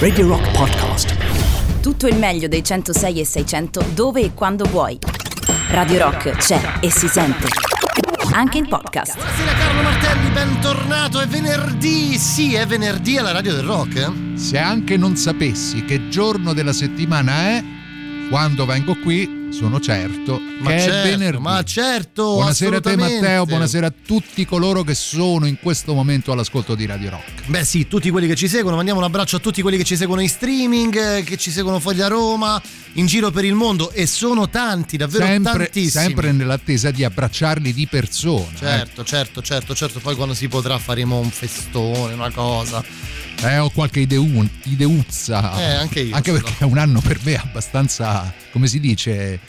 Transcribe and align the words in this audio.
Radio 0.00 0.26
Rock 0.26 0.50
Podcast. 0.50 1.14
Tutto 1.80 2.08
il 2.08 2.16
meglio 2.16 2.48
dei 2.48 2.64
106 2.64 3.20
e 3.20 3.24
600 3.24 3.84
dove 3.94 4.22
e 4.22 4.34
quando 4.34 4.64
vuoi. 4.64 4.98
Radio 5.68 5.98
Rock 5.98 6.30
c'è 6.32 6.60
e 6.80 6.90
si 6.90 7.06
sente. 7.06 7.46
Anche 8.32 8.58
in 8.58 8.66
podcast. 8.66 9.14
Buonasera 9.14 9.52
Carlo 9.52 9.82
Martelli, 9.82 10.30
bentornato. 10.30 11.20
È 11.20 11.28
venerdì, 11.28 12.18
sì, 12.18 12.54
è 12.54 12.66
venerdì 12.66 13.18
alla 13.18 13.30
Radio 13.30 13.54
del 13.54 13.62
Rock. 13.64 13.94
eh? 13.98 14.36
Se 14.36 14.58
anche 14.58 14.96
non 14.96 15.14
sapessi 15.14 15.84
che 15.84 16.08
giorno 16.08 16.52
della 16.52 16.72
settimana 16.72 17.32
è, 17.50 17.64
quando 18.30 18.64
vengo 18.64 18.94
qui 19.02 19.48
sono 19.50 19.80
certo 19.80 20.40
Ma 20.60 20.70
che 20.70 20.78
certo, 20.78 21.08
è 21.08 21.10
venerdì. 21.10 21.42
ma 21.42 21.62
certo, 21.64 22.34
Buonasera 22.34 22.76
a 22.76 22.80
te. 22.80 22.96
Matteo, 22.96 23.44
buonasera 23.46 23.86
a 23.88 23.92
tutti 24.06 24.44
coloro 24.46 24.84
che 24.84 24.94
sono 24.94 25.46
in 25.46 25.58
questo 25.60 25.92
momento 25.94 26.30
all'ascolto 26.30 26.76
di 26.76 26.86
Radio 26.86 27.10
Rock. 27.10 27.46
Beh 27.46 27.64
sì, 27.64 27.88
tutti 27.88 28.08
quelli 28.10 28.28
che 28.28 28.36
ci 28.36 28.46
seguono, 28.46 28.76
mandiamo 28.76 29.00
un 29.00 29.06
abbraccio 29.06 29.36
a 29.36 29.38
tutti 29.40 29.60
quelli 29.62 29.76
che 29.76 29.82
ci 29.82 29.96
seguono 29.96 30.20
in 30.20 30.28
streaming, 30.28 31.16
eh, 31.16 31.22
che 31.24 31.36
ci 31.36 31.50
seguono 31.50 31.80
fuori 31.80 31.96
da 31.96 32.06
Roma, 32.06 32.62
in 32.92 33.06
giro 33.06 33.32
per 33.32 33.44
il 33.44 33.54
mondo 33.54 33.90
e 33.90 34.06
sono 34.06 34.48
tanti, 34.48 34.96
davvero 34.96 35.24
Sempre, 35.26 35.64
tantissimi. 35.64 36.04
sempre 36.04 36.30
nell'attesa 36.30 36.92
di 36.92 37.02
abbracciarli 37.02 37.72
di 37.72 37.88
persona. 37.88 38.46
Certo, 38.56 39.02
certo, 39.02 39.42
certo, 39.42 39.74
certo, 39.74 39.98
poi 39.98 40.14
quando 40.14 40.34
si 40.34 40.46
potrà 40.46 40.78
faremo 40.78 41.18
un 41.18 41.30
festone, 41.30 42.14
una 42.14 42.30
cosa. 42.30 42.84
Eh, 43.42 43.58
ho 43.58 43.70
qualche 43.70 44.00
ideu- 44.00 44.48
ideuzza. 44.64 45.58
Eh, 45.58 45.74
anche 45.74 46.00
io 46.00 46.14
Anche 46.14 46.32
perché 46.32 46.54
è 46.58 46.64
un 46.64 46.76
anno 46.78 47.00
per 47.00 47.18
me 47.22 47.36
abbastanza, 47.36 48.32
come 48.52 48.66
si 48.66 48.80
dice, 48.80 49.40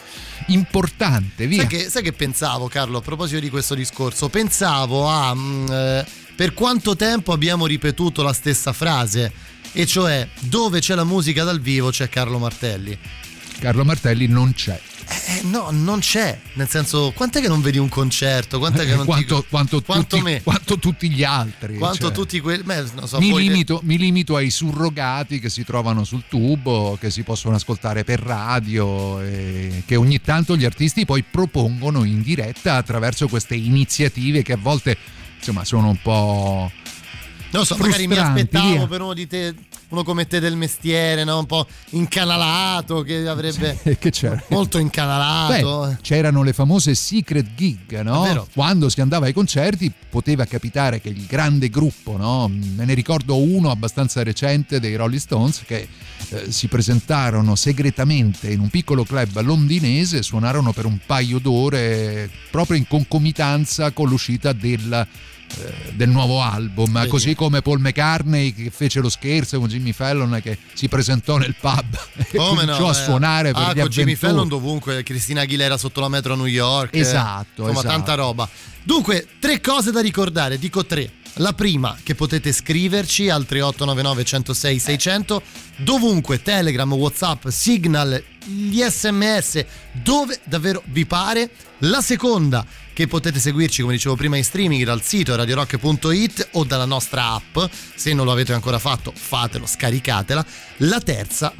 importante. 0.47 1.45
Via. 1.45 1.59
Sai 1.61 1.67
che, 1.67 1.89
sai 1.89 2.01
che 2.01 2.13
pensavo, 2.13 2.67
Carlo, 2.67 2.99
a 2.99 3.01
proposito 3.01 3.39
di 3.39 3.49
questo 3.49 3.75
discorso? 3.75 4.29
Pensavo 4.29 5.09
a 5.09 5.35
mm, 5.35 5.67
eh, 5.69 6.05
per 6.35 6.53
quanto 6.53 6.95
tempo 6.95 7.33
abbiamo 7.33 7.65
ripetuto 7.65 8.23
la 8.23 8.33
stessa 8.33 8.71
frase, 8.71 9.31
e 9.73 9.85
cioè 9.85 10.27
dove 10.39 10.79
c'è 10.79 10.95
la 10.95 11.03
musica 11.03 11.43
dal 11.43 11.59
vivo 11.59 11.89
c'è 11.89 12.07
Carlo 12.09 12.37
Martelli. 12.39 12.97
Carlo 13.59 13.83
Martelli 13.83 14.27
non 14.27 14.53
c'è. 14.53 14.79
Eh, 15.12 15.41
no, 15.43 15.70
non 15.71 15.99
c'è. 15.99 16.40
Nel 16.54 16.70
senso, 16.70 17.12
quant'è 17.13 17.41
che 17.41 17.48
non 17.49 17.62
vedi 17.62 17.77
un 17.77 17.90
concerto? 17.90 18.59
Quant'è 18.59 18.85
che 18.85 18.95
non 18.95 19.05
quanto, 19.05 19.41
ti... 19.41 19.48
quanto 19.49 19.81
quanto 19.81 20.17
tutti, 20.17 20.21
me? 20.21 20.41
quanto 20.41 20.79
tutti 20.79 21.09
gli 21.09 21.23
altri. 21.23 21.77
Quanto 21.77 22.05
cioè. 22.05 22.12
tutti 22.12 22.40
quelli... 22.40 22.63
so, 23.04 23.20
mi, 23.20 23.37
limito, 23.37 23.82
mi 23.84 23.98
limito 23.98 24.35
ai 24.37 24.49
surrogati 24.49 25.39
che 25.39 25.49
si 25.49 25.65
trovano 25.65 26.05
sul 26.05 26.23
tubo, 26.29 26.98
che 26.99 27.09
si 27.09 27.23
possono 27.23 27.55
ascoltare 27.55 28.04
per 28.04 28.20
radio, 28.20 29.20
e 29.21 29.84
che 29.85 29.98
ogni 29.98 30.21
tanto 30.21 30.55
gli 30.55 30.65
artisti 30.65 31.05
poi 31.05 31.23
propongono 31.23 32.04
in 32.05 32.21
diretta 32.21 32.76
attraverso 32.76 33.27
queste 33.27 33.55
iniziative 33.55 34.41
che 34.43 34.54
a 34.54 34.57
volte 34.57 34.98
insomma 35.37 35.65
sono 35.65 35.89
un 35.89 36.01
po'. 36.01 36.71
Non 37.52 37.66
so, 37.66 37.76
magari 37.77 38.07
mi 38.07 38.18
aspettavo 38.18 38.70
via. 38.70 38.88
per 38.88 39.02
uno 39.02 39.13
di 39.13 39.27
te, 39.27 39.54
uno 39.90 40.04
come 40.04 40.26
te 40.26 40.40
del 40.40 40.55
mestiere, 40.55 41.26
no? 41.26 41.40
un 41.40 41.46
po' 41.46 41.68
incanalato, 41.90 43.02
che 43.02 43.27
avrebbe 43.27 43.77
che 43.99 44.10
c'era? 44.10 44.41
molto 44.49 44.77
incanalato. 44.77 45.88
Beh, 45.88 45.98
c'erano 46.02 46.44
le 46.44 46.54
famose 46.54 46.96
secret 46.96 47.54
gig, 47.55 47.99
no? 48.02 48.48
Quando 48.54 48.88
si 48.90 49.02
andava 49.02 49.26
ai 49.26 49.34
concerti 49.34 49.91
poteva 50.10 50.46
capitare 50.46 51.02
che 51.02 51.10
il 51.10 51.26
grande 51.26 51.70
gruppo, 51.70 52.16
no? 52.16 52.48
Me 52.48 52.85
ne 52.85 52.94
ricordo 52.94 53.38
uno 53.38 53.70
abbastanza 53.70 54.24
recente 54.24 54.79
dei 54.79 54.96
Rolling 54.96 55.20
Stones 55.20 55.63
che 55.66 55.88
eh, 56.29 56.52
si 56.52 56.68
presentarono 56.68 57.55
segretamente 57.55 58.49
in 58.49 58.62
un 58.62 58.70
piccolo 58.70 59.04
club 59.04 59.41
londinese, 59.41 60.22
suonarono 60.24 60.72
per 60.72 60.85
un 60.85 60.99
paio 61.05 61.40
d'ore 61.40 62.29
proprio 62.49 62.77
in 62.77 62.88
concomitanza 62.88 63.91
con 63.91 64.07
l'uscita 64.07 64.53
del 64.53 64.94
eh, 64.94 65.07
del 65.94 66.09
nuovo 66.09 66.41
album, 66.41 66.91
Vedi. 66.94 67.07
così 67.09 67.35
come 67.35 67.62
Paul 67.62 67.80
McCartney 67.80 68.53
che 68.53 68.72
fece 68.72 69.00
lo 69.00 69.09
scherzo 69.09 69.59
con 69.59 69.68
Jimmy 69.68 69.91
Fallon 69.91 70.40
che 70.41 70.57
si 70.74 70.88
presentò 70.88 71.38
nel 71.38 71.56
pub 71.59 71.97
e 72.18 72.38
Come 72.38 72.66
no? 72.66 72.75
cominciò 72.75 72.88
a 72.88 72.91
eh. 72.91 73.03
suonare 73.03 73.52
per 73.53 73.62
ah, 73.62 73.74
con 73.74 73.88
Jimmy. 73.90 74.16
Fallon 74.16 74.47
dovunque, 74.47 75.03
Cristina 75.03 75.41
Aguilera 75.41 75.78
sotto 75.78 76.00
la 76.00 76.09
metro 76.09 76.34
a 76.34 76.35
New 76.35 76.46
York. 76.46 76.96
eh, 76.96 77.00
Esatto, 77.00 77.61
Insomma, 77.63 77.72
esatto. 77.72 77.88
tanta 77.88 78.13
roba. 78.16 78.50
Dunque, 78.84 79.28
tre 79.40 79.61
cose 79.61 79.91
da 79.91 80.01
ricordare, 80.01 80.57
dico 80.57 80.85
tre. 80.85 81.11
La 81.35 81.53
prima, 81.53 81.95
che 82.03 82.13
potete 82.13 82.51
scriverci 82.51 83.29
al 83.29 83.45
3899 83.45 84.23
106 84.25 84.79
600, 84.79 85.41
dovunque, 85.78 86.41
Telegram, 86.41 86.91
Whatsapp, 86.91 87.47
Signal, 87.47 88.22
gli 88.44 88.81
sms, 88.81 89.63
dove 89.94 90.40
davvero 90.44 90.81
vi 90.88 91.06
pare. 91.06 91.50
La 91.84 92.01
seconda, 92.01 92.66
che 92.94 93.07
potete 93.07 93.40
seguirci, 93.40 93.81
come 93.81 93.94
dicevo 93.94 94.16
prima, 94.16 94.38
in 94.38 94.44
streaming 94.44 94.84
dal 94.84 95.02
sito 95.02 95.35
radiorock.it 95.35 96.50
o 96.53 96.63
dalla 96.63 96.85
nostra 96.85 97.34
app. 97.34 97.57
Se 97.96 98.13
non 98.13 98.25
lo 98.25 98.31
avete 98.31 98.53
ancora 98.53 98.79
fatto, 98.79 99.13
fatelo, 99.16 99.66
scaricatela. 99.66 100.46
La 100.78 101.00
terza, 101.00 101.53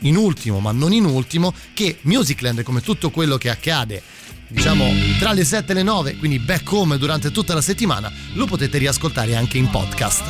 in 0.00 0.16
ultimo, 0.16 0.60
ma 0.60 0.72
non 0.72 0.92
in 0.92 1.04
ultimo, 1.04 1.54
che 1.72 1.98
Musicland, 2.02 2.62
come 2.62 2.80
tutto 2.80 3.10
quello 3.10 3.36
che 3.36 3.50
accade, 3.50 4.02
diciamo 4.48 4.84
tra 5.18 5.32
le 5.32 5.44
7 5.44 5.72
e 5.72 5.74
le 5.74 5.82
9, 5.82 6.16
quindi 6.16 6.38
back 6.38 6.70
home 6.70 6.98
durante 6.98 7.30
tutta 7.30 7.54
la 7.54 7.62
settimana, 7.62 8.12
lo 8.34 8.46
potete 8.46 8.78
riascoltare 8.78 9.34
anche 9.34 9.58
in 9.58 9.68
podcast. 9.68 10.22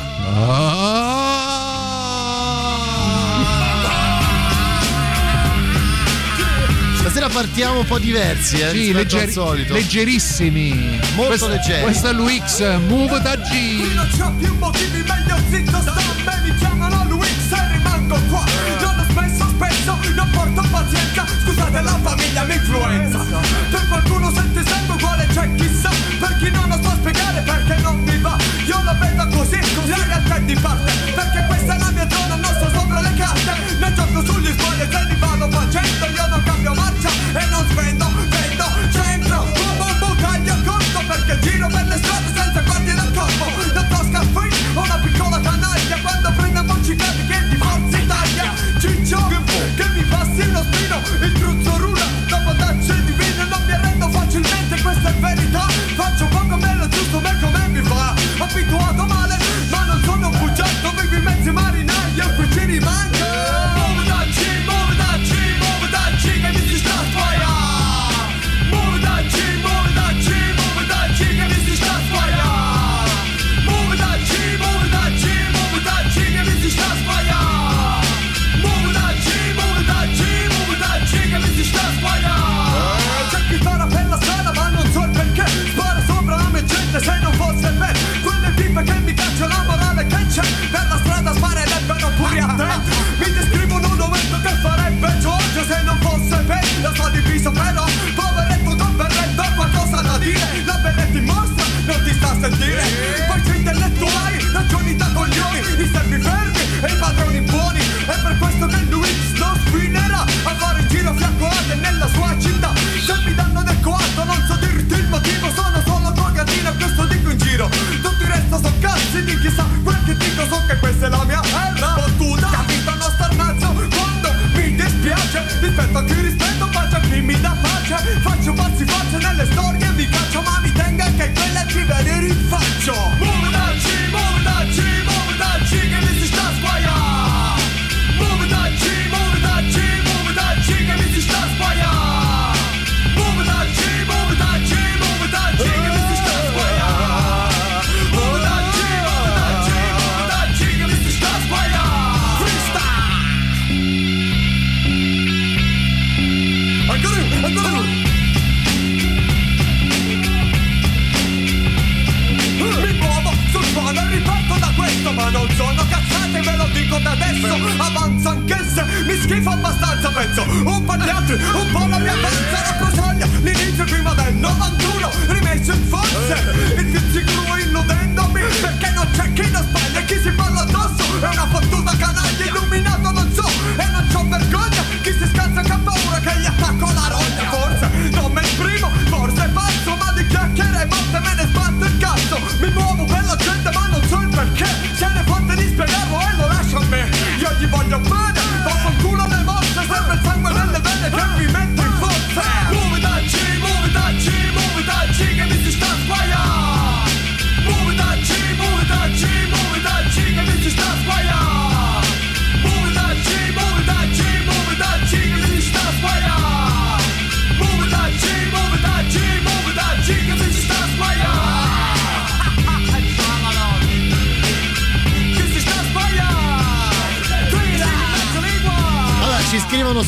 Stasera 7.15 7.31
partiamo 7.33 7.79
un 7.79 7.85
po' 7.85 7.97
diversi, 7.97 8.59
eh, 8.59 8.71
Sì, 8.71 8.91
leggeri- 8.91 9.23
al 9.27 9.31
solito. 9.31 9.71
leggerissimi. 9.73 10.99
Molto 11.13 11.27
Questo- 11.27 11.47
leggeri. 11.47 11.81
Questo 11.83 12.09
è 12.09 12.11
l'UX 12.11 12.77
Move 12.89 13.21
da 13.21 13.37
Qui 13.37 13.87
G. 13.87 13.93
non 13.93 14.09
c'ho 14.17 14.31
più 14.37 14.53
motivi, 14.59 15.01
meglio 15.01 15.37
zitto 15.49 15.79
sto 15.79 15.93
Me 16.25 16.41
mi 16.43 16.55
chiamano 16.57 17.05
Luix 17.07 17.51
e 17.53 17.71
rimango 17.71 18.19
qua 18.27 18.43
Non 18.81 18.99
ho 18.99 19.05
spesso, 19.11 19.47
spesso, 19.47 19.97
non 20.13 20.29
porto 20.31 20.61
pazienza 20.69 21.25
Scusate 21.45 21.81
la 21.81 21.99
famiglia 22.03 22.43
mi 22.43 22.53
influenza 22.55 23.17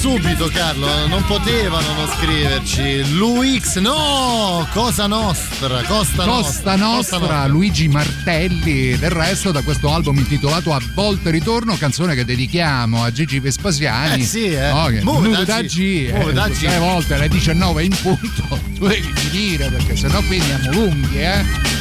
subito, 0.07 0.48
Carlo. 0.48 0.88
Non 1.07 1.25
potevano 1.25 1.94
non 1.94 2.07
scriverci. 2.07 3.13
Luix, 3.13 3.77
no! 3.77 4.65
Cosa 4.71 5.06
nostra? 5.06 5.83
Costa 5.83 6.24
Costa 6.24 6.75
nostra. 6.77 7.18
Nostra, 7.18 7.48
Luigi 7.48 7.89
Martelli, 7.89 8.98
del 8.98 9.09
resto 9.09 9.51
da 9.51 9.62
questo 9.62 9.92
album 9.92 10.18
intitolato 10.18 10.74
A 10.74 10.81
volte 10.94 11.30
ritorno, 11.30 11.75
canzone 11.75 12.15
che 12.15 12.24
dedichiamo 12.24 13.04
a 13.04 13.12
Gigi 13.12 13.39
Vespasiani. 13.39 14.21
Eh 14.21 14.25
sì, 14.25 14.45
eh. 14.45 14.71
No, 14.71 14.86
che 14.86 15.01
da 15.30 15.44
da 15.44 15.62
G, 15.62 16.10
muove 16.13 16.30
eh, 16.30 16.33
da 16.33 16.48
G. 16.48 16.60
tre 16.60 16.77
volte 16.80 17.13
alle 17.15 17.27
19 17.27 17.83
in 17.83 17.95
punto, 18.01 18.60
tu 18.80 18.88
devi 18.88 19.12
finire 19.13 19.69
perché 19.69 19.98
sennò 19.98 20.21
qui 20.21 20.39
andiamo 20.39 20.71
lunghi, 20.71 21.21
eh. 21.21 21.76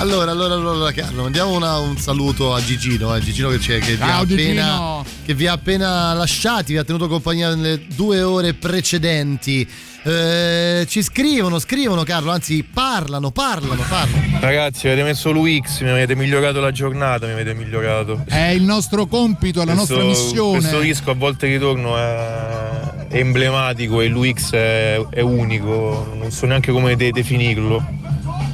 Allora, 0.00 0.30
allora, 0.30 0.54
allora, 0.54 0.92
Carlo, 0.92 1.22
mandiamo 1.22 1.50
una- 1.56 1.78
un 1.78 1.96
saluto 1.98 2.54
a 2.54 2.62
Gigino, 2.62 3.16
eh, 3.16 3.20
Gigino 3.20 3.48
che, 3.48 3.58
c'è, 3.58 3.78
che, 3.80 3.96
vi 3.96 4.02
ha 4.02 4.06
Ciao, 4.06 4.22
appena, 4.22 4.36
Gigino. 4.36 5.04
che 5.24 5.34
vi 5.34 5.46
ha 5.48 5.52
appena 5.52 6.12
lasciati, 6.14 6.72
vi 6.72 6.78
ha 6.78 6.84
tenuto 6.84 7.08
compagnia 7.08 7.52
nelle 7.52 7.84
due 7.96 8.22
ore 8.22 8.54
precedenti. 8.54 9.68
Eh, 10.04 10.86
ci 10.88 11.02
scrivono, 11.02 11.58
scrivono 11.58 12.04
Carlo, 12.04 12.30
anzi 12.30 12.62
parlano, 12.62 13.32
parlano, 13.32 13.82
parlano. 13.88 14.38
Ragazzi, 14.40 14.86
avete 14.86 15.02
messo 15.02 15.32
l'UX, 15.32 15.80
mi 15.82 15.90
avete 15.90 16.14
migliorato 16.14 16.60
la 16.60 16.70
giornata, 16.70 17.26
mi 17.26 17.32
avete 17.32 17.52
migliorato. 17.54 18.22
È 18.24 18.50
il 18.50 18.62
nostro 18.62 19.06
compito, 19.06 19.62
è 19.62 19.64
la 19.64 19.74
Questo- 19.74 19.96
nostra 19.96 20.08
missione. 20.08 20.58
Questo 20.60 20.78
disco 20.78 21.10
a 21.10 21.14
volte 21.14 21.48
ritorno 21.48 21.96
è, 21.98 23.08
è 23.08 23.16
emblematico 23.18 24.00
e 24.00 24.06
l'UX 24.06 24.52
è, 24.52 25.04
è 25.10 25.20
unico, 25.20 26.14
non 26.16 26.30
so 26.30 26.46
neanche 26.46 26.70
come 26.70 26.94
de- 26.94 27.10
definirlo. 27.10 27.96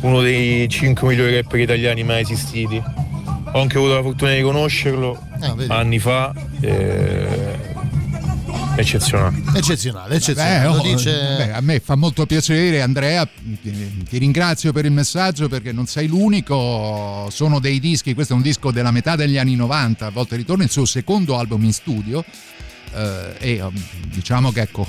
Uno 0.01 0.21
dei 0.21 0.69
5 0.69 1.09
migliori 1.09 1.35
rapper 1.37 1.61
italiani 1.61 2.03
mai 2.05 2.23
esistiti. 2.23 2.83
Ho 3.53 3.61
anche 3.61 3.77
avuto 3.79 3.95
la 3.95 4.03
fortuna 4.03 4.35
di 4.35 4.43
conoscerlo 4.43 5.19
Ah, 5.41 5.55
anni 5.69 5.99
fa. 5.99 6.33
e- 6.61 7.73
Eccezionale. 8.77 9.41
Eccezionale, 9.55 10.17
eccezionale. 10.17 10.59
Beh, 10.61 10.67
oh, 10.67 10.83
dice... 10.83 11.13
beh, 11.37 11.53
a 11.53 11.61
me 11.61 11.79
fa 11.79 11.95
molto 11.95 12.27
piacere 12.27 12.83
Andrea, 12.83 13.25
ti, 13.63 14.03
ti 14.09 14.19
ringrazio 14.19 14.73
per 14.73 14.85
il 14.85 14.91
messaggio 14.91 15.49
perché 15.49 15.71
non 15.71 15.87
sei 15.87 16.09
l'unico, 16.09 17.29
sono 17.31 17.61
dei 17.61 17.79
dischi, 17.79 18.15
questo 18.15 18.33
è 18.33 18.37
un 18.37 18.43
disco 18.43 18.73
della 18.73 18.91
metà 18.91 19.15
degli 19.15 19.39
anni 19.39 19.55
90, 19.55 20.07
a 20.07 20.11
volte 20.11 20.35
ritorno 20.35 20.65
il 20.65 20.71
suo 20.71 20.87
secondo 20.87 21.39
album 21.39 21.63
in 21.63 21.73
studio 21.73 22.25
eh, 22.95 23.35
e 23.39 23.63
um, 23.63 23.73
diciamo 24.13 24.51
che 24.51 24.63
ecco, 24.63 24.89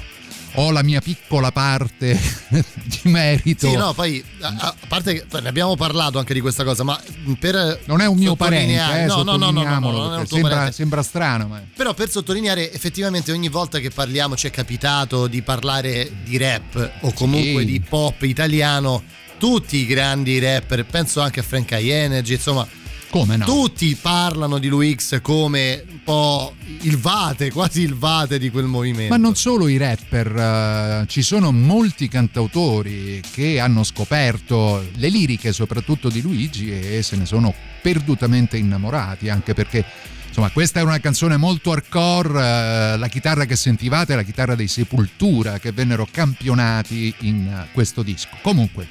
ho 0.56 0.72
la 0.72 0.84
mia 0.84 1.02
piccola 1.02 1.52
parte 1.52 2.20
di 2.50 3.00
merito. 3.04 3.70
Sì, 3.70 3.76
no, 3.76 3.94
poi 3.94 4.24
a, 4.42 4.56
a 4.58 4.76
parte 4.88 5.26
ne 5.42 5.48
abbiamo 5.48 5.76
parlato 5.76 6.18
anche 6.20 6.34
di 6.34 6.40
questa 6.42 6.64
cosa, 6.64 6.84
ma 6.84 7.00
per 7.40 7.82
non 7.86 8.02
è 8.02 8.08
un 8.08 8.18
mio 8.18 8.36
parente, 8.36 8.74
eh, 8.74 9.06
no, 9.06 9.24
no, 9.24 9.36
no, 9.36 9.52
no, 9.52 9.64
no, 9.64 9.80
no, 9.80 10.16
tuo 10.26 10.38
sembra, 10.38 10.72
sembra 10.72 11.04
strano, 11.04 11.48
ma 11.48 11.62
Però 11.76 11.94
per 11.94 12.10
sottolineare 12.10 12.72
effettivamente 12.72 13.32
ogni 13.32 13.50
volta 13.50 13.80
che 13.80 13.90
parliamo 13.90 14.36
ci 14.36 14.48
è 14.48 14.52
capitato 14.52 15.28
di 15.28 15.42
parlare 15.42 16.12
di 16.24 16.38
rap 16.38 16.92
o 17.02 17.14
comunque 17.14 17.62
Sì. 17.62 17.66
di 17.66 17.80
pop 17.82 18.22
italiano, 18.24 19.04
tutti 19.38 19.78
i 19.78 19.86
grandi 19.86 20.40
rapper, 20.40 20.86
penso 20.86 21.22
anche 21.22 21.42
a 21.42 21.44
Frank 21.44 21.72
High 21.72 21.90
Energy, 21.90 22.34
insomma, 22.34 22.66
come 23.10 23.38
no? 23.38 23.46
tutti 23.46 23.96
parlano 24.00 24.58
di 24.58 24.68
Luix 24.68 25.22
come 25.22 25.84
un 25.90 26.04
po' 26.04 26.54
il 26.82 26.98
vate, 26.98 27.52
quasi 27.52 27.82
il 27.82 27.96
vate 27.96 28.38
di 28.38 28.50
quel 28.50 28.66
movimento. 28.66 29.14
Ma 29.14 29.20
non 29.20 29.36
solo 29.36 29.68
i 29.68 29.78
rapper, 29.78 30.36
eh, 30.36 31.06
ci 31.08 31.22
sono 31.22 31.52
molti 31.52 32.08
cantautori 32.08 33.22
che 33.32 33.60
hanno 33.60 33.84
scoperto 33.84 34.84
le 34.96 35.10
liriche 35.10 35.54
soprattutto 35.54 36.10
di 36.10 36.22
Luigi 36.22 36.72
e 36.72 37.02
se 37.02 37.16
ne 37.16 37.26
sono 37.26 37.54
perdutamente 37.82 38.58
innamorati, 38.58 39.30
anche 39.30 39.54
perché 39.54 39.86
insomma 40.28 40.50
questa 40.50 40.82
è 40.82 40.84
una 40.84 41.00
canzone 41.00 41.38
molto 41.38 41.72
hardcore, 41.72 42.40
eh, 42.40 42.98
la 42.98 43.08
chitarra 43.08 43.46
che 43.46 43.56
sentivate 43.56 44.14
è 44.14 44.16
la 44.16 44.24
chitarra 44.24 44.56
dei 44.56 44.68
Sepultura 44.68 45.60
che 45.60 45.72
vennero 45.72 46.08
campionati 46.10 47.14
in 47.20 47.48
eh, 47.48 47.68
questo 47.72 48.04
disco. 48.04 48.30
Comunque, 48.42 48.88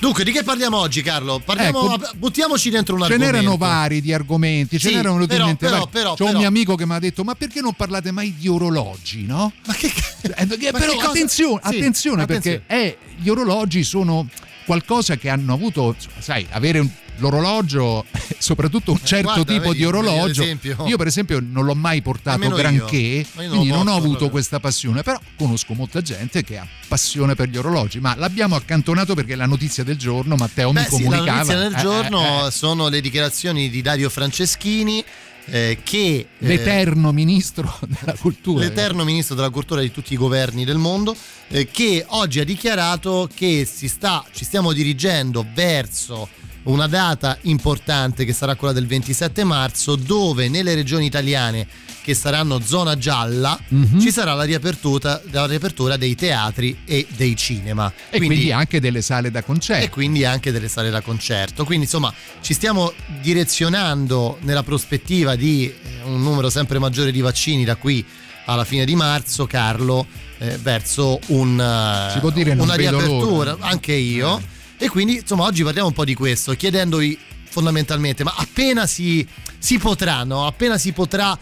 Dunque, 0.00 0.22
di 0.22 0.30
che 0.30 0.44
parliamo 0.44 0.76
oggi, 0.76 1.02
Carlo? 1.02 1.40
Parliamo, 1.44 1.94
Ecco, 1.94 2.10
buttiamoci 2.16 2.70
dentro 2.70 2.94
un 2.94 3.00
ce 3.02 3.12
argomento. 3.12 3.36
n'erano 3.36 3.56
vari 3.56 4.00
di 4.00 4.12
argomenti, 4.12 4.78
ce 4.78 4.88
Sì, 4.90 4.94
n'erano 4.94 5.26
però, 5.26 5.38
talmente 5.38 5.66
però, 5.66 5.86
però, 5.86 6.14
C'ho 6.14 6.26
un 6.26 6.36
mio 6.36 6.46
amico 6.46 6.76
che 6.76 6.86
mi 6.86 6.94
ha 6.94 6.98
detto: 7.00 7.24
Ma 7.24 7.34
perché 7.34 7.60
non 7.60 7.72
parlate 7.74 8.12
mai 8.12 8.34
di 8.36 8.46
orologi, 8.46 9.26
no? 9.26 9.52
Ma 9.66 9.74
che 9.74 9.86
Eh, 10.20 10.46
perché- 10.46 10.70
Ma 10.72 10.78
però 10.78 10.96
che 10.96 11.06
attenzione, 11.06 11.60
Sì, 11.64 11.76
attenzione 11.76 12.26
perché 12.26 12.62
eh, 12.68 12.98
gli 13.16 13.28
orologi 13.28 13.82
sono 13.82 14.28
qualcosa 14.64 15.16
che 15.16 15.28
hanno 15.30 15.52
avuto, 15.52 15.96
sai, 16.18 16.46
avere 16.50 16.78
un- 16.78 16.90
l'orologio, 17.18 18.04
soprattutto 18.38 18.92
un 18.92 19.00
certo 19.02 19.32
guarda, 19.34 19.52
tipo 19.52 19.68
vedi, 19.68 19.76
di 19.78 19.84
orologio. 19.84 20.42
l'esempio.Io 20.42 20.96
per 20.96 21.06
esempio 21.06 21.40
non 21.40 21.64
l'ho 21.64 21.74
mai 21.74 22.02
portato 22.02 22.38
Nemmeno 22.38 22.56
io. 22.56 22.62
granché, 22.62 23.26
Ma 23.34 23.42
io 23.42 23.48
non 23.48 23.56
quindi 23.58 23.68
lo 23.68 23.74
non 23.76 23.86
ho 23.86 23.90
porto, 23.90 23.98
avuto 23.98 24.16
allora. 24.18 24.30
questa 24.32 24.60
passione, 24.60 25.02
però 25.02 25.20
conosco 25.36 25.74
molta 25.74 26.00
gente 26.02 26.42
che 26.44 26.58
ha 26.58 26.66
passione 26.88 27.34
per 27.34 27.48
gli 27.48 27.56
orologi, 27.56 28.00
ma 28.00 28.14
l'abbiamo 28.16 28.56
accantonato 28.56 29.14
perché 29.14 29.34
la 29.34 29.46
notizia 29.46 29.84
del 29.84 29.96
giorno, 29.96 30.36
Matteo 30.36 30.72
Beh, 30.72 30.80
mi 30.80 30.86
sì, 30.86 30.90
comunicava. 31.02 31.26
la 31.26 31.32
notizia 31.34 31.58
del 31.58 31.74
Eh, 31.74 31.80
giorno 31.80 32.44
eh, 32.44 32.46
eh. 32.46 32.50
sono 32.50 32.88
le 32.88 33.00
dichiarazioni 33.00 33.68
di 33.70 33.82
Dario 33.82 34.08
Franceschini 34.10 35.04
eh, 35.50 35.78
che 35.82 35.98
eh, 36.38 36.46
L'eterno 36.46 37.10
ministro 37.12 37.78
della 37.86 38.14
cultura. 38.18 38.64
l'eterno 38.64 39.02
ministro 39.04 39.34
della 39.34 39.48
cultura 39.48 39.80
di 39.80 39.90
tutti 39.90 40.12
i 40.12 40.16
governi 40.16 40.64
del 40.66 40.76
mondo, 40.76 41.16
eh, 41.48 41.70
che 41.70 42.04
oggi 42.08 42.40
ha 42.40 42.44
dichiarato 42.44 43.28
che 43.34 43.66
si 43.70 43.88
sta, 43.88 44.22
ci 44.32 44.44
stiamo 44.44 44.72
dirigendo 44.74 45.46
verso 45.54 46.28
una 46.64 46.86
data 46.86 47.38
importante 47.42 48.24
che 48.24 48.32
sarà 48.32 48.54
quella 48.56 48.72
del 48.74 48.86
27 48.86 49.44
marzo, 49.44 49.96
dove 49.96 50.48
nelle 50.48 50.74
regioni 50.74 51.06
italiane 51.06 51.66
che 52.02 52.14
saranno 52.14 52.60
zona 52.60 52.96
gialla 52.96 53.58
Mhm. 53.68 54.00
ci 54.00 54.10
sarà 54.10 54.32
la 54.34 54.44
riapertura, 54.44 55.20
la 55.30 55.44
riapertura 55.46 55.96
dei 55.98 56.14
teatri 56.14 56.78
e 56.86 57.06
dei 57.16 57.36
cinema. 57.36 57.92
E 58.10 58.16
quindi, 58.18 58.50
anche 58.50 58.80
delle 58.80 59.02
sale 59.02 59.30
da 59.30 59.42
concerto. 59.42 59.84
e 59.84 59.90
quindi 59.90 60.24
anche 60.24 60.50
delle 60.50 60.68
sale 60.68 60.88
da 60.90 61.00
concerto. 61.02 61.64
Quindi 61.64 61.84
insomma 61.84 62.12
ci 62.40 62.54
stiamo 62.54 62.92
direzionando 63.20 64.38
nella 64.42 64.62
prospettiva 64.62 65.34
di 65.36 65.66
eh, 65.66 65.74
un 66.04 66.22
numero 66.22 66.50
sempre 66.50 66.78
maggiore 66.78 67.10
di 67.12 67.20
vaccini 67.20 67.64
da 67.64 67.76
qui 67.76 68.04
alla 68.46 68.64
fine 68.64 68.84
di 68.86 68.94
marzo, 68.94 69.46
Carlo, 69.46 70.06
eh, 70.38 70.56
verso 70.62 71.18
un, 71.28 71.58
eh, 71.60 72.52
una 72.62 72.74
riapertura, 72.74 73.52
l'ora. 73.52 73.66
anche 73.66 73.92
io. 73.92 74.40
E 74.78 74.88
quindi 74.88 75.16
insomma 75.16 75.44
oggi 75.44 75.64
parliamo 75.64 75.88
un 75.88 75.94
po' 75.94 76.04
di 76.04 76.14
questo, 76.14 76.52
chiedendovi 76.52 77.18
fondamentalmente, 77.48 78.22
ma 78.22 78.32
appena 78.36 78.86
si, 78.86 79.26
si 79.58 79.76
potrà, 79.78 80.22
no? 80.22 80.46
appena 80.46 80.78
si 80.78 80.92
potrà 80.92 81.36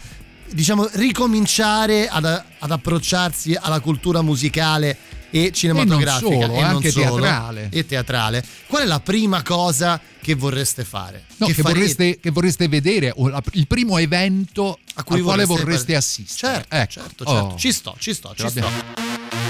diciamo 0.49 0.89
ricominciare 0.93 2.07
ad, 2.07 2.25
ad 2.25 2.71
approcciarsi 2.71 3.55
alla 3.59 3.79
cultura 3.79 4.21
musicale 4.21 4.97
e 5.29 5.51
cinematografica 5.51 6.45
solo, 6.45 6.53
e 6.53 6.61
anche 6.61 6.91
solo, 6.91 7.21
teatrale. 7.21 7.69
e 7.71 7.85
teatrale. 7.85 8.43
Qual 8.67 8.83
è 8.83 8.85
la 8.85 8.99
prima 8.99 9.41
cosa 9.43 9.99
che 10.21 10.35
vorreste 10.35 10.83
fare? 10.83 11.25
No, 11.37 11.47
che, 11.47 11.53
farete? 11.53 11.73
vorreste, 11.73 12.19
che 12.19 12.31
vorreste 12.31 12.67
vedere, 12.67 13.13
il 13.53 13.67
primo 13.67 13.97
evento 13.97 14.79
a 14.95 15.03
cui 15.03 15.17
al 15.17 15.23
quale 15.23 15.45
vorreste 15.45 15.63
vorreste 15.63 15.95
assistere. 15.95 16.53
Certo, 16.53 16.75
Ecco. 16.75 16.91
certo, 16.91 17.25
certo. 17.25 17.45
Oh. 17.45 17.57
Ci 17.57 17.71
sto, 17.71 17.95
ci 17.99 18.13
sto, 18.13 18.33
ci 18.35 18.49
sto. 18.49 19.05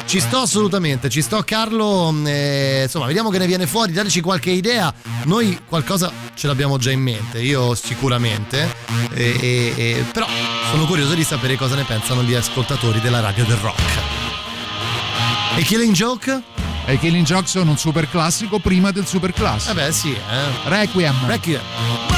Ci 0.06 0.22
sto 0.22 0.40
assolutamente, 0.40 1.10
ci 1.10 1.22
sto 1.22 1.44
Carlo, 1.44 2.16
eh, 2.26 2.84
insomma 2.84 3.08
vediamo 3.08 3.30
che 3.30 3.40
ne 3.40 3.46
viene 3.46 3.68
fuori, 3.68 3.92
dateci 3.92 4.22
qualche 4.22 4.52
idea, 4.52 4.94
noi 5.26 5.60
qualcosa 5.68 6.10
ce 6.34 6.48
l'abbiamo 6.48 6.78
già 6.78 6.92
in 6.92 7.02
mente, 7.02 7.42
io 7.42 7.76
sicuramente, 7.76 8.74
eh, 9.14 9.74
eh, 9.76 10.06
però 10.14 10.26
sono 10.72 10.86
curioso 10.86 11.14
di 11.14 11.26
sapere 11.26 11.58
cosa 11.58 11.76
ne 11.76 11.84
pensano 11.84 12.24
gli 12.24 12.36
ascoltatori 12.36 13.02
della 13.02 13.20
radio 13.20 13.44
del 13.44 13.58
rock. 13.58 14.27
E 15.58 15.64
Killing 15.64 15.92
Joke? 15.92 16.44
E 16.86 17.00
Killing 17.00 17.26
Joke 17.26 17.48
sono 17.48 17.72
un 17.72 17.78
super 17.78 18.08
classico 18.08 18.60
prima 18.60 18.92
del 18.92 19.08
super 19.08 19.34
classico. 19.34 19.72
Eh 19.72 19.86
beh 19.86 19.92
sì, 19.92 20.12
eh. 20.12 20.70
Requiem. 20.70 21.16
Requiem. 21.26 22.17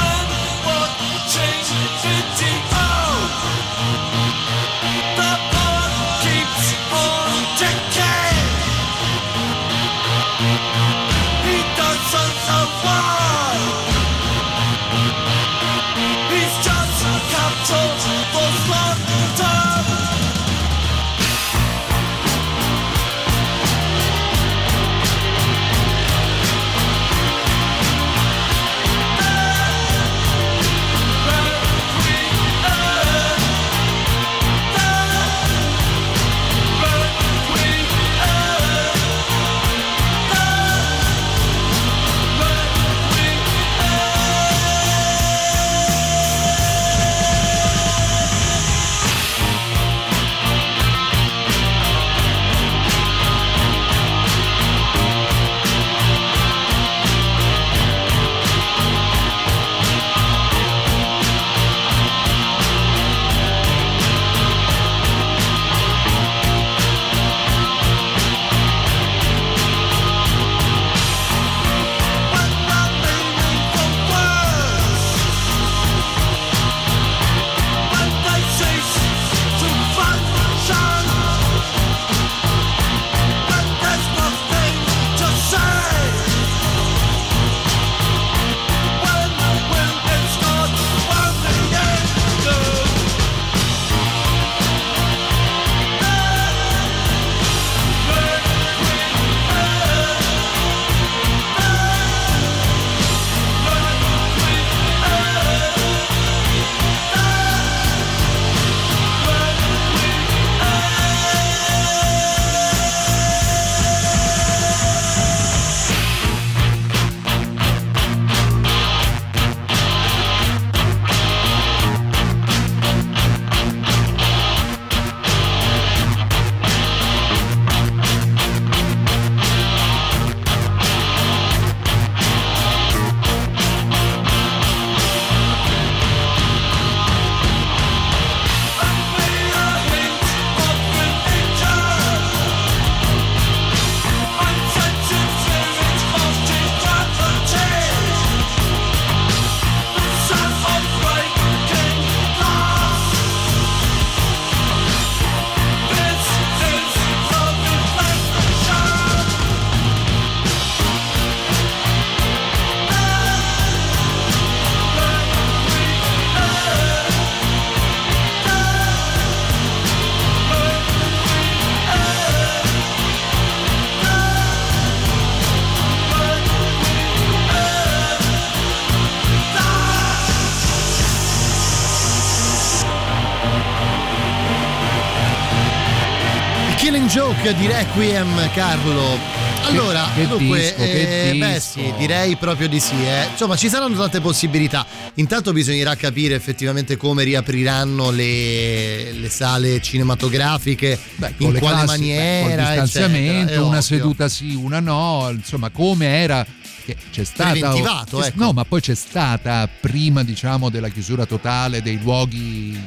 Rock 187.41 187.55
di 187.55 187.67
Requiem, 187.67 188.51
Carlo. 188.51 189.17
Allora, 189.63 190.09
che, 190.13 190.21
che 190.21 190.27
dunque, 190.27 190.59
disco, 190.59 190.81
eh, 190.81 191.35
beh 191.37 191.59
sì, 191.61 191.93
direi 191.97 192.35
proprio 192.35 192.67
di 192.67 192.81
sì. 192.81 192.95
eh. 192.95 193.27
Insomma, 193.31 193.55
ci 193.55 193.69
saranno 193.69 193.95
tante 193.95 194.19
possibilità. 194.19 194.85
Intanto 195.15 195.53
bisognerà 195.53 195.95
capire 195.95 196.35
effettivamente 196.35 196.97
come 196.97 197.23
riapriranno 197.23 198.11
le, 198.11 199.13
le 199.13 199.29
sale 199.29 199.81
cinematografiche, 199.81 200.99
Beh, 201.15 201.35
in 201.37 201.53
le 201.53 201.59
quale 201.59 201.83
classi, 201.83 201.85
beh, 201.85 201.97
maniera, 201.97 202.47
col 202.47 202.81
distanziamento, 202.83 203.29
eccetera, 203.29 203.51
è 203.53 203.57
una 203.59 203.67
ovvio. 203.67 203.81
seduta 203.81 204.27
sì, 204.27 204.53
una 204.55 204.79
no, 204.81 205.29
insomma, 205.31 205.69
come 205.69 206.07
era 206.07 206.45
che 206.85 206.97
c'è 207.11 207.23
stata 207.23 207.73
ecco. 207.75 208.31
No, 208.33 208.51
ma 208.51 208.65
poi 208.65 208.81
c'è 208.81 208.95
stata 208.95 209.69
prima, 209.79 210.23
diciamo, 210.23 210.69
della 210.69 210.89
chiusura 210.89 211.25
totale 211.25 211.81
dei 211.81 211.99
luoghi 212.01 212.77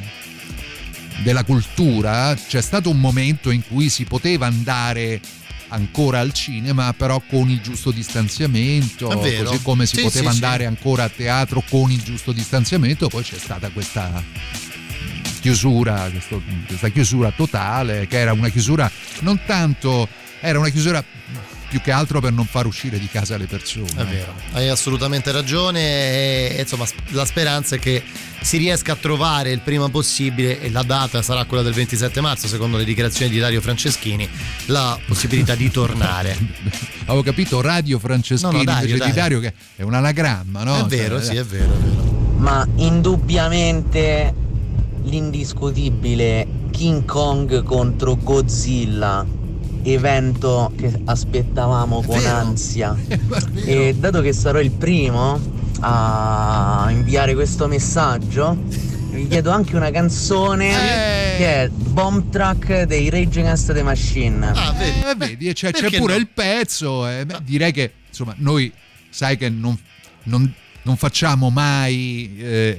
della 1.23 1.45
cultura, 1.45 2.35
c'è 2.35 2.61
stato 2.62 2.90
un 2.90 2.99
momento 2.99 3.50
in 3.50 3.62
cui 3.66 3.88
si 3.88 4.04
poteva 4.04 4.47
andare 4.47 5.21
ancora 5.69 6.21
al 6.21 6.33
cinema, 6.33 6.92
però 6.92 7.23
con 7.26 7.49
il 7.49 7.61
giusto 7.61 7.90
distanziamento, 7.90 9.09
così 9.09 9.61
come 9.62 9.87
si 9.87 9.97
Sì, 9.97 10.02
poteva 10.02 10.31
sì, 10.31 10.37
sì. 10.37 10.45
andare 10.45 10.66
ancora 10.66 11.04
a 11.04 11.09
teatro 11.09 11.62
con 11.69 11.90
il 11.90 12.02
giusto 12.02 12.33
distanziamento, 12.33 13.09
poi 13.09 13.23
c'è 13.23 13.38
stata 13.38 13.71
questa 13.71 14.23
chiusura, 15.40 16.11
questa 16.66 16.88
chiusura 16.90 17.31
totale, 17.33 18.07
che 18.07 18.19
era 18.19 18.33
una 18.33 18.49
chiusura 18.49 18.90
non 19.21 19.40
tanto, 19.47 20.09
era 20.40 20.59
una 20.59 20.69
chiusura 20.69 21.02
più 21.73 21.81
che 21.81 21.91
altro 21.91 22.21
per 22.21 22.33
non 22.33 22.45
far 22.45 22.67
uscire 22.67 22.99
di 22.99 23.09
casa 23.09 23.38
le 23.38 23.47
persone. 23.47 23.88
È 23.97 24.05
vero, 24.05 24.35
hai 24.52 24.69
assolutamente 24.69 25.33
ragione 25.33 26.50
e 26.55 26.61
insomma 26.61 26.85
la 27.12 27.25
speranza 27.25 27.76
è 27.76 27.79
che 27.79 28.02
si 28.43 28.59
riesca 28.59 28.93
a 28.93 28.97
trovare 28.97 29.52
il 29.52 29.61
prima 29.61 29.88
possibile 29.88 30.61
e 30.61 30.71
la 30.71 30.83
data 30.83 31.23
sarà 31.23 31.45
quella 31.47 31.62
del 31.62 31.73
27 31.73 32.21
marzo 32.21 32.47
secondo 32.47 32.76
le 32.76 32.85
dichiarazioni 32.85 33.31
di 33.31 33.38
Dario 33.38 33.62
Franceschini 33.62 34.29
la 34.67 34.99
possibilità 35.07 35.55
di 35.55 35.71
tornare. 35.71 36.37
Avevo 37.07 37.23
capito 37.23 37.62
Radio 37.62 37.99
Franceschini 37.99 38.52
No, 38.52 38.59
no, 38.59 38.64
Dario, 38.64 38.88
invece 38.88 39.05
di 39.11 39.12
Dario. 39.17 39.41
Dario 39.41 39.41
che 39.41 39.55
è 39.76 39.83
un 39.83 39.95
anagramma, 39.95 40.62
no? 40.64 40.76
è 40.79 40.85
vero, 40.85 41.17
Cioè, 41.17 41.25
sì, 41.25 41.37
è 41.37 41.45
vero, 41.45 41.73
è 41.73 41.76
vero. 41.79 42.35
ma 42.37 42.69
indubbiamente 42.76 44.35
l'indiscutibile 45.05 46.47
King 46.71 47.05
Kong 47.07 47.62
contro 47.62 48.17
Godzilla, 48.17 49.25
evento 49.85 50.73
che 50.77 50.93
aspettavamo 51.05 52.03
È 52.03 52.07
con 52.07 52.19
vero. 52.19 52.37
ansia. 52.37 52.97
E 53.65 53.95
dato 53.99 54.21
che 54.21 54.33
sarò 54.33 54.61
il 54.61 54.71
primo 54.71 55.41
a 55.81 56.87
inviare 56.91 57.35
questo 57.35 57.67
messaggio, 57.69 58.57
vi 59.11 59.27
chiedo 59.29 59.51
anche 59.51 59.77
una 59.77 59.91
canzone 59.91 60.69
Eh. 60.71 61.37
che 61.37 61.62
è 61.65 61.69
Bomb 61.69 62.31
Track 62.31 62.83
dei 62.85 63.11
Rage 63.11 63.41
Against 63.41 63.73
the 63.73 63.83
Machine. 63.83 64.47
Ah, 64.47 64.73
vedi. 64.73 65.01
Eh, 65.01 65.15
vedi, 65.17 65.49
e 65.49 65.53
c'è, 65.53 65.71
pure 65.73 66.15
no? 66.15 66.19
il 66.19 66.29
pezzo. 66.29 67.07
eh, 67.09 67.27
beh, 67.27 67.39
direi 67.43 67.73
che 67.73 67.93
insomma, 68.09 68.35
noi 68.39 68.73
sai 69.11 69.37
che 69.37 69.49
non, 69.49 69.77
non- 70.25 70.53
non 70.83 70.97
facciamo 70.97 71.51
mai 71.51 72.37
eh, 72.39 72.77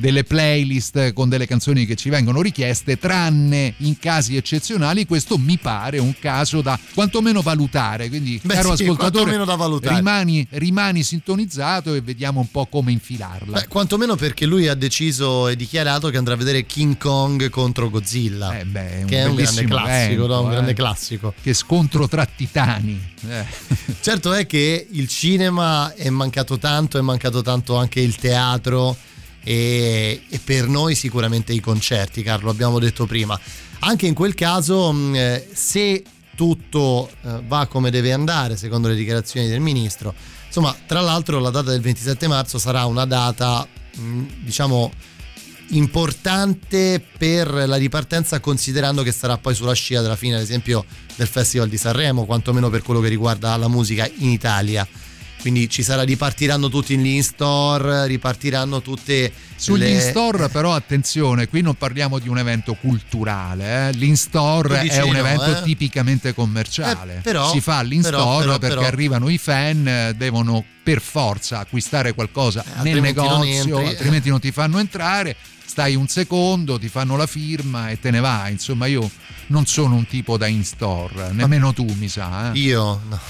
delle 0.00 0.24
playlist 0.24 1.12
con 1.12 1.28
delle 1.28 1.46
canzoni 1.46 1.84
che 1.86 1.94
ci 1.94 2.08
vengono 2.08 2.40
richieste, 2.40 2.98
tranne 2.98 3.74
in 3.78 3.98
casi 3.98 4.36
eccezionali. 4.36 5.06
Questo 5.06 5.36
mi 5.38 5.58
pare 5.58 5.98
un 5.98 6.14
caso 6.18 6.62
da 6.62 6.78
quantomeno 6.94 7.42
valutare. 7.42 8.08
Quindi, 8.08 8.40
Beh, 8.42 8.54
caro 8.54 8.74
sì, 8.74 8.82
ascoltatore, 8.82 9.10
quantomeno 9.10 9.44
da 9.44 9.54
valutare. 9.56 9.96
rimani, 9.96 10.46
rimani 10.50 11.02
sintonizzato 11.02 11.94
e 11.94 12.00
vediamo 12.00 12.40
un 12.40 12.50
po' 12.50 12.66
come 12.66 12.92
infilarla. 12.92 13.60
Beh, 13.60 13.68
quantomeno 13.68 14.16
perché 14.16 14.46
lui 14.46 14.66
ha 14.68 14.74
deciso 14.74 15.48
e 15.48 15.56
dichiarato 15.56 16.08
che 16.08 16.16
andrà 16.16 16.34
a 16.34 16.38
vedere 16.38 16.64
King 16.64 16.96
Kong 16.96 17.50
contro 17.50 17.90
Godzilla. 17.90 18.58
Eh, 18.58 18.64
beh, 18.64 19.04
che 19.06 19.18
è 19.18 19.24
un 19.26 19.34
grande 19.34 19.64
classico, 19.64 20.12
evento, 20.12 20.26
no? 20.26 20.40
un 20.40 20.48
eh. 20.48 20.52
grande 20.52 20.72
classico. 20.72 21.34
Che 21.40 21.52
scontro 21.52 22.08
tra 22.08 22.24
titani. 22.24 23.08
Eh. 23.28 23.44
Certo 24.00 24.32
è 24.32 24.46
che 24.46 24.86
il 24.90 25.08
cinema 25.08 25.94
è 25.94 26.08
mancato 26.08 26.58
tanto, 26.58 26.96
è 27.00 27.04
mancato 27.04 27.42
tanto 27.42 27.76
anche 27.76 28.00
il 28.00 28.16
teatro 28.16 28.96
e, 29.42 30.22
e 30.28 30.38
per 30.38 30.68
noi 30.68 30.94
sicuramente 30.94 31.52
i 31.52 31.60
concerti, 31.60 32.22
Carlo, 32.22 32.50
abbiamo 32.50 32.78
detto 32.78 33.06
prima. 33.06 33.38
Anche 33.80 34.06
in 34.06 34.14
quel 34.14 34.34
caso, 34.34 34.92
mh, 34.92 35.14
eh, 35.14 35.48
se 35.52 36.02
tutto 36.36 37.10
eh, 37.22 37.42
va 37.46 37.66
come 37.66 37.90
deve 37.90 38.12
andare, 38.12 38.56
secondo 38.56 38.88
le 38.88 38.94
dichiarazioni 38.94 39.48
del 39.48 39.60
ministro, 39.60 40.14
insomma, 40.46 40.74
tra 40.86 41.00
l'altro 41.00 41.38
la 41.38 41.50
data 41.50 41.70
del 41.70 41.80
27 41.80 42.28
marzo 42.28 42.58
sarà 42.58 42.84
una 42.84 43.06
data, 43.06 43.66
mh, 43.96 44.24
diciamo, 44.44 44.92
importante 45.70 47.02
per 47.16 47.52
la 47.52 47.76
ripartenza 47.76 48.40
considerando 48.40 49.02
che 49.02 49.12
sarà 49.12 49.38
poi 49.38 49.54
sulla 49.54 49.72
scia 49.72 50.00
della 50.00 50.16
fine 50.16 50.34
ad 50.34 50.40
esempio 50.40 50.84
del 51.14 51.28
Festival 51.28 51.68
di 51.68 51.76
Sanremo 51.76 52.24
quantomeno 52.24 52.70
per 52.70 52.82
quello 52.82 52.98
che 52.98 53.08
riguarda 53.08 53.56
la 53.56 53.68
musica 53.68 54.10
in 54.16 54.30
Italia 54.30 54.84
quindi 55.40 55.68
ci 55.68 55.82
sarà 55.82 56.02
ripartiranno 56.02 56.68
tutti 56.68 56.96
gli 56.96 57.06
in 57.06 57.22
store 57.22 58.06
ripartiranno 58.06 58.80
tutte 58.82 59.32
Sugli 59.56 59.80
le... 59.80 59.90
in-store 59.90 60.48
però 60.48 60.74
attenzione, 60.74 61.48
qui 61.48 61.60
non 61.62 61.74
parliamo 61.74 62.18
di 62.18 62.28
un 62.28 62.38
evento 62.38 62.74
culturale, 62.74 63.88
eh. 63.88 63.92
l'in-store 63.92 64.82
è 64.82 65.02
un 65.02 65.12
no, 65.12 65.18
evento 65.18 65.58
eh? 65.58 65.62
tipicamente 65.62 66.34
commerciale, 66.34 67.16
Eh, 67.16 67.20
però- 67.20 67.50
si 67.50 67.60
fa 67.60 67.78
all'in-store 67.78 68.18
però- 68.44 68.58
però- 68.58 68.74
perché 68.74 68.86
arrivano 68.86 69.28
i 69.28 69.38
fan, 69.38 69.86
eh, 69.86 70.14
devono 70.16 70.64
per 70.82 71.00
forza 71.00 71.58
acquistare 71.58 72.14
qualcosa 72.14 72.64
nel 72.66 72.76
altrimenti 72.78 73.20
non 73.26 73.40
negozio, 73.40 73.78
entri. 73.78 73.94
altrimenti 73.94 74.28
non 74.30 74.40
ti 74.40 74.50
fanno 74.50 74.78
entrare, 74.78 75.36
stai 75.64 75.94
un 75.94 76.08
secondo, 76.08 76.78
ti 76.78 76.88
fanno 76.88 77.16
la 77.16 77.26
firma 77.26 77.90
e 77.90 78.00
te 78.00 78.10
ne 78.10 78.20
vai, 78.20 78.52
insomma 78.52 78.86
io 78.86 79.08
non 79.48 79.66
sono 79.66 79.94
un 79.94 80.06
tipo 80.06 80.36
da 80.36 80.46
in-store, 80.46 81.32
nemmeno 81.32 81.72
tu 81.72 81.84
mi 81.98 82.08
sa, 82.08 82.50
eh. 82.52 82.58
io 82.58 83.00
no. 83.08 83.20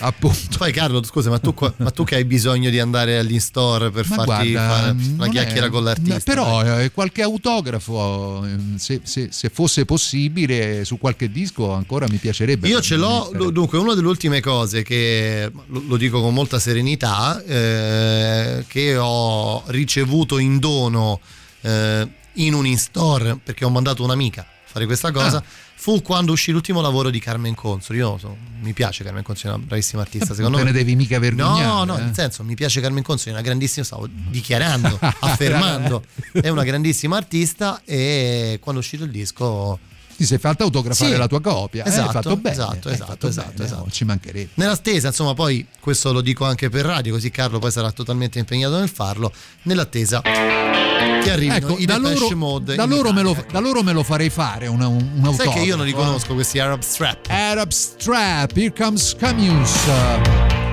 Appunto. 0.00 0.58
poi 0.58 0.72
Carlo 0.72 1.02
scusa 1.04 1.30
ma 1.30 1.38
tu, 1.38 1.54
ma 1.76 1.90
tu 1.90 2.04
che 2.04 2.16
hai 2.16 2.24
bisogno 2.24 2.70
di 2.70 2.78
andare 2.78 3.18
all'in 3.18 3.40
store 3.40 3.90
per 3.90 4.06
Ma 4.08 4.24
farti 4.24 4.52
guarda, 4.52 4.74
fare 4.74 4.96
una 5.14 5.26
è- 5.26 5.30
chiacchiera 5.30 5.68
con 5.70 5.84
l'artista 5.84 6.20
Però 6.24 6.62
dai. 6.62 6.84
eh, 6.84 6.90
qualche 6.92 7.22
autografo, 7.22 8.44
ehm, 8.44 8.76
se, 8.76 9.00
se- 9.04 9.28
se 9.30 9.48
fosse 9.48 9.84
possibile, 9.84 10.84
su 10.84 10.98
qualche 10.98 11.30
disco 11.30 11.72
ancora 11.72 12.06
mi 12.08 12.16
piacerebbe. 12.18 12.68
Io 12.68 12.80
ce 12.80 12.96
l'ho, 12.96 13.28
mettere. 13.32 13.52
dunque 13.52 13.78
una 13.78 13.94
delle 13.94 14.08
ultime 14.08 14.40
cose 14.40 14.82
che 14.82 15.50
lo, 15.66 15.82
lo 15.86 15.96
dico 15.96 16.20
con 16.20 16.32
molta 16.34 16.58
serenità, 16.58 17.42
eh, 17.44 18.64
che 18.68 18.96
ho 18.96 19.62
ricevuto 19.66 20.38
in 20.38 20.58
dono 20.58 21.20
eh, 21.62 22.08
in 22.34 22.54
un 22.54 22.66
in-store 22.66 23.38
perché 23.42 23.64
ho 23.64 23.70
mandato 23.70 24.02
un'amica 24.04 24.42
a 24.42 24.46
fare 24.64 24.84
questa 24.86 25.10
cosa. 25.10 25.38
Ah. 25.38 25.44
Fu 25.78 26.02
quando 26.02 26.32
uscì 26.32 26.52
l'ultimo 26.52 26.80
lavoro 26.80 27.10
di 27.10 27.20
Carmen 27.20 27.54
Consoli. 27.54 27.98
Io 27.98 28.18
so- 28.18 28.36
mi 28.60 28.72
piace 28.72 29.04
Carmen 29.04 29.22
Consoli, 29.22 29.52
è 29.52 29.56
una 29.56 29.66
bravissima 29.66 30.02
artista. 30.02 30.34
Secondo 30.34 30.56
non 30.56 30.66
te 30.66 30.72
me 30.72 30.72
ne 30.72 30.84
devi 30.84 30.96
mica 30.96 31.18
vergognare. 31.18 31.64
No, 31.64 31.84
no, 31.84 31.98
eh. 31.98 32.02
nel 32.02 32.14
senso, 32.14 32.42
mi 32.42 32.54
piace 32.54 32.80
Carmen 32.80 33.02
Consoli, 33.02 33.30
è 33.30 33.32
una 33.32 33.42
grandissima, 33.42 33.84
stavo 33.84 34.08
dichiarando, 34.08 34.98
affermando, 35.20 36.02
è 36.32 36.48
una 36.48 36.64
grandissima 36.64 37.16
artista 37.16 37.82
e 37.84 38.58
quando 38.60 38.80
è 38.80 38.84
uscito 38.84 39.04
il 39.04 39.10
disco 39.10 39.78
Ti 40.16 40.24
sei 40.24 40.38
fatta 40.38 40.64
autografare 40.64 41.12
Sì, 41.12 41.16
la 41.18 41.26
tua 41.26 41.40
copia. 41.40 41.84
eh, 41.84 41.88
esatto, 41.88 42.06
hai 42.06 42.12
fatto 42.12 42.36
bene. 42.36 42.54
esatto, 42.54 42.88
esatto, 42.88 43.10
fatto 43.12 43.28
esatto, 43.28 43.50
bene, 43.54 43.64
esatto. 43.64 43.82
no, 43.84 43.90
ci 43.90 44.04
mancherebbe. 44.04 44.50
Nell'attesa, 44.54 45.08
insomma, 45.08 45.34
poi 45.34 45.66
questo 45.78 46.12
lo 46.12 46.22
dico 46.22 46.44
anche 46.46 46.70
per 46.70 46.86
radio, 46.86 47.12
così 47.12 47.30
Carlo 47.30 47.58
poi 47.58 47.70
sarà 47.70 47.90
totalmente 47.92 48.38
impegnato 48.38 48.78
nel 48.78 48.88
farlo. 48.88 49.30
Nell'attesa 49.62 50.22
che 50.22 51.30
arrivino 51.30 51.54
Ecco, 51.56 51.76
i 51.78 51.84
da 51.84 51.98
loro, 51.98 52.34
Mode. 52.36 52.74
da 52.76 52.84
loro 52.86 53.12
me 53.12 53.20
lo, 53.22 53.30
Italia, 53.30 53.46
ecco. 53.48 53.52
da 53.52 53.58
loro 53.60 53.82
me 53.82 53.92
lo 53.92 54.02
farei 54.02 54.30
fare 54.30 54.66
una, 54.68 54.86
un, 54.86 55.20
un 55.22 55.34
Sai 55.34 55.50
che 55.50 55.58
io 55.60 55.76
non 55.76 55.84
li 55.84 55.90
autografo, 55.92 56.00
eh. 56.00 56.04
conosco 56.04 56.34
questi 56.34 56.58
Arab 56.58 56.80
Strap. 56.80 57.26
Arab 57.28 57.70
Strap, 57.70 58.56
Here 58.56 58.72
Comes 58.72 59.14
Camus. 59.18 59.72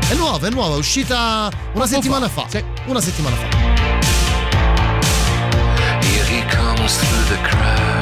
È 0.10 0.14
nuova, 0.16 0.48
è 0.48 0.50
nuova, 0.52 0.76
è 0.76 0.78
uscita 0.78 1.52
una 1.74 1.86
settimana 1.88 2.30
fa. 2.30 2.46
Sì. 2.50 2.64
Una 2.86 3.02
settimana 3.02 3.36
fa. 3.36 3.48
Here 6.02 6.26
he 6.30 6.44
comes 6.56 6.98
through 6.98 7.28
the 7.28 7.42
crowd, 7.48 7.93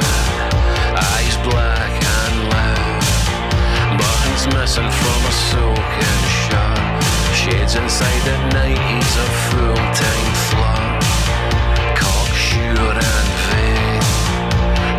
Buttons 4.42 4.54
missing 4.58 4.90
from 4.90 5.26
a 5.26 5.32
soaking 5.32 6.22
shirt. 6.26 7.02
Shades 7.34 7.74
inside 7.74 8.22
the 8.24 8.36
night, 8.54 8.78
he's 8.78 9.16
a 9.16 9.28
full-time 9.48 10.34
flirt. 10.48 11.02
Cocksure 11.96 12.92
and 12.92 13.28
vain, 13.48 14.02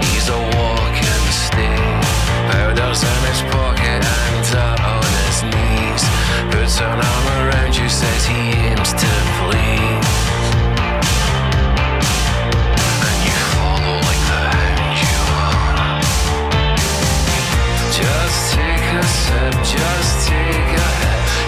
he's 0.04 0.30
a 0.30 0.38
walking 0.38 1.32
stain. 1.32 2.02
Powders 2.52 3.04
in 3.04 3.24
his 3.28 3.42
pocket 3.52 4.04
and 4.04 4.46
dirt 4.52 4.80
on 4.80 5.04
his 5.26 5.44
knees. 5.44 6.04
Puts 6.52 6.80
an 6.80 7.00
arm 7.00 7.28
around 7.48 7.76
you, 7.76 7.90
says 7.90 8.26
he 8.26 8.36
aims 8.36 8.94
to 8.94 9.08
please. 9.40 9.73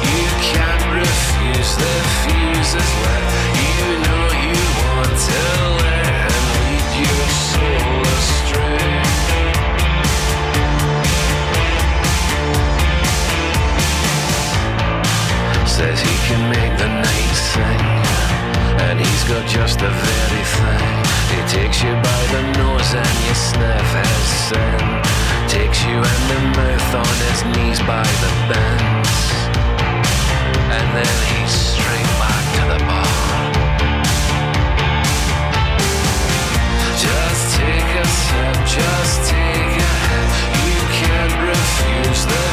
You 0.03 0.25
can 0.41 0.79
refuse 0.93 1.71
the 1.75 1.95
fuses 2.21 2.89
where 3.01 3.23
you 3.61 3.77
know 4.05 4.25
you 4.45 4.61
want 4.81 5.13
to 5.29 5.41
let 5.83 6.31
lead 6.55 6.87
your 7.03 7.25
soul 7.49 8.01
astray. 8.17 9.03
Says 15.65 15.99
he 15.99 16.15
can 16.27 16.41
make 16.49 16.73
the 16.79 16.87
nice 16.87 17.41
thing 17.53 17.81
And 18.87 18.99
he's 18.99 19.23
got 19.25 19.45
just 19.47 19.79
the 19.79 19.89
very 19.89 20.45
thing. 20.57 21.05
It 21.37 21.45
takes 21.49 21.83
you 21.83 21.91
by 21.91 22.21
the 22.33 22.41
nose 22.57 22.93
and 22.93 23.15
you 23.27 23.35
sniff 23.35 23.89
his 23.93 24.25
sin. 24.47 25.24
Takes 25.47 25.85
you 25.85 25.95
and 25.95 26.23
the 26.29 26.39
mouth 26.57 26.95
on 26.95 27.15
his 27.29 27.39
knees 27.55 27.79
by 27.87 28.03
the 28.03 28.31
bends. 28.49 29.13
And 30.75 30.87
then 30.97 31.15
he's 31.31 31.53
straight 31.73 32.11
back 32.19 32.45
to 32.57 32.63
the 32.73 32.79
bar. 32.89 33.05
Just 36.97 37.43
take 37.55 37.91
a 37.95 38.05
sip, 38.05 38.57
just 38.77 39.29
take 39.29 39.75
a 39.89 39.93
hit. 40.07 40.31
You 40.65 40.81
can't 40.99 41.35
refuse 41.49 42.25
the 42.25 42.44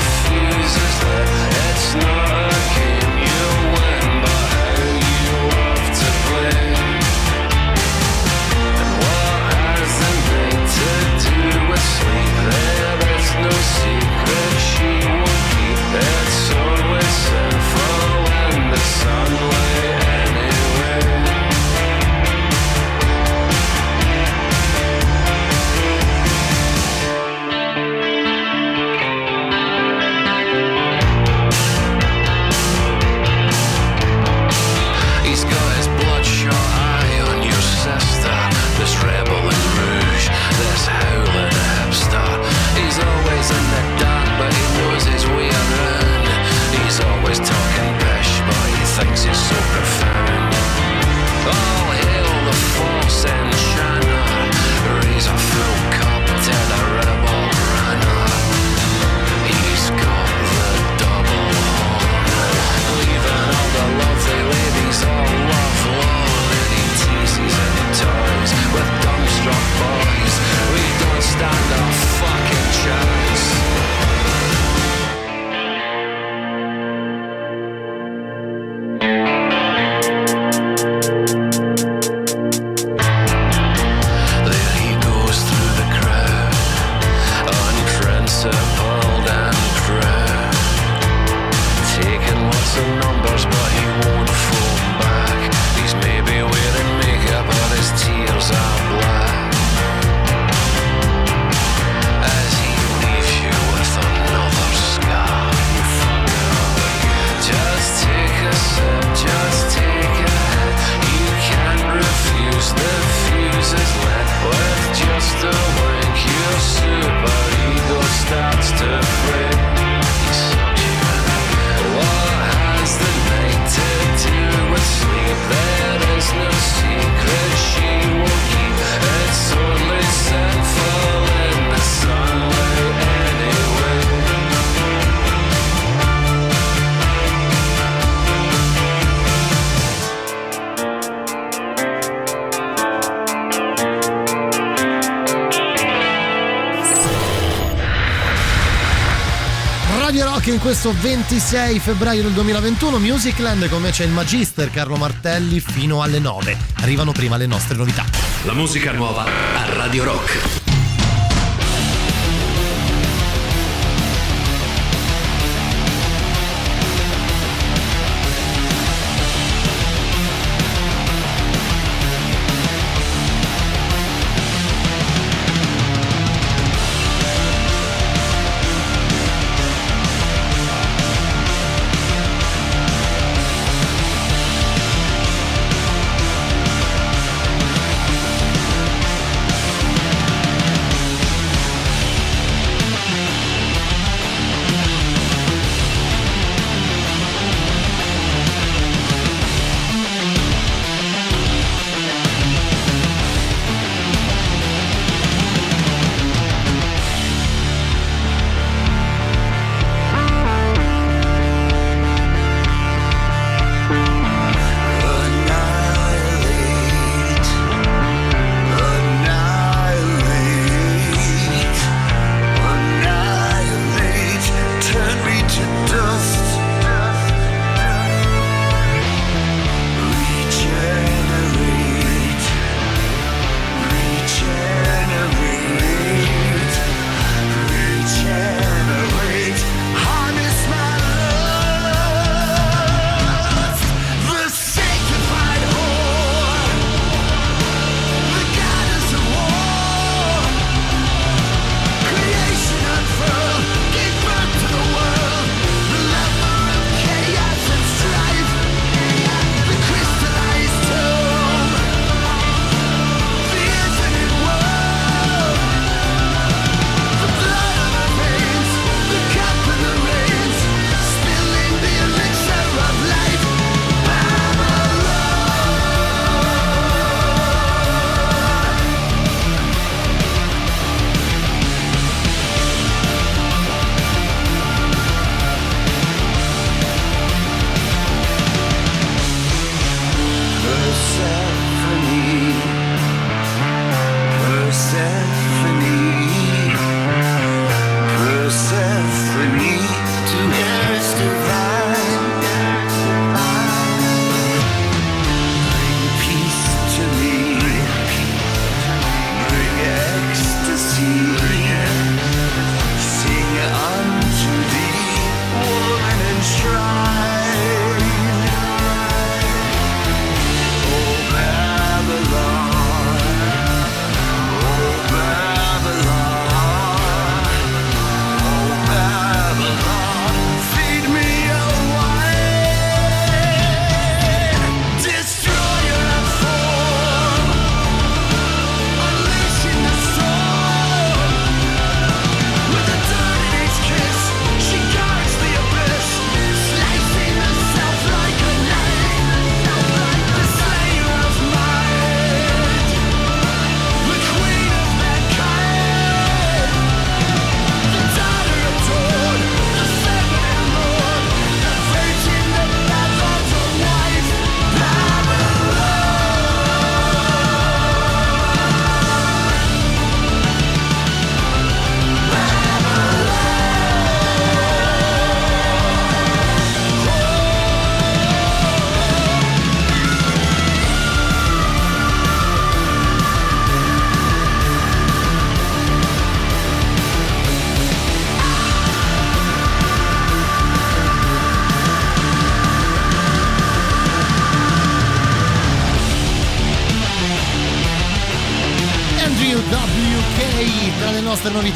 questo 150.72 150.94
26 151.02 151.80
febbraio 151.80 152.22
del 152.22 152.32
2021, 152.32 152.98
Musicland, 152.98 153.68
con 153.68 153.82
me 153.82 153.90
c'è 153.90 154.04
il 154.04 154.10
Magister 154.10 154.70
Carlo 154.70 154.96
Martelli 154.96 155.60
fino 155.60 156.00
alle 156.00 156.18
9. 156.18 156.56
Arrivano 156.76 157.12
prima 157.12 157.36
le 157.36 157.44
nostre 157.44 157.76
novità. 157.76 158.06
La 158.44 158.54
musica 158.54 158.90
nuova 158.92 159.24
a 159.24 159.74
Radio 159.74 160.04
Rock. 160.04 160.61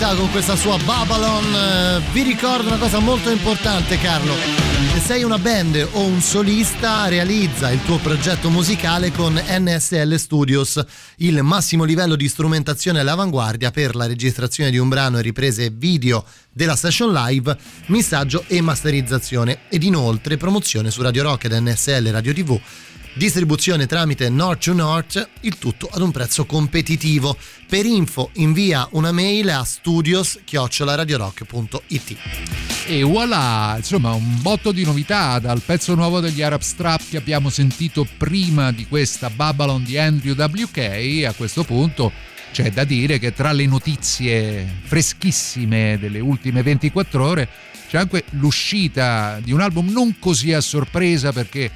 Novità 0.07 0.15
con 0.15 0.31
questa 0.31 0.55
sua 0.55 0.77
Babylon. 0.79 1.55
Eh, 1.55 2.03
vi 2.13 2.23
ricordo 2.23 2.69
una 2.69 2.79
cosa 2.79 2.99
molto 2.99 3.31
importante, 3.31 3.99
Carlo. 3.99 4.35
Se 4.93 5.01
sei 5.01 5.23
una 5.25 5.39
band 5.39 5.89
o 5.93 6.05
un 6.05 6.21
solista, 6.21 7.09
realizza 7.09 7.71
il 7.71 7.83
tuo 7.85 7.99
progetto 7.99 8.49
musicale 8.51 9.11
con 9.11 9.35
NSL 9.35 10.15
Studios, 10.17 10.83
il 11.17 11.43
massimo 11.43 11.85
livello 11.85 12.15
di 12.15 12.29
strumentazione 12.29 13.01
all'avanguardia 13.01 13.71
per 13.71 13.95
la 13.95 14.07
registrazione 14.07 14.71
di 14.71 14.79
un 14.79 14.89
brano 14.89 15.19
e 15.19 15.23
riprese 15.23 15.71
video 15.71 16.25
della 16.53 16.77
session 16.77 17.13
live, 17.13 17.57
missaggio 17.87 18.45
e 18.47 18.61
masterizzazione 18.61 19.61
ed 19.69 19.83
inoltre 19.83 20.37
promozione 20.37 20.91
su 20.91 21.03
Radio 21.03 21.23
Rock 21.23 21.45
ed 21.45 21.53
NSL 21.53 22.11
Radio 22.11 22.33
TV 22.33 22.61
distribuzione 23.17 23.87
tramite 23.87 24.29
North 24.29 24.65
to 24.65 24.75
North, 24.75 25.27
il 25.41 25.57
tutto 25.59 25.89
ad 25.91 26.03
un 26.03 26.11
prezzo 26.11 26.45
competitivo. 26.45 27.35
Per 27.67 27.87
info 27.87 28.29
invia 28.35 28.87
una 28.93 29.11
mail 29.11 29.49
a 29.49 29.65
studios-radiorock.it. 29.65 32.17
E 32.87 33.03
voilà, 33.03 33.73
insomma 33.79 34.13
un 34.13 34.43
botto 34.43 34.71
di 34.71 34.85
novità 34.85 35.39
dal 35.39 35.63
pezzo 35.63 35.95
nuovo 35.95 36.21
degli 36.21 36.43
Arab 36.43 36.61
Strap 36.61 37.09
che 37.11 37.17
abbiamo 37.17 37.49
sentito 37.49 38.07
prima 38.19 38.71
di 38.71 38.87
questa 38.87 39.31
Babylon 39.31 39.83
di 39.83 39.97
Andrew 39.97 40.35
WK. 40.35 41.25
A 41.27 41.33
questo 41.33 41.65
punto 41.65 42.13
c'è 42.53 42.71
da 42.71 42.85
dire 42.85 43.19
che 43.19 43.33
tra 43.33 43.53
le 43.53 43.65
notizie 43.67 44.81
freschissime 44.83 45.97
delle 45.99 46.21
ultime 46.21 46.63
24 46.63 47.25
ore 47.25 47.49
c'è 47.89 47.97
anche 47.99 48.25
l'uscita 48.31 49.39
di 49.43 49.53
un 49.53 49.61
album 49.61 49.91
non 49.91 50.19
così 50.19 50.53
a 50.53 50.61
sorpresa 50.61 51.33
perché 51.33 51.71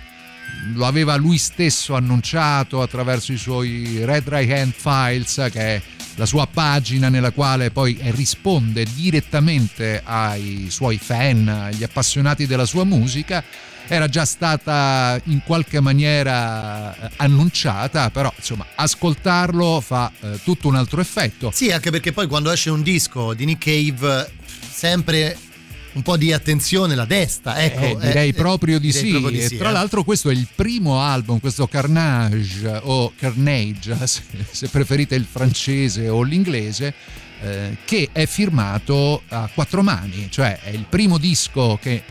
lo 0.75 0.87
aveva 0.87 1.17
lui 1.17 1.39
stesso 1.39 1.95
annunciato 1.95 2.83
attraverso 2.83 3.33
i 3.33 3.37
suoi 3.37 4.05
Red 4.05 4.29
Right 4.29 4.51
Hand 4.51 4.73
Files, 4.73 5.49
che 5.51 5.61
è 5.61 5.83
la 6.17 6.27
sua 6.27 6.47
pagina 6.47 7.09
nella 7.09 7.31
quale 7.31 7.71
poi 7.71 7.99
risponde 8.01 8.85
direttamente 8.95 10.03
ai 10.05 10.67
suoi 10.71 10.99
fan, 10.99 11.49
agli 11.49 11.83
appassionati 11.83 12.47
della 12.47 12.67
sua 12.67 12.85
musica. 12.85 13.43
Era 13.87 14.07
già 14.07 14.25
stata 14.25 15.21
in 15.25 15.43
qualche 15.43 15.81
maniera 15.81 16.95
eh, 16.95 17.11
annunciata, 17.17 18.11
però 18.11 18.33
insomma 18.37 18.67
ascoltarlo 18.77 19.81
fa 19.81 20.13
eh, 20.21 20.39
tutto 20.45 20.69
un 20.69 20.77
altro 20.77 21.01
effetto. 21.01 21.51
Sì, 21.53 21.73
anche 21.73 21.91
perché 21.91 22.13
poi 22.13 22.29
quando 22.29 22.53
esce 22.53 22.71
un 22.71 22.83
disco 22.83 23.35
di 23.35 23.47
Nick 23.47 23.65
Cave, 23.65 24.31
sempre 24.71 25.37
un 25.93 26.03
po' 26.03 26.17
di 26.17 26.33
attenzione 26.33 26.95
la 26.95 27.05
destra, 27.05 27.61
ecco. 27.63 28.01
Eh, 28.01 28.07
direi 28.07 28.29
eh, 28.31 28.35
proprio 28.35 28.79
di 28.79 28.91
direi 28.91 29.03
sì. 29.03 29.11
proprio 29.11 29.31
di 29.31 29.45
E 29.45 29.49
sì, 29.49 29.57
tra 29.57 29.71
eh. 29.71 29.73
l'altro 29.73 30.05
questo 30.05 30.31
è 30.31 30.33
il 30.33 30.47
primo 30.55 31.01
album, 31.01 31.41
questo 31.41 31.67
Carnage 31.67 32.81
o 32.83 33.13
Carnage, 33.17 33.97
se, 34.07 34.23
se 34.51 34.69
preferite 34.69 35.15
il 35.15 35.27
francese 35.29 36.09
o 36.09 36.23
l'inglese, 36.23 36.95
eh, 37.43 37.77
che 37.85 38.11
è 38.13 38.27
firmato 38.27 39.23
a 39.29 39.49
quattro 39.53 39.83
mani, 39.83 40.29
cioè 40.31 40.61
è 40.63 40.71
il 40.71 40.87
primo 40.89 41.19
disco 41.19 41.79
che 41.81 41.93
eh, 41.93 42.03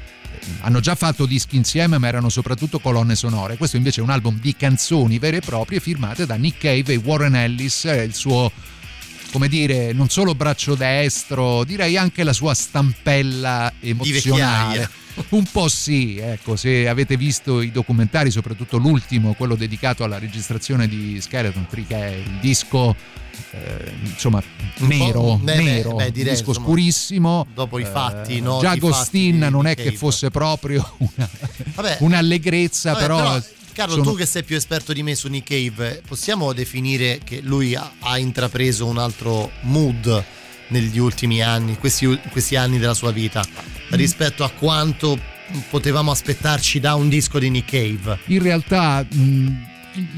hanno 0.61 0.79
già 0.79 0.95
fatto 0.95 1.25
dischi 1.25 1.55
insieme 1.55 1.97
ma 1.97 2.07
erano 2.07 2.29
soprattutto 2.29 2.79
colonne 2.79 3.15
sonore 3.15 3.57
questo 3.57 3.77
invece 3.77 3.99
è 3.99 4.03
un 4.03 4.09
album 4.09 4.39
di 4.39 4.55
canzoni 4.55 5.19
vere 5.19 5.37
e 5.37 5.41
proprie 5.41 5.79
firmate 5.79 6.25
da 6.25 6.35
Nick 6.35 6.59
Cave 6.59 6.93
e 6.93 7.01
Warren 7.03 7.35
Ellis 7.35 7.85
eh, 7.85 8.03
il 8.03 8.13
suo 8.13 8.51
come 9.31 9.47
dire, 9.47 9.93
non 9.93 10.09
solo 10.09 10.35
braccio 10.35 10.75
destro, 10.75 11.63
direi 11.63 11.97
anche 11.97 12.23
la 12.23 12.33
sua 12.33 12.53
stampella 12.53 13.71
emozionale. 13.79 14.89
Un 15.29 15.43
po' 15.51 15.67
sì, 15.67 16.17
ecco, 16.17 16.55
se 16.55 16.87
avete 16.87 17.17
visto 17.17 17.61
i 17.61 17.71
documentari, 17.71 18.31
soprattutto 18.31 18.77
l'ultimo, 18.77 19.33
quello 19.33 19.55
dedicato 19.55 20.03
alla 20.05 20.17
registrazione 20.17 20.87
di 20.87 21.19
Skeleton 21.19 21.67
Tree, 21.67 21.85
che 21.85 21.95
è 21.95 22.15
il 22.15 22.37
disco 22.39 22.95
eh, 23.51 23.91
insomma 24.03 24.41
nero, 24.79 25.35
beh, 25.35 25.55
beh, 25.55 25.63
nero, 25.63 25.95
beh, 25.95 26.05
un 26.05 26.11
direi, 26.11 26.33
disco 26.33 26.49
insomma, 26.49 26.67
scurissimo. 26.67 27.47
dopo 27.53 27.79
i 27.79 27.85
fatti, 27.85 28.37
Eh, 28.37 28.41
no, 28.41 28.59
già 28.59 28.71
Agostin 28.71 29.39
non 29.49 29.65
è 29.67 29.75
che 29.75 29.91
fosse 29.91 30.29
proprio 30.29 30.89
una, 30.97 31.29
Vabbè, 31.75 31.97
un'allegrezza, 32.01 32.93
vabbè, 32.93 33.01
però, 33.01 33.41
Carlo, 33.79 33.95
sono- 33.95 34.11
tu 34.11 34.15
che 34.17 34.25
sei 34.25 34.43
più 34.43 34.55
esperto 34.57 34.91
di 34.93 35.03
me 35.03 35.15
su 35.15 35.27
Nick 35.29 35.47
Cave, 35.49 36.01
possiamo 36.07 36.51
definire 36.53 37.19
che 37.23 37.39
lui 37.41 37.75
ha, 37.75 37.93
ha 37.99 38.17
intrapreso 38.17 38.85
un 38.85 38.97
altro 38.97 39.51
mood 39.61 40.23
negli 40.69 40.99
ultimi 40.99 41.41
anni, 41.41 41.77
questi, 41.77 42.19
questi 42.31 42.55
anni 42.55 42.77
della 42.77 42.93
sua 42.93 43.11
vita, 43.11 43.41
Mm. 43.41 43.95
rispetto 43.95 44.43
a 44.43 44.49
quanto 44.49 45.17
potevamo 45.69 46.11
aspettarci 46.11 46.79
da 46.79 46.93
un 46.95 47.09
disco 47.09 47.39
di 47.39 47.49
Nick 47.49 47.71
Cave? 47.71 48.19
in 48.27 48.41
realtà 48.43 49.03
mh, 49.09 49.67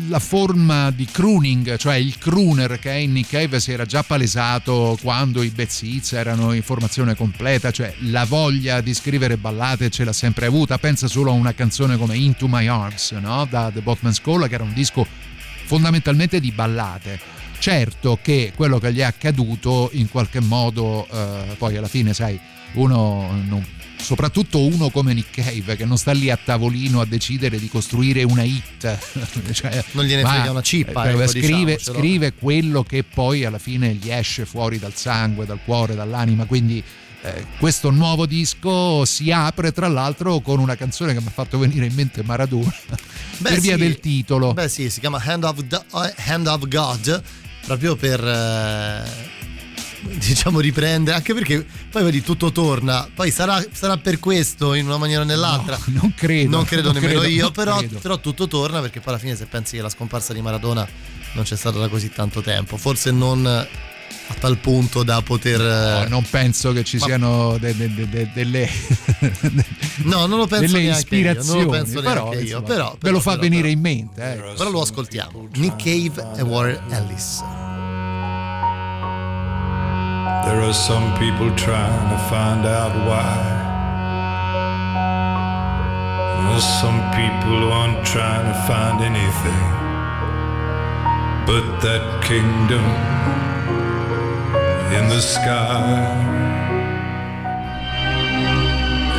la 0.08 0.20
forma 0.20 0.92
di 0.92 1.06
crooning, 1.06 1.78
cioè 1.78 1.96
il 1.96 2.18
crooner 2.18 2.78
che 2.80 2.92
è 2.92 2.96
in 2.96 3.14
Nick 3.14 3.30
Cave 3.30 3.60
si 3.60 3.72
era 3.72 3.86
già 3.86 4.04
palesato 4.04 4.98
quando 5.02 5.42
i 5.42 5.52
Seeds 5.68 6.14
erano 6.14 6.54
in 6.54 6.62
formazione 6.62 7.16
completa, 7.16 7.72
cioè 7.72 7.94
la 8.02 8.26
voglia 8.26 8.82
di 8.82 8.94
scrivere 8.94 9.38
ballate 9.38 9.90
ce 9.90 10.04
l'ha 10.04 10.14
sempre 10.14 10.46
avuta. 10.46 10.78
Pensa 10.78 11.08
solo 11.08 11.32
a 11.32 11.34
una 11.34 11.54
canzone 11.54 11.98
come 11.98 12.18
Into 12.18 12.48
My 12.48 12.68
Arms, 12.68 13.12
no? 13.12 13.46
da 13.50 13.72
The 13.74 13.82
Botman's 13.82 14.22
Call, 14.22 14.48
che 14.48 14.56
era 14.56 14.64
un 14.64 14.74
disco 14.74 15.06
fondamentalmente 15.66 16.40
di 16.40 16.52
ballate. 16.52 17.20
Certo 17.60 18.18
che 18.22 18.52
quello 18.56 18.80
che 18.80 18.92
gli 18.92 19.00
è 19.00 19.04
accaduto 19.04 19.90
in 19.94 20.10
qualche 20.10 20.40
modo, 20.40 21.08
eh, 21.12 21.56
poi 21.58 21.78
alla 21.78 21.88
fine, 21.88 22.14
sai, 22.14 22.40
uno 22.74 23.30
non- 23.48 23.66
soprattutto 24.02 24.66
uno 24.66 24.90
come 24.90 25.14
Nick 25.14 25.42
Cave 25.44 25.76
che 25.76 25.86
non 25.86 25.98
sta 25.98 26.12
lì 26.12 26.30
a 26.30 26.38
tavolino 26.44 27.02
a 27.02 27.06
decidere 27.06 27.60
di 27.60 27.70
costruire 27.70 28.24
una 28.24 28.44
hit 28.44 28.98
Cioè, 29.54 29.84
Non 29.92 30.06
gliene 30.06 30.24
frega 30.24 30.52
una 30.52 30.62
cippa, 30.62 31.06
eh, 31.10 31.14
ecco, 31.14 31.28
scrive, 31.28 31.76
diciamocelo. 31.76 31.98
scrive 31.98 32.34
quello 32.34 32.84
che 32.84 33.04
poi 33.04 33.46
alla 33.46 33.60
fine 33.60 33.94
gli 33.94 34.10
esce 34.12 34.46
fuori 34.46 34.80
dal 34.80 34.94
sangue 34.96 35.46
dal 35.46 35.60
cuore 35.64 35.96
dall'anima 35.96 36.46
quindi 36.46 36.84
eh, 37.24 37.46
questo 37.60 37.92
nuovo 37.92 38.26
disco 38.26 39.06
si 39.06 39.32
apre 39.32 39.72
tra 39.72 39.88
l'altro 39.88 40.40
con 40.40 40.60
una 40.60 40.76
canzone 40.76 41.14
che 41.14 41.20
mi 41.22 41.28
ha 41.28 41.32
fatto 41.32 41.60
venire 41.60 41.86
in 41.86 41.94
mente 41.94 42.24
Maradona 42.24 42.74
Beh, 43.38 43.50
per 43.50 43.60
via 43.60 43.76
sì. 43.76 43.82
del 43.82 44.00
titolo 44.00 44.54
Beh 44.54 44.68
sì, 44.70 44.90
si 44.90 45.00
chiama 45.00 45.22
Hand 45.24 45.44
of, 45.44 45.68
the- 45.68 45.84
eh, 45.94 46.14
Hand 46.32 46.48
of 46.48 46.68
God, 46.68 47.22
proprio 47.66 47.96
per... 47.96 48.24
eh, 48.24 49.40
diciamo 50.18 50.60
riprendere 50.60 51.16
anche 51.18 51.34
perché 51.34 51.66
poi 51.90 52.04
vedi 52.04 52.22
tutto 52.22 52.52
torna 52.52 53.08
poi 53.14 53.32
sarà, 53.32 53.64
sarà 53.72 53.98
per 53.98 54.20
questo 54.20 54.74
in 54.74 54.86
una 54.88 54.98
maniera 54.98 55.22
o 55.22 55.26
nell'altra 55.26 55.78
No, 55.86 56.00
non 56.02 56.14
credo 56.16 56.50
non 56.50 56.66
credo 56.66 56.92
non 56.92 57.02
nemmeno 57.02 57.20
credo, 57.20 57.34
io 57.36 57.52
però, 57.52 57.78
credo. 57.78 58.00
però 58.00 58.20
tutto 58.20 58.48
torna 58.48 58.82
perché 58.82 59.00
poi 59.00 59.14
alla 59.14 59.22
fine 59.22 59.36
se 59.36 59.46
pensi 59.46 59.76
che 59.76 59.82
la 59.82 59.90
scomparsa 59.90 60.34
di 60.34 60.42
Maradona 60.42 60.88
non 61.34 61.44
c'è 61.44 61.56
stata 61.56 61.80
da 61.80 61.88
così 61.88 62.10
tanto 62.12 62.42
tempo 62.42 62.78
forse 62.78 63.12
non 63.12 63.46
a 63.46 64.34
tal 64.40 64.58
punto 64.60 65.04
da 65.04 65.22
poter 65.22 65.60
No, 65.60 66.04
eh, 66.04 66.08
non 66.08 66.24
penso 66.30 66.72
che 66.74 66.84
ci 66.84 66.98
Ma- 66.98 67.06
siano 67.06 67.58
de- 67.58 67.76
de- 67.76 67.94
de- 67.94 68.10
de- 68.10 68.30
delle, 68.34 68.70
no 70.04 70.26
non 70.26 70.38
lo 70.40 70.48
penso 70.48 70.66
delle 70.68 70.84
io, 70.86 70.92
ispirazioni, 70.92 71.60
non 71.60 71.66
lo 71.66 71.72
penso 71.72 72.02
però, 72.02 72.34
io 72.34 72.40
insomma, 72.40 72.62
però, 72.68 72.92
ve 72.92 72.98
però, 73.00 73.14
lo 73.14 73.20
fa 73.20 73.32
però, 73.32 73.42
venire 73.42 73.70
in 73.70 73.80
mente. 73.80 74.22
ecco. 74.34 74.54
però 74.54 74.70
lo 74.70 74.82
ascoltiamo 74.82 75.48
Nick 75.56 75.76
Cave 75.84 76.38
e 76.38 76.42
Warren 76.44 76.82
Ellis 76.92 77.44
There 80.46 80.62
are 80.62 80.74
some 80.74 81.18
people 81.18 81.56
trying 81.56 82.10
to 82.10 82.18
find 82.30 82.66
out 82.66 82.94
why. 83.08 83.60
There's 86.50 86.70
some 86.82 87.00
people 87.12 87.58
who 87.62 87.70
aren't 87.70 88.06
trying 88.06 88.46
to 88.52 88.58
find 88.68 89.02
anything 89.02 89.82
but 91.52 91.82
that 91.82 92.24
kingdom 92.24 92.86
in 94.98 95.10
the 95.10 95.22
sky. 95.22 95.82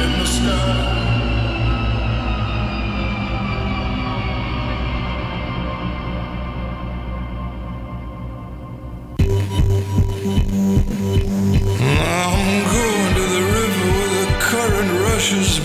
In 0.02 0.12
the 0.18 0.26
sky. 0.26 0.91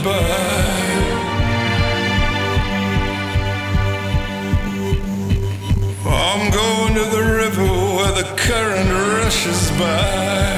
By. 0.03 0.11
I'm 6.05 6.51
going 6.51 6.93
to 6.93 7.05
the 7.15 7.23
river 7.23 7.65
where 7.65 8.11
the 8.11 8.27
current 8.37 8.89
rushes 8.91 9.71
by. 9.71 10.57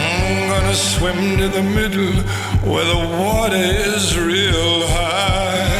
I'm 0.00 0.48
gonna 0.48 0.74
swim 0.74 1.36
to 1.38 1.48
the 1.48 1.62
middle 1.62 2.22
where 2.70 2.86
the 2.86 3.18
water 3.18 3.56
is 3.56 4.18
real 4.18 4.86
high. 4.86 5.73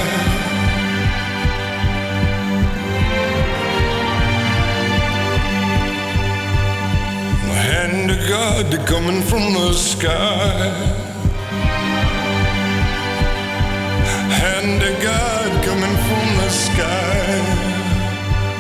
Hand 7.95 8.11
of 8.11 8.29
God 8.29 8.87
coming 8.87 9.23
from 9.23 9.53
the 9.53 9.73
sky. 9.73 10.51
Hand 14.43 14.83
of 14.83 15.03
God 15.03 15.65
coming 15.65 15.97
from 16.09 16.27
the 16.43 16.51
sky. 16.51 17.25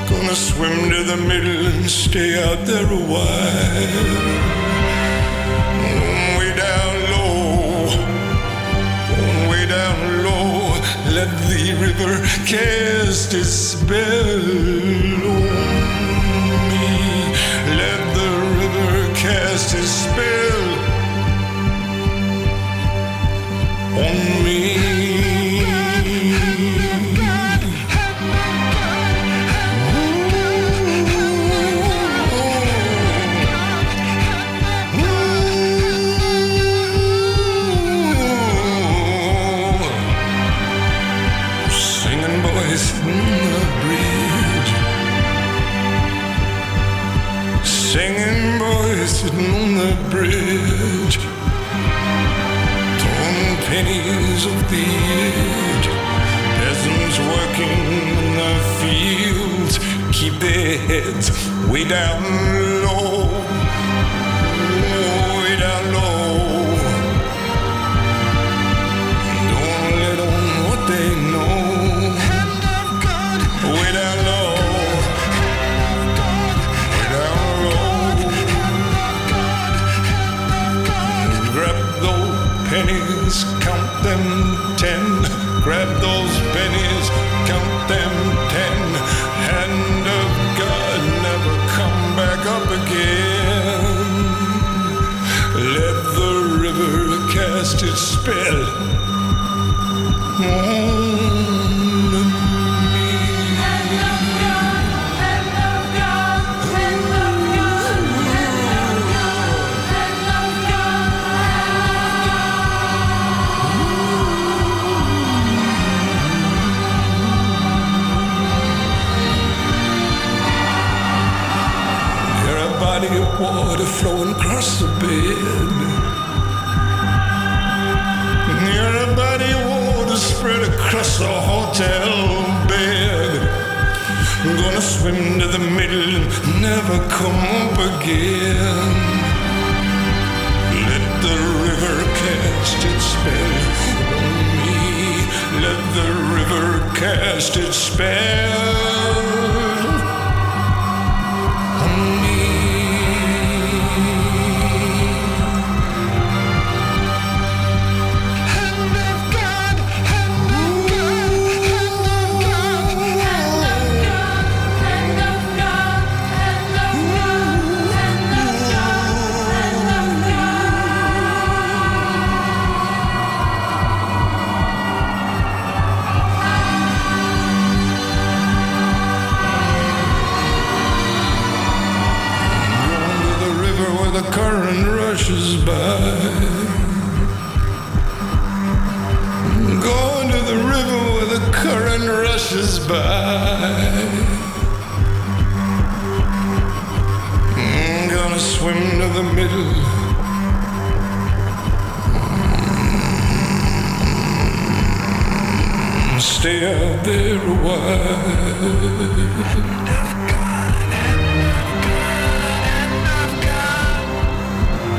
Gonna 0.08 0.36
swim 0.36 0.88
to 0.90 1.02
the 1.02 1.16
middle 1.16 1.66
and 1.66 1.90
stay 1.90 2.40
out 2.44 2.64
there 2.64 2.86
a 2.86 3.02
while. 3.14 4.14
Mm, 5.82 6.38
Way 6.38 6.50
down 6.66 6.94
low, 7.14 7.88
going 9.08 9.48
way 9.50 9.66
down 9.66 9.98
low. 10.26 10.52
Let 11.18 11.30
the 11.50 11.64
river 11.86 12.14
cast 12.46 13.34
its 13.34 13.50
spell 13.50 15.63
cast 19.24 19.74
its 19.74 19.88
spell 19.88 20.64
on 24.04 24.44
me. 24.44 24.93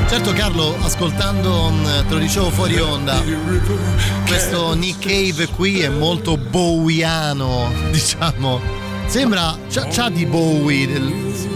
Certo 0.08 0.34
Carlo, 0.34 0.78
ascoltando, 0.82 1.72
mm, 1.72 1.84
te 2.08 2.14
lo 2.14 2.20
dicevo 2.20 2.50
fuori 2.50 2.78
onda, 2.80 3.22
questo 4.26 4.74
Nick 4.74 5.00
Cave 5.00 5.48
qui 5.48 5.80
è 5.82 5.90
molto 5.90 6.38
bowiano, 6.38 7.72
diciamo. 7.92 8.62
Sembra, 9.08 9.58
c'ha, 9.70 9.88
c'ha 9.88 10.10
di 10.10 10.26
Bowie, 10.26 10.88
del, 10.88 11.12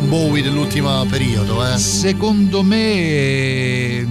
Bowie 0.07 0.41
dell'ultimo 0.43 1.05
periodo, 1.05 1.65
eh. 1.65 1.77
Secondo 1.77 2.61
me, 2.63 4.05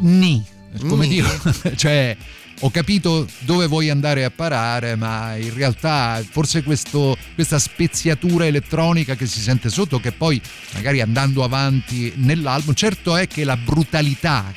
ni, 0.00 0.44
come 0.86 1.06
Ni. 1.06 1.08
dire, 1.08 1.28
cioè 1.76 2.16
ho 2.60 2.70
capito 2.70 3.26
dove 3.40 3.66
vuoi 3.66 3.88
andare 3.90 4.24
a 4.24 4.30
parare, 4.30 4.94
ma 4.96 5.34
in 5.36 5.54
realtà 5.54 6.22
forse 6.28 6.62
questo- 6.62 7.16
questa 7.34 7.58
speziatura 7.58 8.46
elettronica 8.46 9.14
che 9.14 9.26
si 9.26 9.40
sente 9.40 9.70
sotto, 9.70 9.98
che 9.98 10.12
poi 10.12 10.40
magari 10.74 11.00
andando 11.00 11.42
avanti 11.42 12.12
nell'album, 12.16 12.74
certo 12.74 13.16
è 13.16 13.26
che 13.26 13.44
la 13.44 13.56
brutalità, 13.56 14.52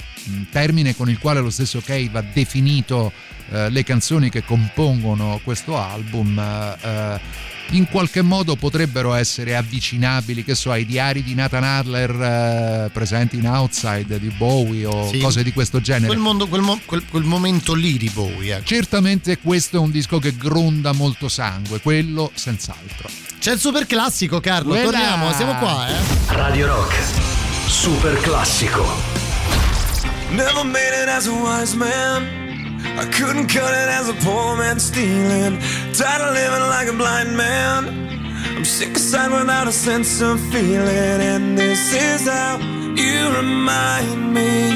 termine 0.49 0.95
con 0.95 1.09
il 1.09 1.19
quale 1.19 1.41
lo 1.41 1.49
stesso 1.49 1.81
Cave 1.81 2.11
ha 2.13 2.23
definito 2.33 3.11
eh, 3.51 3.69
le 3.69 3.83
canzoni 3.83 4.29
che 4.29 4.43
compongono 4.43 5.39
questo 5.43 5.77
album, 5.77 6.39
eh, 6.39 7.19
in 7.71 7.87
qualche 7.89 8.21
modo 8.21 8.55
potrebbero 8.55 9.13
essere 9.13 9.55
avvicinabili, 9.55 10.43
che 10.43 10.53
so, 10.55 10.71
ai 10.71 10.85
diari 10.85 11.23
di 11.23 11.33
Nathan 11.33 11.63
Adler 11.63 12.11
eh, 12.85 12.89
presenti 12.91 13.37
in 13.37 13.47
Outside 13.47 14.19
di 14.19 14.29
Bowie 14.29 14.85
o 14.85 15.09
Sì. 15.09 15.19
cose 15.19 15.41
di 15.43 15.51
questo 15.53 15.81
genere. 15.81 16.07
Quel, 16.07 16.19
mondo- 16.19 16.47
quel 16.47 16.61
mo- 16.61 16.79
quel- 16.85 17.05
quel 17.09 17.23
momento 17.23 17.73
lì 17.73 17.97
di 17.97 18.09
Bowie, 18.13 18.55
ecco. 18.57 18.65
Certamente 18.65 19.39
questo 19.39 19.77
è 19.77 19.79
un 19.79 19.91
disco 19.91 20.19
che 20.19 20.35
gronda 20.35 20.91
molto 20.91 21.27
sangue, 21.29 21.79
quello 21.81 22.31
senz'altro. 22.35 23.09
C'è 23.39 23.53
il 23.53 23.59
super 23.59 23.85
classico, 23.87 24.39
Carlo. 24.39 24.69
Quella- 24.73 24.89
Torniamo, 24.91 25.33
siamo 25.33 25.55
qua, 25.55 25.87
eh. 25.89 25.93
Radio 26.27 26.67
Rock, 26.67 26.95
super 27.67 28.19
classico. 28.21 28.85
Never 30.29 30.63
made 30.63 31.01
it 31.03 31.07
as 31.09 31.27
a 31.27 31.31
wise 31.31 31.75
man. 31.75 32.42
I 32.95 33.05
couldn't 33.05 33.47
cut 33.47 33.73
it 33.73 33.89
as 33.89 34.07
a 34.07 34.13
poor 34.25 34.55
man 34.55 34.79
stealing. 34.79 35.59
Tired 35.93 36.21
of 36.21 36.33
living 36.35 36.67
like 36.69 36.87
a 36.87 36.93
blind 36.93 37.35
man. 37.35 38.03
I'm 38.55 38.63
sick 38.63 38.89
of 38.89 38.95
aside 38.95 39.31
without 39.31 39.67
a 39.67 39.71
sense 39.71 40.21
of 40.21 40.39
feeling. 40.51 41.19
And 41.31 41.57
this 41.57 41.91
is 41.93 42.27
how 42.27 42.59
you 42.95 43.35
remind 43.35 44.33
me. 44.33 44.75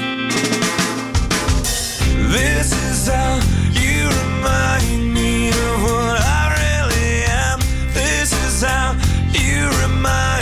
This 2.33 2.73
is 2.89 3.07
how 3.07 3.35
you 3.81 4.09
remind 4.23 5.13
me 5.13 5.49
of 5.49 5.83
what 5.83 6.17
I 6.19 6.43
really 6.57 7.23
am. 7.45 7.59
This 7.93 8.33
is 8.45 8.63
how 8.63 8.95
you 9.31 9.69
remind 9.83 10.31
me 10.31 10.36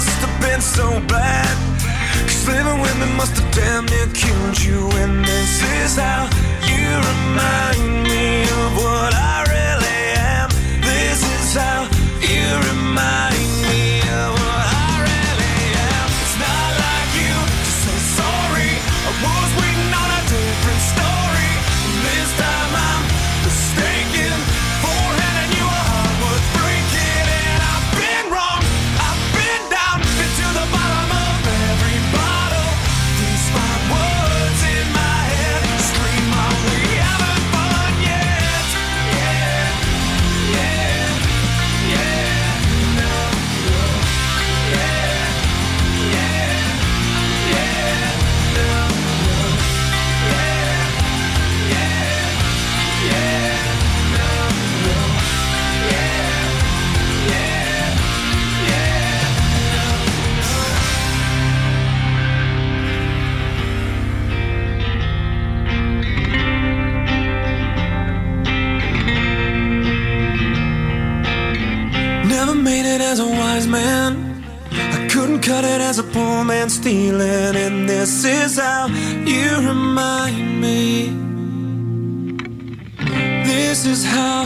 must 0.00 0.20
have 0.24 0.40
been 0.40 0.62
so 0.62 0.88
bad. 1.08 1.54
Cause 2.24 2.48
living 2.48 2.80
with 2.80 2.96
me 2.98 3.06
must 3.16 3.36
have 3.38 3.52
damn 3.52 3.84
near 3.84 4.06
killed 4.14 4.58
you. 4.62 4.88
And 5.02 5.22
this 5.22 5.62
is 5.62 5.96
how 5.96 6.24
you 6.70 6.86
remind 7.10 8.04
me 8.04 8.44
of 8.44 8.76
what. 8.78 9.09
Man 76.70 76.82
stealing. 76.82 77.56
And 77.56 77.88
this 77.88 78.24
is 78.24 78.58
how 78.58 78.86
you 79.26 79.56
remind 79.68 80.60
me. 80.60 81.10
This 83.44 83.86
is 83.86 84.04
how 84.04 84.44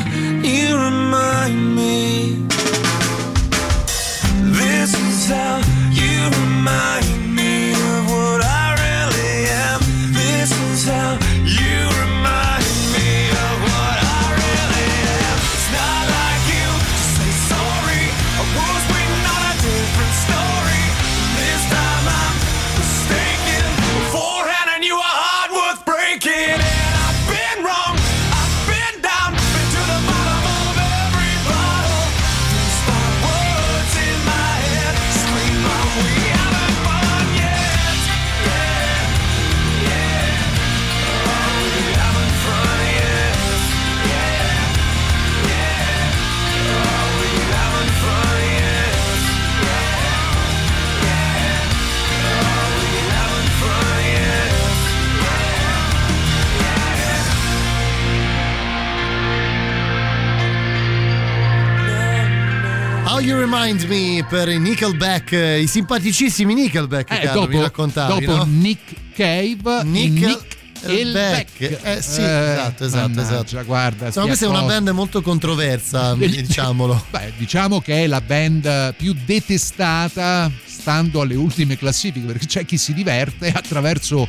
Remind 63.64 63.84
Me 63.84 64.26
per 64.28 64.50
i 64.50 64.58
Nickelback, 64.58 65.32
eh, 65.32 65.60
i 65.62 65.66
simpaticissimi 65.66 66.52
Nickelback 66.52 67.10
Eh, 67.10 67.18
che 67.20 67.26
mi 67.28 67.32
dopo, 67.32 67.62
raccontavi, 67.62 68.24
dopo 68.26 68.36
no? 68.36 68.44
Nick 68.44 68.94
Cave, 69.14 69.84
Nick 69.84 70.12
Nick 70.12 70.46
il 70.88 71.12
Beck. 71.12 71.58
Beck. 71.58 71.80
Eh 71.82 72.02
sì, 72.02 72.20
esatto, 72.20 72.84
esatto, 72.84 73.08
mannaggia, 73.08 73.40
esatto. 73.40 73.64
Guarda, 73.64 74.06
Insomma, 74.06 74.26
questa 74.26 74.44
è 74.44 74.48
una 74.48 74.62
band 74.64 74.88
molto 74.90 75.22
controversa, 75.22 76.12
diciamolo. 76.14 77.06
Beh, 77.08 77.32
diciamo 77.38 77.80
che 77.80 78.04
è 78.04 78.06
la 78.06 78.20
band 78.20 78.94
più 78.96 79.16
detestata 79.24 80.50
stando 80.66 81.22
alle 81.22 81.34
ultime 81.34 81.78
classifiche, 81.78 82.26
perché 82.26 82.44
c'è 82.44 82.66
chi 82.66 82.76
si 82.76 82.92
diverte 82.92 83.50
attraverso 83.50 84.28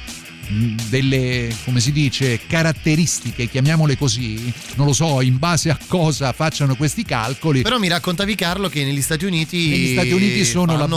delle, 0.90 1.54
come 1.64 1.80
si 1.80 1.92
dice, 1.92 2.40
caratteristiche, 2.48 3.48
chiamiamole 3.50 3.98
così, 3.98 4.52
non 4.76 4.86
lo 4.88 4.94
so, 4.94 5.22
in 5.22 5.38
base 5.38 5.70
a 5.70 5.78
cosa 5.88 6.32
facciano 6.34 6.76
questi 6.76 7.04
calcoli. 7.04 7.62
Però 7.62 7.78
mi 7.80 7.88
raccontavi 7.88 8.36
Carlo 8.36 8.70
che 8.70 8.84
negli 8.84 9.02
Stati 9.02 9.26
Uniti 9.26 9.70
Negli 9.70 9.92
Stati 9.94 10.12
Uniti 10.12 10.46
sono 10.46 10.78
fanno- 10.78 10.88
la 10.88 10.96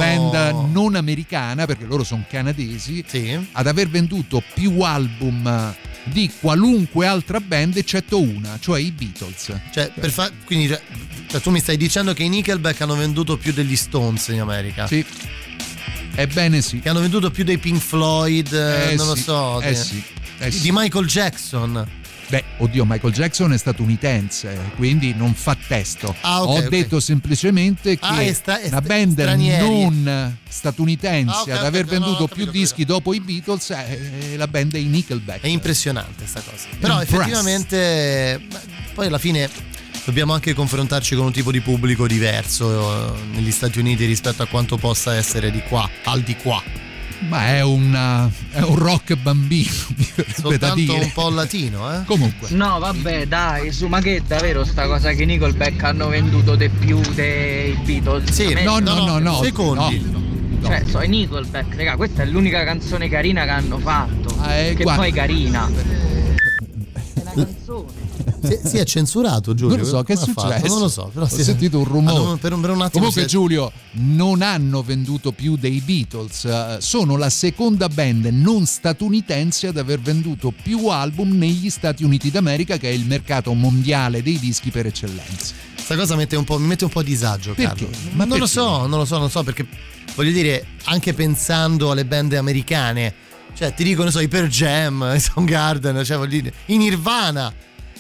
band 0.53 0.71
non 0.73 0.95
americana, 0.95 1.67
perché 1.67 1.85
loro 1.85 2.05
sono 2.05 2.25
canadesi, 2.29 3.05
ad 3.53 3.67
aver 3.67 3.89
venduto 3.89 4.43
più 4.55 4.81
album 4.81 5.75
di 6.05 6.31
qualunque 6.41 7.07
altra 7.07 7.41
band 7.41 7.77
eccetto 7.77 8.21
una, 8.21 8.59
cioè 8.61 8.81
i 8.81 8.91
Beatles. 8.93 9.53
Cioè, 9.73 9.91
per 9.95 10.11
fa- 10.11 10.31
quindi 10.45 10.69
cioè, 10.69 11.41
tu 11.41 11.51
mi 11.51 11.61
stai 11.61 11.77
dicendo 11.77 12.13
che 12.15 12.23
i 12.23 12.29
Nickelback 12.29 12.81
hanno 12.81 12.97
venduto 12.97 13.37
più 13.37 13.53
degli 13.53 13.77
Stones 13.77 14.29
in 14.29 14.41
America? 14.41 14.87
Sì. 14.87 15.05
Ebbene 16.21 16.61
sì. 16.63 16.81
Che 16.81 16.89
hanno 16.89 16.99
venduto 17.01 17.31
più 17.31 17.45
dei 17.45 17.59
Pink 17.59 17.81
Floyd, 17.81 18.53
eh, 18.53 18.91
Eh 18.91 18.95
non 18.97 19.07
lo 19.07 19.15
sì, 19.15 19.23
so. 19.23 19.61
eh 19.61 19.69
di- 19.71 19.77
sì, 19.77 20.03
eh 20.41 20.51
di, 20.51 20.57
sì. 20.59 20.71
Michael 20.73 21.07
Jackson. 21.07 21.89
Beh, 22.27 22.45
oddio, 22.59 22.85
Michael 22.85 23.13
Jackson 23.15 23.53
è 23.55 23.57
statunitense, 23.57 24.73
quindi 24.77 25.15
non 25.15 25.33
fa 25.33 25.57
testo. 25.67 26.15
Ah, 26.21 26.43
ok, 26.43 26.49
Ho 26.49 26.59
ok. 26.59 26.69
detto 26.69 27.01
semplicemente 27.01 27.97
che 27.99 28.05
Ah, 28.05 28.35
sta- 28.35 28.61
una 28.65 28.81
band 28.83 29.13
stranieri. 29.13 29.67
non 29.67 30.37
statunitense 30.47 31.33
Ah, 31.35 31.41
ok, 31.43 31.49
ad 31.51 31.65
aver 31.65 31.85
no, 31.85 31.91
venduto 31.93 32.25
ho 32.25 32.27
più 32.27 32.45
capito, 32.45 32.51
dischi 32.51 32.85
dopo 32.85 33.15
i 33.15 33.21
Beatles 33.21 33.71
è 33.71 34.35
la 34.37 34.47
band 34.49 34.73
dei 34.73 34.85
Nickelback. 34.85 35.41
È 35.41 35.47
impressionante 35.47 36.27
sta 36.27 36.41
cosa. 36.43 36.67
Però 36.79 37.01
Impressed. 37.01 37.15
effettivamente 37.21 38.41
poi 38.93 39.07
alla 39.07 39.19
fine 39.19 39.49
dobbiamo 40.09 40.33
anche 40.33 40.55
confrontarci 40.55 41.15
con 41.17 41.27
un 41.27 41.33
tipo 41.33 41.53
di 41.53 41.61
pubblico 41.61 42.07
diverso 42.07 43.15
eh, 43.15 43.19
negli 43.35 43.51
Stati 43.51 43.79
Uniti 43.79 44.07
rispetto 44.07 44.43
a 44.43 44.47
quanto 44.47 44.79
possa 44.79 45.15
essere 45.15 45.51
di 45.51 45.61
qua, 45.69 45.87
al 46.05 46.23
di 46.23 46.35
qua. 46.35 46.63
Ma 47.29 47.49
è, 47.49 47.63
una, 47.63 48.31
è 48.53 48.61
un 48.61 48.77
rock 48.77 49.17
bambino, 49.17 49.71
Soltanto 50.35 50.95
un 50.95 51.11
po' 51.13 51.29
latino, 51.29 51.93
eh? 51.93 52.05
Comunque. 52.07 52.49
No, 52.53 52.79
vabbè, 52.79 53.27
dai, 53.27 53.71
su, 53.71 53.87
ma 53.87 54.01
che 54.01 54.17
è 54.17 54.21
davvero 54.27 54.65
sta 54.65 54.87
cosa 54.87 55.13
che 55.13 55.27
Nickelback 55.27 55.83
hanno 55.83 56.09
venduto 56.09 56.55
di 56.55 56.71
più 56.71 57.01
dei 57.15 57.77
Beatles? 57.85 58.31
Sì, 58.31 58.55
no, 58.63 58.79
no, 58.79 59.05
no, 59.05 59.19
no. 59.19 59.43
Secondi. 59.43 60.11
no. 60.11 60.67
Cioè, 60.67 60.85
so 60.89 61.03
i 61.03 61.09
Nickelback, 61.09 61.77
raga, 61.77 61.97
questa 61.97 62.23
è 62.23 62.27
l'unica 62.27 62.65
canzone 62.65 63.11
carina 63.11 63.45
che 63.45 63.51
hanno 63.51 63.79
fatto. 63.79 64.35
eh, 64.49 64.73
che 64.75 64.85
guarda- 64.85 65.03
poi 65.03 65.13
carina. 65.13 65.69
Si, 68.41 68.59
si 68.65 68.77
è 68.79 68.85
censurato 68.85 69.55
Giulio. 69.55 69.77
Non 69.77 69.85
lo 69.85 69.91
so, 69.91 70.03
che 70.03 70.13
è 70.13 70.17
successo? 70.17 70.67
Non 70.67 70.79
lo 70.81 70.89
so, 70.89 71.11
però 71.13 71.25
Ho 71.25 71.29
si- 71.29 71.43
sentito 71.43 71.79
un 71.79 71.85
rumore. 71.85 72.33
Ah, 72.33 72.37
per, 72.37 72.53
un- 72.53 72.61
per 72.61 72.71
un 72.71 72.81
attimo 72.83 72.91
Comunque, 73.07 73.23
è- 73.23 73.27
Giulio, 73.27 73.73
non 73.93 74.43
hanno 74.43 74.83
venduto 74.83 75.33
più 75.33 75.57
dei 75.57 75.81
Beatles. 75.85 76.45
eh, 76.45 76.77
Sono 76.81 77.17
la 77.17 77.31
seconda 77.31 77.89
band 77.89 78.27
non 78.27 78.65
statunitense 78.67 79.67
ad 79.69 79.77
aver 79.77 80.01
venduto 80.01 80.53
più 80.63 80.87
album 80.89 81.37
negli 81.37 81.69
Stati 81.71 82.05
Uniti 82.05 82.31
d'America, 82.31 82.77
che 82.77 82.89
è 82.91 82.93
il 82.93 83.07
mercato 83.07 83.53
mondiale 83.55 84.23
dei 84.23 84.39
dischi 84.39 84.71
per 84.71 84.87
eccellenza. 84.87 85.55
Questa 85.75 85.97
cosa 85.97 86.17
mette 86.17 86.37
un 86.37 86.45
po', 86.45 86.59
mi 86.59 86.67
mette 86.67 86.85
un 86.85 86.91
po' 86.91 87.01
a 87.01 87.03
disagio, 87.05 87.55
Perché? 87.55 87.87
Carlo. 87.89 87.99
Ma 88.13 88.25
non 88.25 88.39
lo 88.39 88.45
perché? 88.45 88.61
so, 88.61 88.87
non 88.87 88.99
lo 88.99 89.05
so, 89.05 89.19
non 89.19 89.31
so 89.31 89.43
perché 89.43 89.67
voglio 90.15 90.33
dire, 90.33 90.67
anche 90.85 91.15
pensando 91.15 91.91
alle 91.91 92.05
band 92.05 92.35
americane, 92.35 93.15
cioè 93.59 93.75
ti 93.75 93.83
dico, 93.83 94.05
ne 94.05 94.13
so, 94.13 94.21
i 94.21 94.29
Per 94.29 94.47
Jam, 94.47 95.15
i 95.17 95.19
Soundgarden, 95.19 96.05
cioè 96.05 96.17
voglio 96.17 96.41
dire, 96.41 96.53
i 96.67 96.77
Nirvana. 96.77 97.53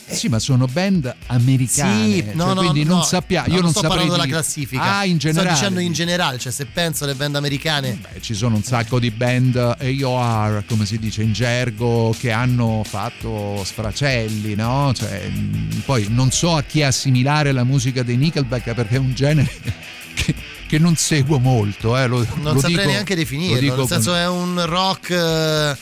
Sì, 0.06 0.28
ma 0.28 0.38
sono 0.38 0.66
band 0.66 1.12
americane. 1.26 2.12
Sì, 2.14 2.22
cioè, 2.24 2.34
no, 2.34 2.54
no, 2.54 2.60
quindi 2.60 2.84
no, 2.84 2.94
non 2.94 3.02
sappiamo. 3.02 3.52
Io 3.52 3.60
non, 3.60 3.70
sto 3.70 3.80
saprei 3.80 4.06
parlando 4.06 4.22
della 4.22 4.32
classifica. 4.32 4.98
Ah, 4.98 5.04
in 5.04 5.18
generale. 5.18 5.48
Sto 5.48 5.58
dicendo 5.58 5.80
in 5.80 5.92
generale, 5.92 6.38
cioè 6.38 6.52
se 6.52 6.66
penso 6.66 7.02
alle 7.02 7.14
band 7.14 7.34
americane. 7.34 7.98
Beh, 8.00 8.20
ci 8.20 8.34
sono 8.34 8.54
un 8.54 8.62
sacco 8.62 9.00
di 9.00 9.10
band 9.10 9.56
AOR, 9.56 10.64
come 10.68 10.86
si 10.86 10.96
dice 11.00 11.22
in 11.22 11.32
gergo, 11.32 12.14
che 12.16 12.30
hanno 12.30 12.84
fatto 12.86 13.60
sfracelli, 13.64 14.54
no? 14.54 14.92
Cioè, 14.94 15.28
mh, 15.28 15.82
poi 15.84 16.06
non 16.08 16.30
so 16.30 16.54
a 16.54 16.62
chi 16.62 16.84
assimilare 16.84 17.50
la 17.50 17.64
musica 17.64 18.04
dei 18.04 18.16
Nickelback 18.16 18.74
perché 18.74 18.94
è 18.94 18.98
un 19.00 19.12
genere 19.12 19.50
che, 20.14 20.34
che 20.68 20.78
non 20.78 20.94
seguo 20.94 21.38
molto. 21.40 21.96
Eh. 21.96 22.06
Lo, 22.06 22.18
Non 22.40 22.54
lo 22.54 22.60
saprei 22.60 22.76
dico- 22.76 22.88
neanche 22.90 23.14
lo 23.14 23.20
definirlo, 23.20 23.58
dico 23.60 23.76
nel 23.76 23.86
senso 23.88 24.14
è 24.14 24.28
un 24.28 24.62
rock 24.66 25.10
eh, 25.10 25.76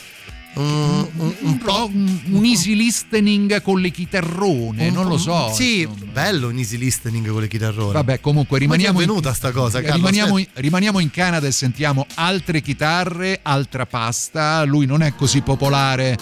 un, 0.55 1.07
un- 1.17 1.35
un 1.41 1.57
po' 1.59 1.87
un, 1.93 2.19
un 2.31 2.43
easy 2.45 2.73
listening 2.75 3.61
con 3.61 3.79
le 3.79 3.91
chitarrone, 3.91 4.87
un- 4.87 4.93
non 4.93 5.07
lo 5.07 5.17
so. 5.19 5.51
Sì, 5.53 5.81
insomma. 5.81 6.11
bello 6.11 6.47
un 6.47 6.57
easy 6.57 6.77
listening 6.77 7.27
con 7.29 7.41
le 7.41 7.47
chitarrone. 7.47 7.91
Vabbè, 7.93 8.19
comunque 8.21 8.57
rimaniamo 8.57 8.99
in- 9.01 9.05
venuta 9.07 9.33
sta 9.33 9.51
cosa, 9.51 9.81
Carlo? 9.81 9.97
rimaniamo, 9.97 10.37
in, 10.39 10.47
rimaniamo 10.53 10.99
in 10.99 11.11
Canada 11.11 11.45
e 11.45 11.51
sentiamo 11.51 12.07
altre 12.15 12.61
chitarre, 12.61 13.39
altra 13.43 13.85
pasta. 13.85 14.63
Lui 14.63 14.87
non 14.87 15.03
è 15.03 15.13
così 15.15 15.41
popolare 15.41 16.17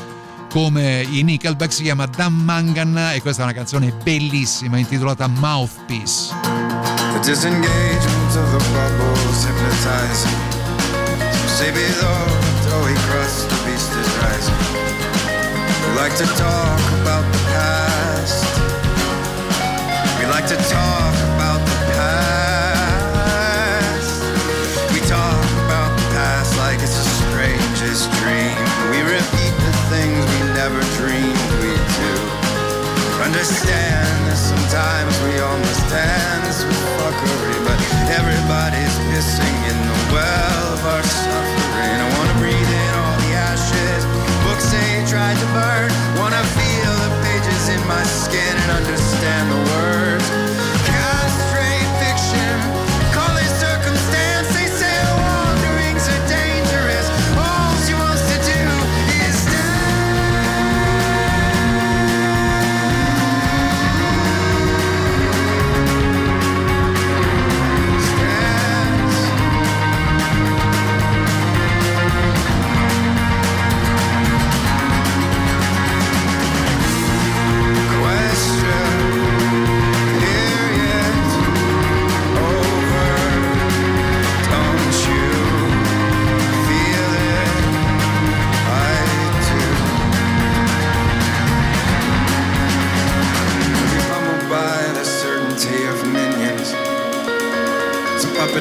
come 0.51 1.05
i 1.09 1.21
Nickelback, 1.23 1.71
si 1.73 1.83
chiama 1.83 2.05
Dan 2.05 2.33
Mangan 2.33 3.11
e 3.13 3.21
questa 3.21 3.41
è 3.41 3.45
una 3.45 3.53
canzone 3.53 3.93
bellissima 4.03 4.77
intitolata 4.77 5.27
Mouthpiece. 5.27 6.33
The 7.13 7.19
disengagement 7.31 8.24
of 8.37 8.51
the 8.51 8.59
bubbles 8.75 9.45
hypnotizing. 9.45 10.35
Say 11.55 11.71
below, 11.71 12.27
doughy 12.67 12.95
crust, 13.07 13.47
the 13.47 13.55
beast 13.63 13.91
is 13.95 14.09
rising. 14.19 14.59
We 15.81 15.89
like 15.95 16.15
to 16.19 16.27
talk 16.35 16.81
about 16.99 17.23
the 17.31 17.39
past. 17.55 18.43
We 20.19 20.25
like 20.27 20.47
to 20.51 20.57
talk 20.67 21.15
about 21.35 21.63
the 21.63 21.77
past. 21.95 23.31
We 24.91 24.99
talk 25.07 25.47
about 25.63 25.95
the 25.95 26.05
past 26.11 26.57
like 26.57 26.79
it's 26.83 26.97
the 26.99 27.07
strangest 27.23 28.11
dream. 28.19 28.59
We 28.91 28.99
repeat 29.15 29.55
the 29.63 29.73
things 29.87 30.19
we 30.33 30.39
never 30.59 30.81
dreamed 30.99 31.51
we'd 31.63 31.87
do. 32.03 32.15
Understand 33.23 34.27
that 34.27 34.35
sometimes 34.35 35.15
we 35.23 35.35
fuckery, 35.39 35.85
but 35.87 36.24
pissing 39.15 39.59
in 39.71 39.79
the 39.87 39.99
well 40.11 40.73
of 40.75 40.83
our 40.91 41.03
suffering. 41.03 41.99
I 42.03 42.07
wanna 42.19 42.35
breathe 42.43 42.71
in 42.83 42.91
all 42.99 43.15
the 43.23 43.31
ashes 43.47 44.03
books 44.43 44.67
they 44.75 45.07
tried 45.07 45.39
to 45.39 45.47
burn. 45.55 45.87
Wanna 46.19 46.43
feel 46.59 46.91
the 46.99 47.11
pages 47.23 47.63
in 47.71 47.81
my 47.87 48.03
skin 48.03 48.53
and 48.63 48.71
understand 48.71 49.04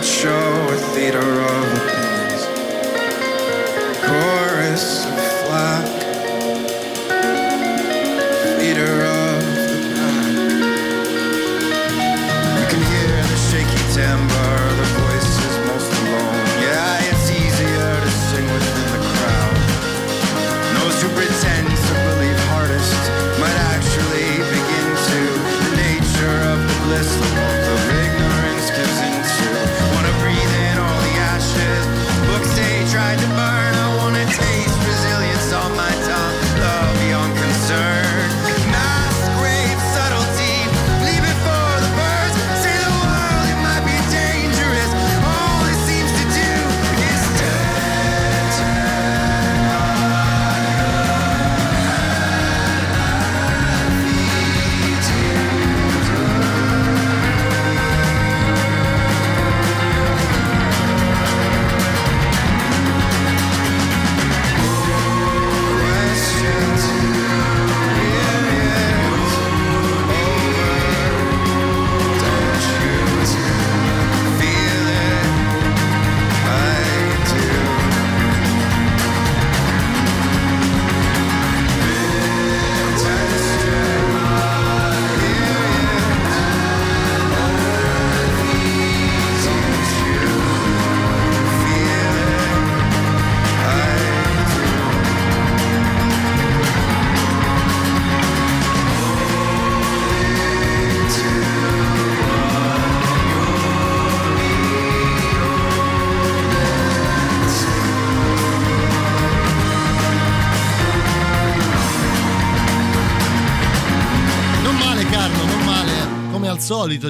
show, 0.05 0.69
a 0.69 0.77
theater 0.77 1.41
of 1.41 1.74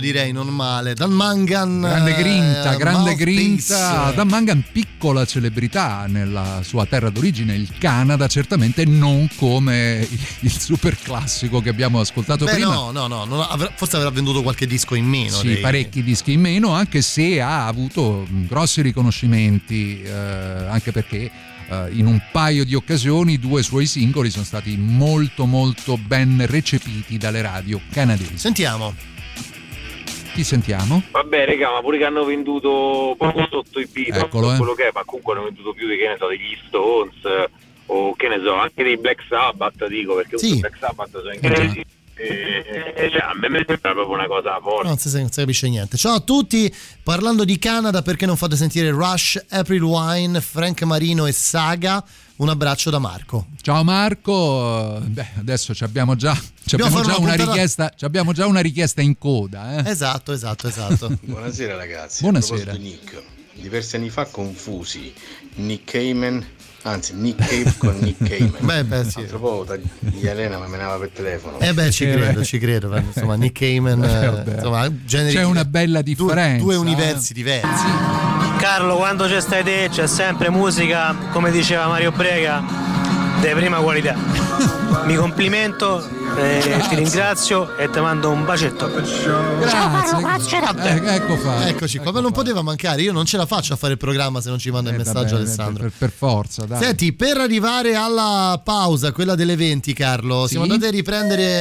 direi, 0.04 0.32
non 0.32 0.48
male. 0.48 0.94
Dal 0.94 1.10
Mangan. 1.10 1.80
Grande 1.80 2.14
grinta, 2.14 2.74
eh, 2.74 2.76
grande 2.76 3.14
grinta. 3.14 4.12
Dan 4.14 4.28
Mangan, 4.28 4.64
piccola 4.70 5.24
celebrità 5.24 6.04
nella 6.06 6.60
sua 6.62 6.86
terra 6.86 7.10
d'origine, 7.10 7.54
il 7.54 7.70
Canada, 7.78 8.26
certamente 8.26 8.84
non 8.84 9.28
come 9.36 10.06
il, 10.40 10.52
super 10.52 10.96
classico 11.00 11.60
che 11.60 11.70
abbiamo 11.70 12.00
ascoltato 12.00 12.44
Beh, 12.44 12.52
prima. 12.52 12.74
no, 12.74 12.90
no, 12.90 13.06
no, 13.06 13.48
avrà- 13.48 13.72
forse 13.74 13.96
avrà 13.96 14.10
venduto 14.10 14.42
qualche 14.42 14.66
disco 14.66 14.94
in 14.94 15.06
meno. 15.06 15.36
Sì, 15.36 15.46
dei- 15.46 15.56
parecchi 15.58 16.02
dischi 16.02 16.32
in 16.32 16.40
meno, 16.40 16.70
anche 16.70 17.02
se 17.02 17.40
ha 17.40 17.66
avuto 17.66 18.26
mh, 18.28 18.46
grossi 18.46 18.82
riconoscimenti, 18.82 20.02
eh, 20.02 20.10
anche 20.10 20.92
perché 20.92 21.30
eh, 21.68 21.88
in 21.92 22.06
un 22.06 22.20
paio 22.30 22.64
di 22.64 22.74
occasioni 22.74 23.38
due 23.38 23.62
suoi 23.62 23.86
singoli 23.86 24.30
sono 24.30 24.44
stati 24.44 24.76
molto 24.76 25.46
molto 25.46 25.96
ben 25.96 26.44
recepiti 26.46 27.16
dalle 27.16 27.40
radio 27.42 27.80
canadesi. 27.90 28.36
Sentiamo. 28.36 29.12
Chi 30.34 30.42
sentiamo? 30.42 31.00
Vabbè, 31.12 31.46
raga, 31.46 31.70
ma 31.70 31.80
pure 31.80 31.96
che 31.96 32.04
hanno 32.04 32.24
venduto 32.24 33.14
poco 33.16 33.46
sotto 33.48 33.78
i 33.78 33.86
Beatles, 33.86 34.24
Eccolo, 34.24 34.52
eh. 34.52 34.56
quello 34.56 34.74
che 34.74 34.88
è, 34.88 34.90
ma 34.92 35.04
comunque 35.04 35.32
hanno 35.34 35.44
venduto 35.44 35.72
più 35.72 35.86
di 35.86 35.96
che 35.96 36.08
ne 36.08 36.16
so, 36.18 36.26
degli 36.26 36.58
Stones 36.66 37.14
eh, 37.22 37.48
o 37.86 38.14
che 38.16 38.26
ne 38.26 38.40
so, 38.42 38.52
anche 38.54 38.82
dei 38.82 38.96
Black 38.96 39.22
Sabbath, 39.28 39.86
dico, 39.86 40.16
perché 40.16 40.36
Sì. 40.36 40.56
i 40.56 40.58
Black 40.58 40.76
Sabbath 40.78 41.10
sono 41.12 41.32
inglesi. 41.32 41.84
E, 42.16 42.94
e, 42.96 43.10
cioè, 43.10 43.20
a 43.20 43.32
me 43.34 43.48
mi 43.48 43.62
sembra 43.66 43.92
proprio 43.92 44.10
una 44.14 44.26
cosa 44.26 44.58
forte. 44.60 44.88
Non 44.88 44.98
si, 44.98 45.16
non 45.18 45.30
si 45.30 45.40
capisce 45.40 45.68
niente. 45.68 45.96
Ciao 45.96 46.14
a 46.14 46.20
tutti, 46.20 46.72
parlando 47.04 47.44
di 47.44 47.56
Canada, 47.58 48.02
perché 48.02 48.26
non 48.26 48.36
fate 48.36 48.56
sentire 48.56 48.90
Rush, 48.90 49.40
April 49.50 49.82
Wine, 49.82 50.40
Frank 50.40 50.82
Marino 50.82 51.26
e 51.26 51.32
Saga? 51.32 52.04
Un 52.36 52.48
abbraccio 52.48 52.90
da 52.90 52.98
Marco. 52.98 53.46
Ciao 53.60 53.84
Marco, 53.84 55.00
beh, 55.04 55.26
adesso 55.38 55.72
ci 55.72 55.84
abbiamo 55.84 56.16
già, 56.16 56.36
abbiamo 56.72 57.00
già 57.00 57.16
una 57.16 57.16
una 57.18 57.28
puntata- 57.34 57.52
richiesta, 57.52 57.92
ci 57.96 58.04
abbiamo 58.04 58.32
già 58.32 58.46
una 58.46 58.58
richiesta 58.60 59.00
in 59.02 59.16
coda. 59.16 59.76
eh. 59.84 59.88
Esatto, 59.90 60.32
esatto, 60.32 60.66
esatto. 60.66 61.16
Buonasera 61.22 61.76
ragazzi. 61.76 62.22
Buonasera. 62.22 62.72
A 62.72 62.74
proposito 62.74 62.82
di 62.82 62.88
Nick, 62.88 63.22
diversi 63.62 63.94
anni 63.96 64.10
fa 64.10 64.24
confusi 64.24 65.12
Nick 65.56 65.92
Cayman, 65.92 66.44
anzi 66.86 67.14
Nick 67.14 67.38
Cave 67.46 67.74
con 67.78 67.96
Nick 67.98 68.26
Cayman. 68.28 68.52
Beh, 68.64 68.84
beh, 68.84 69.04
sì. 69.04 69.18
L'altra 69.20 69.38
volta 69.38 69.76
di 69.76 70.26
Elena 70.26 70.58
mi 70.58 70.68
menava 70.68 70.96
per 70.98 71.10
telefono. 71.10 71.58
Eh 71.58 71.72
beh, 71.72 71.90
ci 71.90 72.10
credo, 72.10 72.44
ci 72.44 72.58
credo. 72.58 72.94
Insomma, 72.96 73.34
Nick 73.36 73.58
Cayman, 73.58 74.02
Eh, 74.04 74.26
vabbè. 74.30 74.54
insomma, 74.54 74.90
generi- 75.04 75.34
C'è 75.34 75.44
una 75.44 75.64
bella 75.64 76.02
due, 76.02 76.14
differenza. 76.14 76.62
due 76.62 76.74
eh. 76.74 76.78
universi 76.78 77.32
diversi. 77.32 77.84
Carlo, 78.58 78.96
quando 78.96 79.26
c'è 79.26 79.40
stai 79.40 79.62
te 79.62 79.88
c'è 79.90 80.06
sempre 80.06 80.48
musica, 80.50 81.14
come 81.32 81.50
diceva 81.50 81.86
Mario 81.86 82.12
Brega, 82.12 82.62
di 83.40 83.48
prima 83.54 83.78
qualità. 83.78 84.14
Mi 85.04 85.16
complimento, 85.16 86.06
eh, 86.36 86.80
ti 86.88 86.94
ringrazio 86.94 87.76
e 87.76 87.90
ti 87.90 88.00
mando 88.00 88.30
un 88.30 88.44
bacetto. 88.44 88.90
Grazie. 88.90 90.58
Eh, 90.82 91.14
ecco 91.14 91.36
fatto. 91.36 91.66
Eccoci 91.66 91.98
qua, 91.98 92.12
ma 92.12 92.20
non 92.20 92.32
poteva 92.32 92.62
mancare. 92.62 93.02
Io 93.02 93.12
non 93.12 93.24
ce 93.26 93.36
la 93.36 93.44
faccio 93.46 93.74
a 93.74 93.76
fare 93.76 93.92
il 93.92 93.98
programma 93.98 94.40
se 94.40 94.48
non 94.48 94.58
ci 94.58 94.70
manda 94.70 94.88
il 94.90 94.94
Eh, 94.96 94.98
messaggio 94.98 95.20
vabbè, 95.20 95.34
Alessandro. 95.36 95.82
Per, 95.82 95.92
per 95.98 96.10
forza, 96.10 96.64
dai. 96.64 96.82
Senti, 96.82 97.12
per 97.12 97.36
arrivare 97.36 97.94
alla 97.94 98.60
pausa, 98.64 99.12
quella 99.12 99.34
delle 99.34 99.56
20, 99.56 99.92
Carlo, 99.92 100.46
siamo 100.46 100.64
Sì? 100.64 100.70
andati 100.72 100.90
a 100.90 100.94
riprendere 100.94 101.58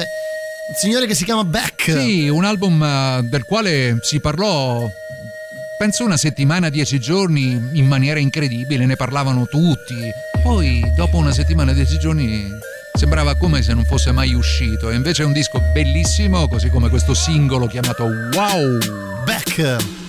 un 0.69 0.76
signore 0.80 1.05
che 1.05 1.13
si 1.15 1.26
chiama 1.26 1.43
Beck. 1.43 1.91
Sì, 1.99 2.30
un 2.30 2.45
album 2.45 2.82
eh, 2.82 3.28
del 3.30 3.43
quale 3.43 3.97
si 4.01 4.19
parlò 4.21 4.88
penso 5.78 6.05
una 6.05 6.15
settimana, 6.17 6.69
dieci 6.69 6.97
giorni 6.97 7.59
in 7.74 7.86
maniera 7.88 8.17
incredibile, 8.17 8.86
ne 8.86 8.95
parlavano 8.95 9.45
tutti. 9.47 9.95
Poi 10.43 10.91
dopo 10.93 11.15
una 11.15 11.31
settimana, 11.31 11.71
dieci 11.71 11.97
giorni 11.97 12.51
sembrava 12.93 13.35
come 13.35 13.61
se 13.61 13.73
non 13.73 13.85
fosse 13.85 14.11
mai 14.11 14.33
uscito. 14.33 14.89
E 14.91 14.95
invece 14.95 15.23
è 15.23 15.25
un 15.25 15.31
disco 15.31 15.61
bellissimo, 15.71 16.49
così 16.49 16.69
come 16.69 16.89
questo 16.89 17.13
singolo 17.13 17.65
chiamato 17.65 18.03
Wow. 18.03 19.23
Beck. 19.23 20.03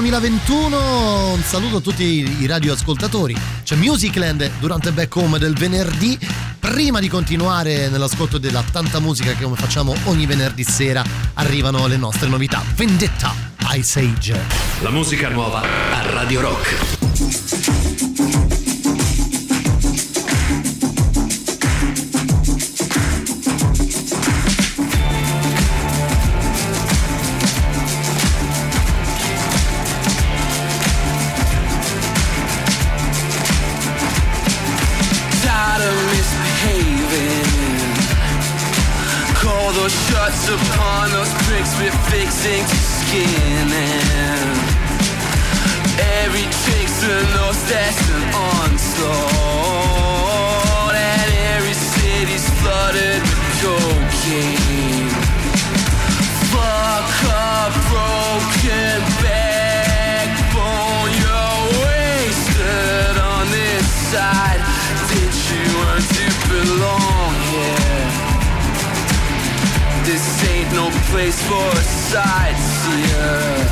2021, 0.00 1.32
un 1.32 1.42
saluto 1.42 1.76
a 1.76 1.80
tutti 1.80 2.02
i 2.40 2.46
radioascoltatori. 2.46 3.36
C'è 3.62 3.76
Musicland 3.76 4.50
durante 4.58 4.92
Back 4.92 5.14
Home 5.16 5.38
del 5.38 5.52
venerdì. 5.52 6.18
Prima 6.58 7.00
di 7.00 7.08
continuare 7.08 7.90
nell'ascolto 7.90 8.38
della 8.38 8.62
tanta 8.62 8.98
musica 8.98 9.34
che 9.34 9.42
come 9.42 9.56
facciamo 9.56 9.94
ogni 10.04 10.24
venerdì 10.24 10.64
sera, 10.64 11.04
arrivano 11.34 11.86
le 11.86 11.98
nostre 11.98 12.28
novità. 12.28 12.62
Vendetta, 12.76 13.34
Ice 13.72 14.00
Age. 14.00 14.40
La 14.80 14.90
musica 14.90 15.28
nuova 15.28 15.60
a 15.60 16.10
Radio 16.12 16.40
Rock. 16.40 16.99
What's 40.30 40.46
upon 40.48 41.10
those 41.10 41.34
bricks 41.48 41.74
we're 41.80 41.90
fixing 42.06 42.62
to 42.62 42.76
skin 42.76 43.66
and 43.66 44.58
Every 46.22 46.46
trickster 46.62 47.18
knows 47.34 47.58
that's 47.68 47.98
an 48.14 48.22
onslaught 48.54 49.10
And 50.94 51.32
every 51.50 51.74
city's 51.74 52.48
flooded 52.62 53.20
with 53.26 53.42
cocaine. 53.58 55.10
Fuck 56.54 57.10
a 57.26 57.74
broken 57.90 59.09
no 70.72 70.90
place 71.10 71.40
for 71.48 71.68
a 71.68 71.82
sightseer 72.10 73.70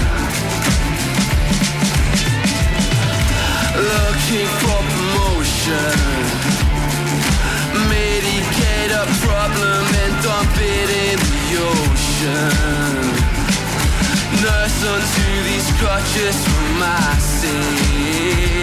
Looking 3.79 4.51
for 4.59 4.83
promotion. 4.91 5.95
Mitigate 7.89 8.91
a 8.91 9.07
problem 9.23 9.87
and 10.03 10.13
dump 10.25 10.51
it 10.59 10.91
in 11.07 11.19
the 11.31 11.63
ocean. 11.63 12.99
Nurse 14.43 14.83
onto 14.83 15.29
these 15.47 15.69
crutches 15.79 16.37
for 16.45 16.67
my 16.81 17.15
sake. 17.39 18.59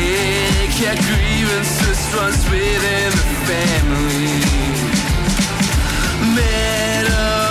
Yeah, 0.81 0.95
grievances 0.99 1.99
runs 2.13 2.43
within 2.49 3.11
the 3.11 3.27
family. 3.47 4.35
Meddle 6.35 7.44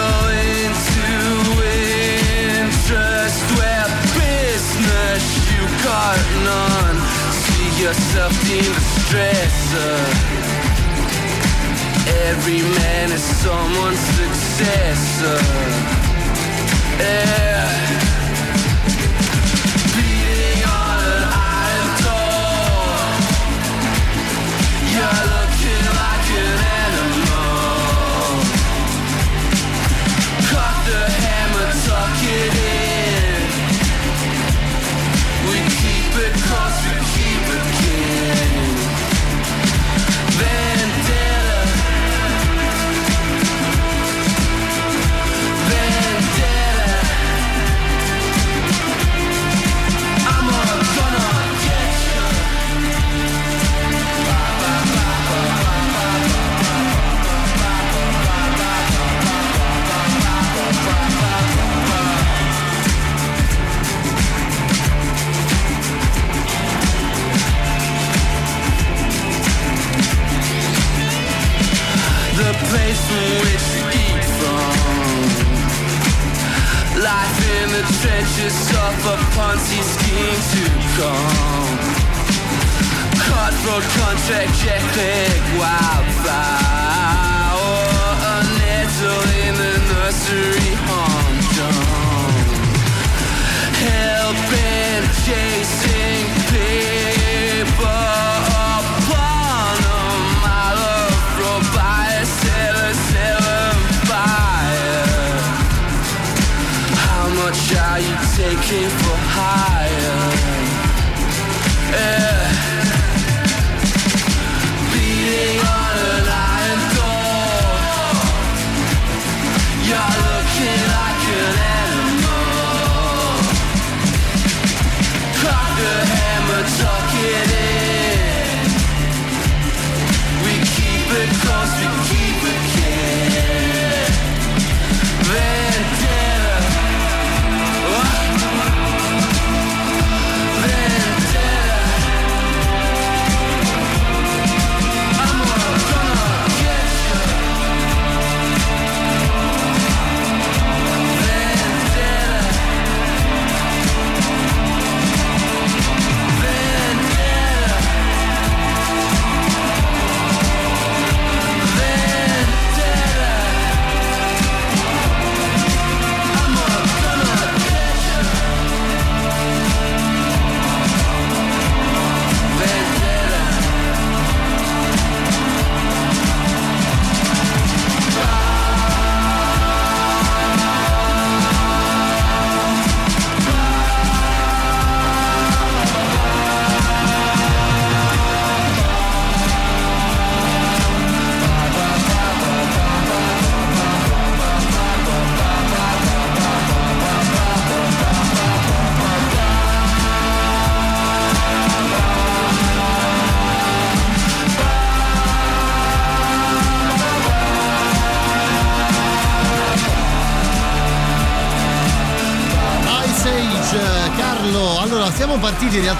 got 5.85 6.19
none 6.45 7.25
See 7.55 7.83
yourself 7.83 8.33
deemed 8.47 8.65
the 8.65 8.85
stressor. 8.99 9.97
Every 12.27 12.63
man 12.63 13.13
is 13.13 13.23
someone's 13.23 13.99
successor. 13.99 15.39
Yeah. 16.99 17.69
Beating 19.95 20.65
on 20.65 20.85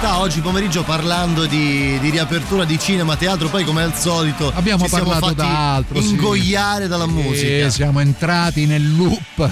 realtà 0.05 0.21
oggi 0.21 0.41
pomeriggio 0.41 0.83
parlando 0.83 1.47
di, 1.47 1.99
di 1.99 2.11
riapertura 2.11 2.65
di 2.67 2.79
cinema, 2.79 3.17
teatro, 3.17 3.49
poi 3.49 3.65
come 3.65 3.83
al 3.83 3.95
solito 3.95 4.53
Abbiamo 4.55 4.87
parlato 4.87 5.27
fatti 5.27 5.35
d'altro, 5.37 5.99
sì. 6.01 6.09
ingoiare 6.11 6.89
dalla 6.89 7.05
E 7.05 7.09
musica. 7.09 7.71
siamo 7.71 8.01
entrati 8.01 8.67
nel 8.67 8.95
loop 8.97 9.51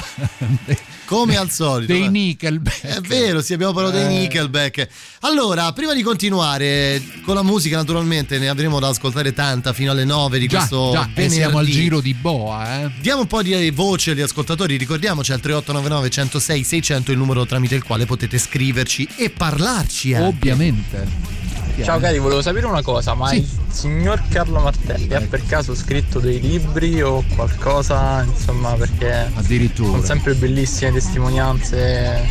Come 1.07 1.37
al 1.37 1.51
solito. 1.51 1.93
dei 1.93 2.05
eh. 2.05 2.09
Nickelback. 2.09 2.81
È 2.83 3.01
vero, 3.01 3.41
sì, 3.41 3.53
abbiamo 3.55 3.73
parlato 3.73 3.97
dei 3.97 4.05
Eh. 4.07 4.19
Nickelback. 4.21 4.89
Allora, 5.25 5.73
prima 5.73 5.95
di 5.95 6.03
continuare 6.03 7.01
con 7.23 7.37
la 7.37 7.45
musica, 7.45 7.77
naturalmente 7.77 8.41
ne 8.41 8.49
avremo 8.49 8.81
da 8.81 8.89
ascoltare 8.89 9.33
tanta 9.33 9.73
fino 9.73 9.93
alle 9.93 10.05
9 10.05 10.37
di 10.37 10.49
Già, 10.49 10.59
questo 10.59 10.91
già, 10.93 11.09
venerdì. 11.15 11.35
siamo 11.35 11.59
al 11.59 11.67
giro 11.67 12.01
di 12.01 12.13
boa, 12.13 12.81
eh. 12.81 12.91
Diamo 13.01 13.21
un 13.21 13.27
po' 13.29 13.41
di 13.41 13.71
voce 13.71 14.11
agli 14.11 14.21
ascoltatori, 14.21 14.77
ricordiamoci 14.77 15.31
al 15.31 15.39
3899 15.39 16.11
106 16.11 16.65
600 16.65 17.13
il 17.13 17.19
numero 17.19 17.47
tramite 17.47 17.77
il 17.77 17.85
quale 17.85 18.05
potete 18.05 18.37
scriverci 18.37 19.07
e 19.15 19.31
parlarci 19.31 20.13
anche. 20.15 20.27
Ovviamente. 20.27 21.42
Ciao 21.85 21.99
cari, 21.99 22.19
volevo 22.19 22.43
sapere 22.43 22.67
una 22.67 22.83
cosa, 22.83 23.15
ma 23.15 23.29
Sì. 23.29 23.37
il 23.39 23.49
signor 23.71 24.23
Carlo 24.29 24.61
Martelli 24.61 25.13
ha 25.15 25.21
per 25.21 25.45
caso 25.47 25.75
scritto 25.75 26.21
dei 26.21 26.39
libri 26.41 27.01
o 27.03 27.25
qualcosa, 27.35 28.23
insomma, 28.23 28.73
perché 28.75 29.31
Addirittura. 29.35 29.91
sono 29.91 30.03
sempre 30.05 30.35
bellissime 30.35 30.93
testimonianze 30.93 32.29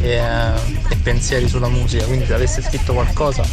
e, 0.00 0.10
e 0.88 0.96
pensieri 1.02 1.48
sulla 1.48 1.68
musica, 1.68 2.04
quindi 2.06 2.26
se 2.26 2.34
avesse 2.34 2.62
scritto 2.62 2.92
qualcosa. 2.94 3.44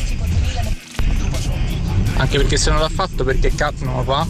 Anche 2.17 2.37
perché 2.37 2.57
se 2.57 2.71
non 2.71 2.79
l'ha 2.79 2.89
fatto 2.89 3.23
perché 3.23 3.53
Cat 3.53 3.81
non 3.81 3.97
lo 3.97 4.03
fa. 4.03 4.27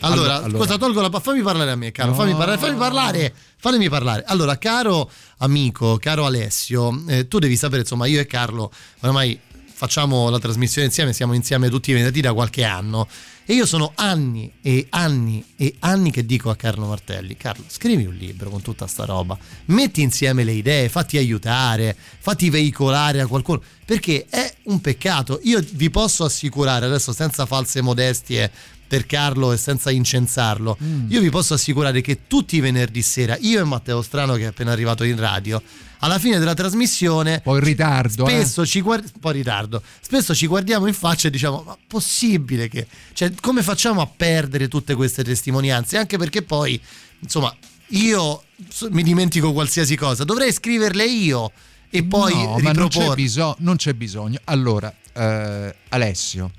Allora, 0.00 0.36
Allora- 0.42 0.58
cosa 0.58 0.78
tolgo 0.78 1.00
la 1.00 1.10
fammi 1.20 1.42
parlare 1.42 1.70
a 1.72 1.76
me, 1.76 1.92
caro, 1.92 2.10
No. 2.10 2.14
fammi 2.16 2.32
parlare, 2.34 2.58
fammi 2.58 2.76
parlare, 2.78 3.34
fammi 3.56 3.88
parlare. 3.88 4.22
Allora, 4.26 4.56
caro 4.56 5.10
amico, 5.38 5.96
caro 5.98 6.24
Alessio, 6.24 7.02
eh, 7.08 7.28
tu 7.28 7.38
devi 7.38 7.56
sapere, 7.56 7.80
insomma, 7.82 8.06
io 8.06 8.20
e 8.20 8.26
Carlo 8.26 8.70
ormai 9.00 9.38
facciamo 9.78 10.28
la 10.28 10.40
trasmissione 10.40 10.88
insieme, 10.88 11.12
siamo 11.12 11.34
insieme 11.34 11.70
tutti 11.70 11.92
i 11.92 11.94
venerdì 11.94 12.20
da 12.20 12.32
qualche 12.32 12.64
anno. 12.64 13.06
E 13.44 13.54
io 13.54 13.64
sono 13.64 13.92
anni 13.94 14.50
e 14.60 14.88
anni 14.90 15.42
e 15.56 15.76
anni 15.78 16.10
che 16.10 16.26
dico 16.26 16.50
a 16.50 16.56
Carlo 16.56 16.86
Martelli, 16.88 17.36
Carlo, 17.36 17.62
scrivi 17.68 18.04
un 18.04 18.14
libro 18.14 18.50
con 18.50 18.60
tutta 18.60 18.88
sta 18.88 19.04
roba, 19.04 19.38
metti 19.66 20.02
insieme 20.02 20.42
le 20.42 20.50
idee, 20.50 20.88
fatti 20.88 21.16
aiutare, 21.16 21.96
fatti 21.96 22.50
veicolare 22.50 23.20
a 23.20 23.28
qualcuno, 23.28 23.62
perché 23.84 24.26
è 24.28 24.52
un 24.64 24.80
peccato. 24.80 25.38
Io 25.44 25.64
vi 25.74 25.90
posso 25.90 26.24
assicurare 26.24 26.86
adesso 26.86 27.12
senza 27.12 27.46
false 27.46 27.80
modestie 27.80 28.50
per 28.88 29.06
Carlo 29.06 29.52
e 29.52 29.56
senza 29.58 29.92
incensarlo, 29.92 30.76
io 31.08 31.20
vi 31.20 31.30
posso 31.30 31.54
assicurare 31.54 32.00
che 32.00 32.26
tutti 32.26 32.56
i 32.56 32.60
venerdì 32.60 33.02
sera, 33.02 33.36
io 33.38 33.60
e 33.60 33.64
Matteo 33.64 34.02
Strano 34.02 34.34
che 34.34 34.42
è 34.42 34.46
appena 34.46 34.72
arrivato 34.72 35.04
in 35.04 35.16
radio, 35.20 35.62
alla 35.98 36.18
fine 36.18 36.38
della 36.38 36.54
trasmissione 36.54 37.40
Poi 37.40 37.58
in 37.58 37.64
ritardo, 37.64 38.26
eh. 38.26 38.30
spesso 38.30 38.66
ci 38.66 38.80
un 38.80 39.02
po' 39.20 39.30
in 39.30 39.36
ritardo 39.36 39.82
spesso 40.00 40.34
ci 40.34 40.46
guardiamo 40.46 40.86
in 40.86 40.94
faccia 40.94 41.28
e 41.28 41.30
diciamo 41.30 41.62
ma 41.66 41.76
possibile 41.86 42.68
che 42.68 42.86
cioè 43.12 43.32
come 43.40 43.62
facciamo 43.62 44.00
a 44.00 44.06
perdere 44.06 44.68
tutte 44.68 44.94
queste 44.94 45.24
testimonianze 45.24 45.96
anche 45.96 46.18
perché 46.18 46.42
poi 46.42 46.80
insomma 47.20 47.54
io 47.88 48.42
mi 48.90 49.02
dimentico 49.02 49.52
qualsiasi 49.52 49.96
cosa 49.96 50.24
dovrei 50.24 50.52
scriverle 50.52 51.04
io 51.04 51.52
e 51.90 52.04
poi 52.04 52.34
no, 52.34 52.58
ma 52.58 52.72
non 52.72 52.88
c'è, 52.88 53.14
bisogno, 53.14 53.56
non 53.60 53.76
c'è 53.76 53.94
bisogno. 53.94 54.38
Allora, 54.44 54.92
eh, 55.14 55.74
Alessio, 55.88 56.50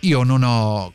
io 0.00 0.22
non 0.22 0.42
ho. 0.42 0.92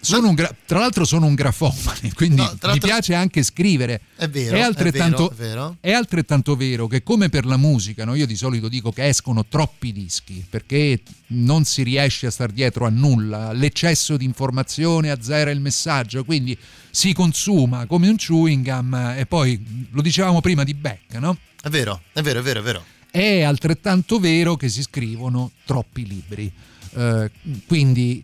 Sono 0.00 0.28
un 0.28 0.34
gra- 0.34 0.54
tra 0.64 0.78
l'altro 0.78 1.04
sono 1.04 1.26
un 1.26 1.34
grafomane, 1.34 2.12
quindi 2.14 2.36
No, 2.36 2.56
mi 2.72 2.78
piace 2.78 3.14
anche 3.14 3.42
scrivere. 3.42 4.00
È 4.16 4.28
vero, 4.28 4.56
è 4.56 4.60
altrettanto, 4.60 5.28
vero, 5.28 5.32
è 5.32 5.36
vero. 5.36 5.76
è 5.80 5.92
altrettanto 5.92 6.56
vero 6.56 6.86
che 6.86 7.02
come 7.02 7.28
per 7.28 7.44
la 7.44 7.56
musica, 7.56 8.04
no? 8.04 8.14
io 8.14 8.26
di 8.26 8.36
solito 8.36 8.68
dico 8.68 8.92
che 8.92 9.06
escono 9.06 9.44
troppi 9.46 9.92
dischi 9.92 10.44
perché 10.48 11.00
non 11.28 11.64
si 11.64 11.82
riesce 11.82 12.26
a 12.26 12.30
star 12.30 12.50
dietro 12.50 12.86
a 12.86 12.90
nulla, 12.90 13.52
l'eccesso 13.52 14.16
di 14.16 14.24
informazione 14.24 15.10
azzera 15.10 15.50
il 15.50 15.60
messaggio, 15.60 16.24
quindi 16.24 16.56
si 16.90 17.12
consuma 17.12 17.86
come 17.86 18.08
un 18.08 18.16
chewing 18.16 18.64
gum 18.64 19.14
e 19.16 19.26
poi 19.26 19.88
lo 19.90 20.02
dicevamo 20.02 20.40
prima 20.40 20.64
di 20.64 20.74
Beck, 20.74 21.14
no? 21.14 21.36
è 21.62 21.68
vero 21.68 22.02
è 22.12 22.22
vero 22.22 22.40
è 22.40 22.42
vero 22.42 22.60
è 22.60 22.62
vero 22.62 22.84
è 23.10 23.42
altrettanto 23.42 24.20
vero 24.20 24.56
che 24.56 24.68
si 24.68 24.82
scrivono 24.82 25.50
troppi 25.64 26.06
libri. 26.06 26.50
Eh, 26.92 27.30
quindi 27.66 28.22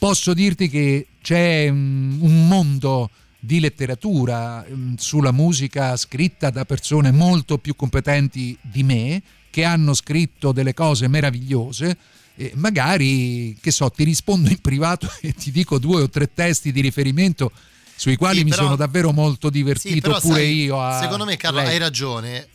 posso 0.00 0.32
dirti 0.32 0.70
che 0.70 1.06
c'è 1.20 1.70
mm, 1.70 2.22
un 2.22 2.48
mondo 2.48 3.10
di 3.38 3.60
letteratura 3.60 4.64
mm, 4.66 4.94
sulla 4.96 5.30
musica 5.30 5.94
scritta 5.98 6.48
da 6.48 6.64
persone 6.64 7.10
molto 7.12 7.58
più 7.58 7.76
competenti 7.76 8.56
di 8.62 8.82
me, 8.82 9.22
che 9.50 9.62
hanno 9.64 9.92
scritto 9.92 10.52
delle 10.52 10.72
cose 10.72 11.06
meravigliose. 11.06 11.96
E 12.36 12.52
magari, 12.54 13.54
che 13.60 13.70
so, 13.70 13.90
ti 13.90 14.02
rispondo 14.04 14.48
in 14.48 14.60
privato 14.62 15.06
e 15.20 15.34
ti 15.34 15.50
dico 15.50 15.78
due 15.78 16.00
o 16.02 16.08
tre 16.08 16.32
testi 16.32 16.72
di 16.72 16.80
riferimento 16.80 17.52
sui 17.94 18.16
quali 18.16 18.38
Sì, 18.38 18.44
mi 18.44 18.50
però- 18.50 18.62
sono 18.62 18.76
davvero 18.76 19.12
molto 19.12 19.48
Sì, 19.48 19.52
divertito 19.52 20.08
però 20.08 20.20
pure 20.20 20.40
sai, 20.40 20.62
io 20.62 20.80
a 20.80 20.98
secondo 21.02 21.26
me 21.26 21.36
Carlo 21.36 21.58
leggere. 21.58 21.74
hai 21.76 21.80
ragione 21.82 22.48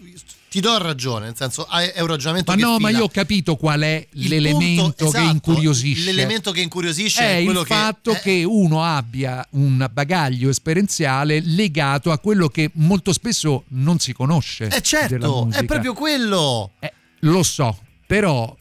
ti 0.55 0.61
do 0.61 0.77
ragione 0.77 1.25
nel 1.25 1.35
senso 1.35 1.67
è 1.67 1.99
un 1.99 2.07
ragionamento 2.07 2.51
Ma 2.51 2.57
che 2.57 2.63
no, 2.63 2.79
ma 2.79 2.87
fila. 2.87 2.99
io 2.99 3.03
ho 3.03 3.09
capito 3.09 3.57
qual 3.57 3.81
è 3.81 4.07
Il 4.13 4.29
l'elemento 4.29 4.83
punto- 4.83 5.09
che 5.09 5.17
esatto, 5.17 5.31
incuriosisce. 5.33 6.05
l'elemento 6.05 6.51
che 6.51 6.61
incuriosisce 6.61 7.21
è 7.23 7.33
è 7.33 7.35
il 7.39 7.57
che- 7.57 7.65
fatto 7.65 8.11
eh. 8.13 8.19
che 8.21 8.43
uno 8.45 8.81
abbia 8.81 9.45
un 9.51 9.85
bagaglio 9.91 10.47
esperienziale 10.49 11.41
legato 11.41 12.09
a 12.13 12.19
quello 12.19 12.47
che 12.47 12.71
molto 12.75 13.11
spesso 13.11 13.65
non 13.71 13.99
si 13.99 14.13
conosce. 14.13 14.67
Eh 14.67 14.81
certo, 14.81 15.43
musica. 15.43 15.59
è 15.61 15.65
proprio 15.65 15.93
quello. 15.93 16.71
Eh, 16.79 16.93
lo 17.19 17.43
so, 17.43 17.77
però 18.05 18.55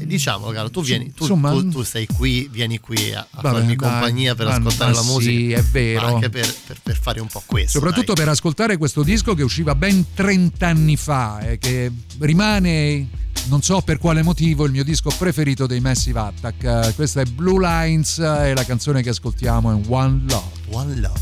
E 0.00 0.06
Diciamolo, 0.06 0.52
caro, 0.52 0.70
tu 0.70 0.82
vieni, 0.82 1.12
tu, 1.12 1.24
Insomma- 1.24 1.50
tu- 1.50 1.68
tu 1.68 1.82
sei 1.82 2.06
qui, 2.06 2.48
vieni 2.50 2.78
qui 2.80 3.12
a, 3.12 3.20
a 3.30 3.42
Vabbè, 3.42 3.58
farmi 3.58 3.76
compagnia 3.76 4.34
per 4.34 4.46
ma- 4.46 4.54
ascoltare 4.54 4.94
la 4.94 5.00
sì, 5.02 5.10
musica. 5.12 5.58
è 5.58 5.62
vero. 5.62 6.06
Anche 6.06 6.30
per, 6.30 6.54
per- 6.66 6.80
per 6.82 6.98
fare 6.98 7.20
un 7.20 7.26
po' 7.28 7.42
questo. 7.44 7.78
soprattutto 7.78 8.14
dai. 8.14 8.24
per 8.24 8.32
ascoltare 8.32 8.76
questo 8.78 9.02
disco 9.02 9.34
che 9.34 9.42
usciva 9.42 9.74
ben 9.74 10.06
30 10.14 10.66
anni 10.66 10.96
fa 10.96 11.40
e 11.40 11.58
che 11.58 11.90
rimane 12.20 13.08
non 13.48 13.62
so 13.62 13.80
per 13.82 13.98
quale 13.98 14.22
motivo 14.22 14.64
il 14.66 14.72
mio 14.72 14.84
disco 14.84 15.10
preferito 15.16 15.66
dei 15.66 15.80
Massive 15.80 16.18
Attack. 16.20 16.64
Eh, 16.88 16.92
Questa 16.94 17.20
è 17.20 17.24
Blue 17.24 17.60
Lines 17.60 18.18
eh, 18.18 18.48
e 18.50 18.54
la 18.54 18.64
canzone 18.64 19.02
che 19.02 19.10
ascoltiamo 19.10 19.70
è 19.70 19.80
One 19.88 20.22
Love. 20.28 20.44
One 20.70 20.94
Love. 21.00 21.20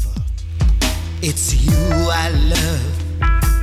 It's 1.20 1.52
you 1.52 1.74
I 2.10 2.48
love 2.48 3.55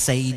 say 0.00 0.32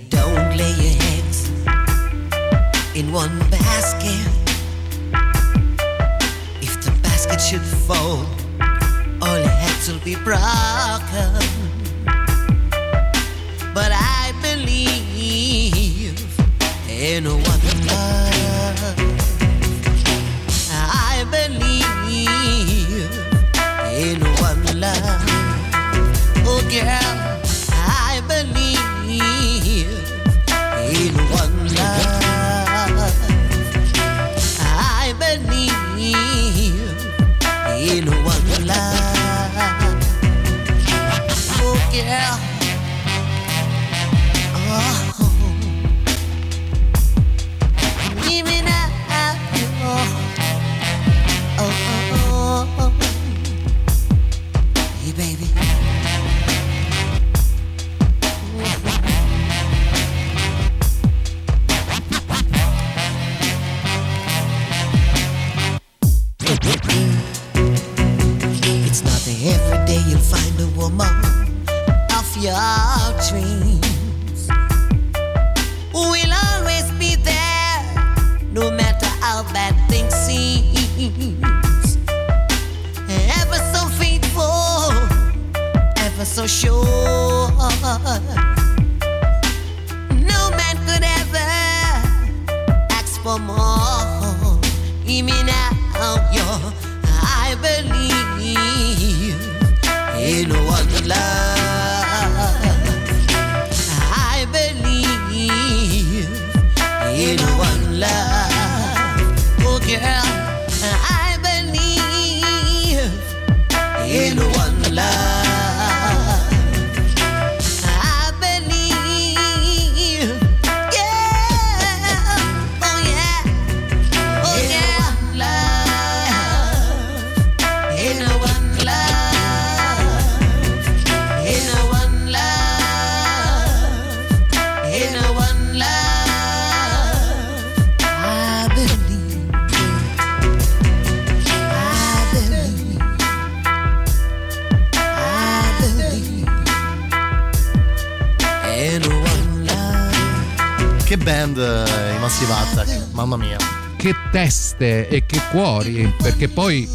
Massive 152.33 152.51
Attack, 152.53 153.13
mamma 153.13 153.37
mia. 153.37 153.57
Che 153.95 154.15
teste 154.31 155.07
e 155.07 155.23
che 155.23 155.39
cuori, 155.51 156.11
perché 156.17 156.47
poi 156.49 156.89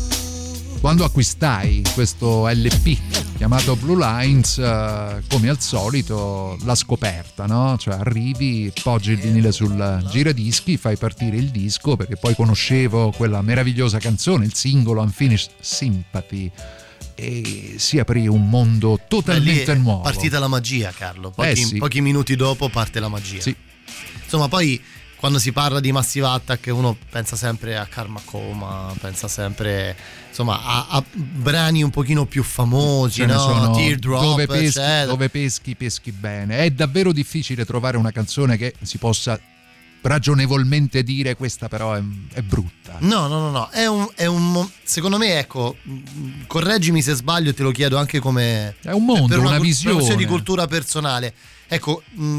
quando 0.80 1.04
acquistai 1.04 1.80
questo 1.94 2.48
LP 2.48 2.98
chiamato 3.36 3.76
Blue 3.76 3.96
Lines, 3.96 4.58
eh, 4.58 5.22
come 5.28 5.48
al 5.48 5.60
solito, 5.60 6.58
la 6.64 6.74
scoperta, 6.74 7.46
no? 7.46 7.76
Cioè 7.78 7.94
arrivi, 7.94 8.72
poggi 8.82 9.12
il 9.12 9.18
vinile 9.18 9.52
sul 9.52 10.04
giradischi, 10.10 10.76
fai 10.76 10.96
partire 10.96 11.36
il 11.36 11.50
disco, 11.50 11.94
perché 11.94 12.16
poi 12.16 12.34
conoscevo 12.34 13.12
quella 13.12 13.40
meravigliosa 13.40 13.98
canzone, 13.98 14.44
il 14.44 14.54
singolo 14.54 15.02
Unfinished 15.02 15.52
Sympathy, 15.60 16.50
e 17.14 17.74
si 17.76 18.00
aprì 18.00 18.26
un 18.26 18.48
mondo 18.48 18.98
totalmente 19.06 19.70
è 19.70 19.76
nuovo. 19.76 20.02
partita 20.02 20.40
la 20.40 20.48
magia, 20.48 20.90
Carlo. 20.90 21.30
Pochi, 21.30 21.48
Eh 21.48 21.54
sì. 21.54 21.76
pochi 21.78 22.00
minuti 22.00 22.34
dopo 22.34 22.68
parte 22.68 22.98
la 22.98 23.08
magia. 23.08 23.40
Insomma, 24.24 24.48
poi 24.48 24.78
quando 25.18 25.38
si 25.38 25.52
parla 25.52 25.80
di 25.80 25.90
Massive 25.90 26.26
Attack 26.26 26.70
uno 26.72 26.96
pensa 27.10 27.34
sempre 27.34 27.76
a 27.76 27.86
Karma 27.86 28.20
Coma, 28.24 28.94
pensa 29.00 29.26
sempre 29.26 29.96
insomma 30.28 30.62
a, 30.62 30.86
a 30.90 31.04
brani 31.12 31.82
un 31.82 31.90
pochino 31.90 32.24
più 32.24 32.42
famosi, 32.44 33.26
no? 33.26 33.38
sono 33.38 33.74
Teardrop, 33.74 34.22
dove 34.22 34.46
peschi, 34.46 34.80
dove 35.06 35.28
peschi, 35.28 35.74
peschi 35.74 36.12
bene. 36.12 36.58
È 36.58 36.70
davvero 36.70 37.12
difficile 37.12 37.64
trovare 37.64 37.96
una 37.96 38.12
canzone 38.12 38.56
che 38.56 38.74
si 38.82 38.98
possa 38.98 39.38
ragionevolmente 40.00 41.02
dire 41.02 41.34
questa 41.34 41.68
però 41.68 41.94
è, 41.94 42.02
è 42.34 42.42
brutta. 42.42 42.98
No, 43.00 43.26
no, 43.26 43.40
no, 43.40 43.50
no, 43.50 43.68
è 43.70 43.86
un, 43.86 44.08
è 44.14 44.26
un 44.26 44.68
secondo 44.84 45.18
me, 45.18 45.38
ecco, 45.38 45.76
correggimi 46.46 47.02
se 47.02 47.14
sbaglio, 47.14 47.52
te 47.52 47.64
lo 47.64 47.72
chiedo 47.72 47.96
anche 47.98 48.20
come... 48.20 48.76
È 48.80 48.92
un 48.92 49.04
mondo, 49.04 49.26
per 49.26 49.38
una 49.38 49.56
cul- 49.56 49.66
visione. 49.66 49.96
per 49.96 50.04
questione 50.04 50.22
di 50.22 50.28
cultura 50.28 50.66
personale. 50.68 51.34
Ecco, 51.66 52.02
mh, 52.08 52.38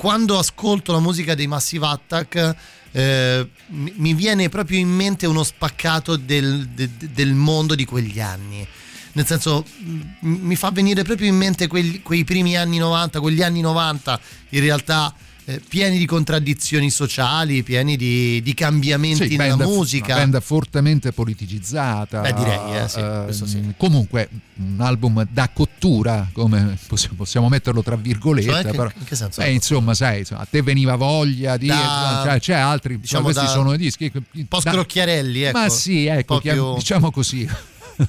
quando 0.00 0.38
ascolto 0.38 0.92
la 0.92 0.98
musica 0.98 1.34
dei 1.34 1.46
Massive 1.46 1.84
Attack, 1.86 2.56
eh, 2.92 3.46
mi 3.66 4.14
viene 4.14 4.48
proprio 4.48 4.78
in 4.78 4.88
mente 4.88 5.26
uno 5.26 5.42
spaccato 5.42 6.16
del, 6.16 6.68
de- 6.68 6.88
del 7.12 7.34
mondo 7.34 7.74
di 7.74 7.84
quegli 7.84 8.18
anni. 8.18 8.66
Nel 9.12 9.26
senso, 9.26 9.62
mi 10.20 10.56
fa 10.56 10.70
venire 10.70 11.02
proprio 11.02 11.28
in 11.28 11.36
mente 11.36 11.66
quegli- 11.66 12.00
quei 12.00 12.24
primi 12.24 12.56
anni 12.56 12.78
90, 12.78 13.20
quegli 13.20 13.42
anni 13.42 13.60
90 13.60 14.18
in 14.48 14.60
realtà 14.60 15.14
eh, 15.46 15.60
pieni 15.66 15.98
di 15.98 16.06
contraddizioni 16.06 16.90
sociali, 16.90 17.62
pieni 17.62 17.96
di, 17.96 18.40
di 18.42 18.54
cambiamenti 18.54 19.28
Sì, 19.28 19.36
nella 19.36 19.56
band- 19.56 19.70
musica. 19.70 20.14
Una 20.14 20.24
band 20.26 20.42
fortemente 20.42 21.12
politicizzata. 21.12 22.20
Beh, 22.20 22.32
direi, 22.34 22.76
eh, 22.82 22.88
sì, 22.88 22.98
Ehm, 23.00 23.30
sì. 23.30 23.74
Comunque, 23.76 24.28
un 24.56 24.76
album 24.80 25.26
da 25.30 25.48
cottura, 25.52 26.28
come 26.32 26.76
possiamo, 26.86 27.16
possiamo 27.16 27.48
metterlo 27.48 27.82
tra 27.82 27.96
virgolette. 27.96 28.62
Cioè, 28.62 28.70
però, 28.70 28.90
in 28.96 29.04
che 29.04 29.16
senso? 29.16 29.40
Beh, 29.40 29.50
insomma, 29.50 29.94
sai, 29.94 30.24
a 30.30 30.46
te 30.48 30.62
veniva 30.62 30.96
voglia 30.96 31.56
di. 31.56 31.66
Da- 31.66 32.22
cioè, 32.24 32.40
c'è 32.40 32.54
altri. 32.54 33.00
diciamo 33.00 33.24
questi 33.24 33.46
sono 33.46 33.72
i 33.72 33.78
dischi. 33.78 34.10
Un 34.14 34.46
po' 34.46 34.60
scrocchiarelli, 34.60 35.42
ecco. 35.42 35.58
Ma 35.58 35.68
sì, 35.68 36.06
ecco, 36.06 36.40
più- 36.40 36.74
diciamo 36.74 37.10
così. 37.10 37.48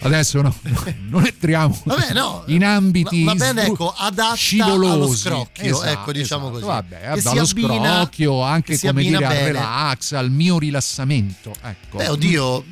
Adesso 0.00 0.40
no, 0.42 0.54
non 1.10 1.26
entriamo 1.26 1.80
Vabbè, 1.84 2.12
no. 2.12 2.44
in 2.46 2.64
ambiti 2.64 3.24
Va 3.24 3.34
bene, 3.34 3.62
sdru- 3.62 3.72
ecco, 3.74 3.94
adatta 3.96 4.34
scivolosi. 4.34 4.92
allo 4.92 5.14
scrocchio, 5.14 5.64
Esatto, 5.64 5.86
ecco, 5.88 6.12
diciamo 6.12 6.42
esatto. 6.50 6.52
così. 6.52 6.64
Vabbè, 6.66 7.10
Che 7.14 7.16
si 7.20 7.22
dallo 7.24 7.40
abbina- 7.42 7.94
scrocchio, 7.96 8.42
anche 8.42 8.78
come 8.78 9.02
dire 9.02 9.16
al 9.16 9.32
bene. 9.32 9.44
relax, 9.46 10.12
al 10.12 10.30
mio 10.30 10.58
rilassamento. 10.58 11.52
Ecco. 11.62 11.96
Beh, 11.96 12.08
oddio, 12.08 12.64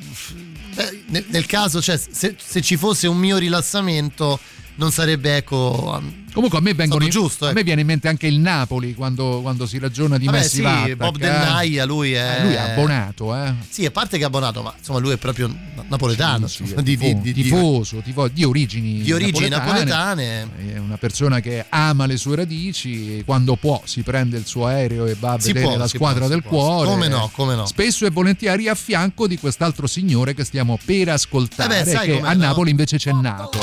beh, 0.75 1.03
nel, 1.07 1.25
nel 1.27 1.45
caso, 1.45 1.81
cioè, 1.81 1.97
se, 1.97 2.35
se 2.41 2.61
ci 2.61 2.77
fosse 2.77 3.07
un 3.07 3.17
mio 3.17 3.37
rilassamento, 3.37 4.39
non 4.75 4.91
sarebbe, 4.91 5.35
ecco... 5.37 6.01
Comunque 6.37 6.59
a 6.59 6.61
me, 6.61 6.75
vengono 6.75 7.03
in- 7.03 7.09
giusto, 7.09 7.45
a 7.45 7.47
ecco. 7.47 7.57
me 7.57 7.63
viene 7.63 7.81
in 7.81 7.87
mente 7.87 8.07
anche 8.07 8.27
il 8.27 8.37
Napoli 8.37 8.93
quando, 8.93 9.39
quando 9.41 9.65
si 9.65 9.79
ragiona 9.79 10.19
di 10.19 10.25
Vabbè, 10.27 10.37
Messi 10.37 10.57
sì, 10.57 10.61
Vattac, 10.61 10.93
Bob 10.95 11.15
eh. 11.15 11.19
Dennaia, 11.19 11.83
lui 11.85 12.13
è... 12.13 12.37
Eh, 12.37 12.43
lui 12.43 12.53
è 12.53 12.57
abbonato, 12.59 13.35
eh. 13.35 13.53
Sì, 13.67 13.85
a 13.87 13.89
parte 13.89 14.17
che 14.17 14.23
è 14.23 14.27
abbonato, 14.27 14.61
ma 14.61 14.71
insomma 14.77 14.99
lui 14.99 15.13
è 15.13 15.17
proprio 15.17 15.51
napoletano, 15.87 16.45
Sì, 16.45 16.61
è 16.75 16.83
di, 16.83 16.95
tifo- 16.95 17.19
di- 17.23 17.33
di- 17.33 17.41
tifoso, 17.41 18.01
tifo- 18.03 18.27
di 18.27 18.43
origini, 18.43 18.99
di 19.01 19.11
origini 19.11 19.49
napoletane. 19.49 20.47
È 20.73 20.77
una 20.77 20.97
persona 20.97 21.39
che 21.39 21.65
ama 21.69 22.05
le 22.05 22.17
sue 22.17 22.35
radici, 22.35 23.23
quando 23.25 23.55
può 23.55 23.81
si 23.85 24.03
prende 24.03 24.37
il 24.37 24.45
suo 24.45 24.67
aereo 24.67 25.07
e 25.07 25.15
va 25.19 25.31
a 25.33 25.39
Si 25.39 25.53
vedere 25.53 25.65
può, 25.71 25.77
la 25.77 25.87
squadra 25.87 26.19
può, 26.25 26.27
del 26.29 26.43
cuore. 26.43 26.87
Come 26.87 27.07
no, 27.07 27.31
come 27.33 27.55
no. 27.55 27.65
Spesso 27.65 28.05
e 28.05 28.11
volentieri 28.11 28.67
a 28.67 28.75
fianco 28.75 29.25
di 29.25 29.39
quest'altro 29.39 29.87
signore 29.87 30.35
che 30.35 30.43
stiamo 30.43 30.77
per 30.85 31.09
ascoltare, 31.09 31.79
Eh 31.79 31.83
beh, 31.83 31.89
sai 31.89 32.07
che 32.09 32.19
a 32.21 32.33
no? 32.33 32.39
Napoli 32.41 32.69
invece 32.69 32.97
c'è 32.97 33.11
nato. 33.11 33.57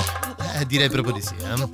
Eh, 0.58 0.66
direi 0.66 0.88
proprio 0.90 1.14
di 1.14 1.20
sì. 1.20 1.34
Eh. 1.38 1.68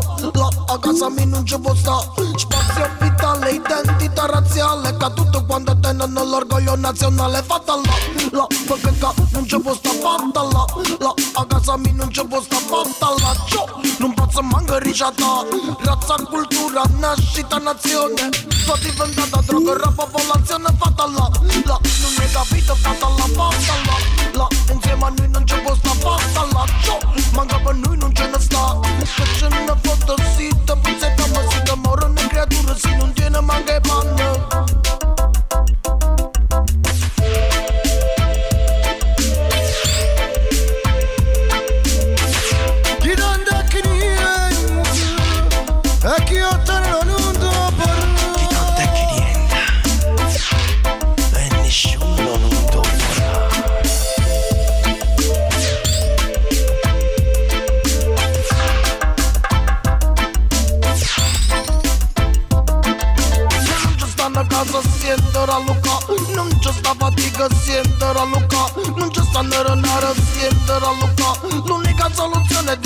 Fatta 0.00 0.30
là, 0.38 0.48
a 0.66 0.78
casa 0.78 1.10
mia 1.10 1.26
non 1.26 1.44
ci 1.44 1.58
può 1.58 1.74
sta 1.74 1.98
Spazio 2.36 2.88
vitale, 3.00 3.50
identità 3.50 4.26
razziale 4.26 4.96
Che 4.96 5.12
tutto 5.14 5.44
quanto 5.44 5.78
tengono 5.78 6.24
l'orgoglio 6.24 6.76
nazionale 6.76 7.42
Fatta 7.42 7.74
là, 7.74 7.92
là, 8.30 8.46
perché 8.66 8.98
qua 8.98 9.12
non 9.32 9.46
ci 9.46 9.60
può 9.60 9.74
sta 9.74 9.90
fatta 9.90 10.42
là. 10.42 10.64
Là 10.98 11.14
a 11.34 11.46
casa 11.46 11.76
mia 11.76 11.92
non 11.94 12.10
ci 12.10 12.24
può 12.26 12.40
sta 12.40 12.56
fatta 12.56 13.14
là. 13.20 13.34
Ciò, 13.46 13.66
non 13.98 14.14
posso 14.14 14.42
manco 14.42 14.78
ricciata 14.78 15.44
Razza, 15.80 16.14
cultura, 16.28 16.82
nascita, 16.98 17.58
nazione. 17.58 18.30
Sono 18.64 18.78
diventata 18.78 19.40
droga, 19.46 19.76
la 19.78 19.92
popolazione 19.94 20.74
fatta 20.78 21.06
là. 21.06 21.28
Là 21.64 21.78
Non 22.00 22.12
hai 22.18 22.30
capito, 22.30 22.74
fatta 22.76 23.08
là, 23.08 23.26
fatta 23.34 23.74
là. 23.84 23.96
Là 24.38 24.46
Insieme 24.72 25.04
a 25.04 25.08
noi 25.10 25.28
non 25.28 25.44
c'è 25.44 25.51
Non 69.52 69.60
ci 69.60 69.60
stanno 69.60 69.68
a 69.68 69.74
renare 69.74 70.06
a 70.06 70.14
siedere 70.14 70.84
a 70.84 70.92
Luca 70.98 71.66
L'unica 71.66 72.10
soluzione 72.12 72.72
è 72.72 72.78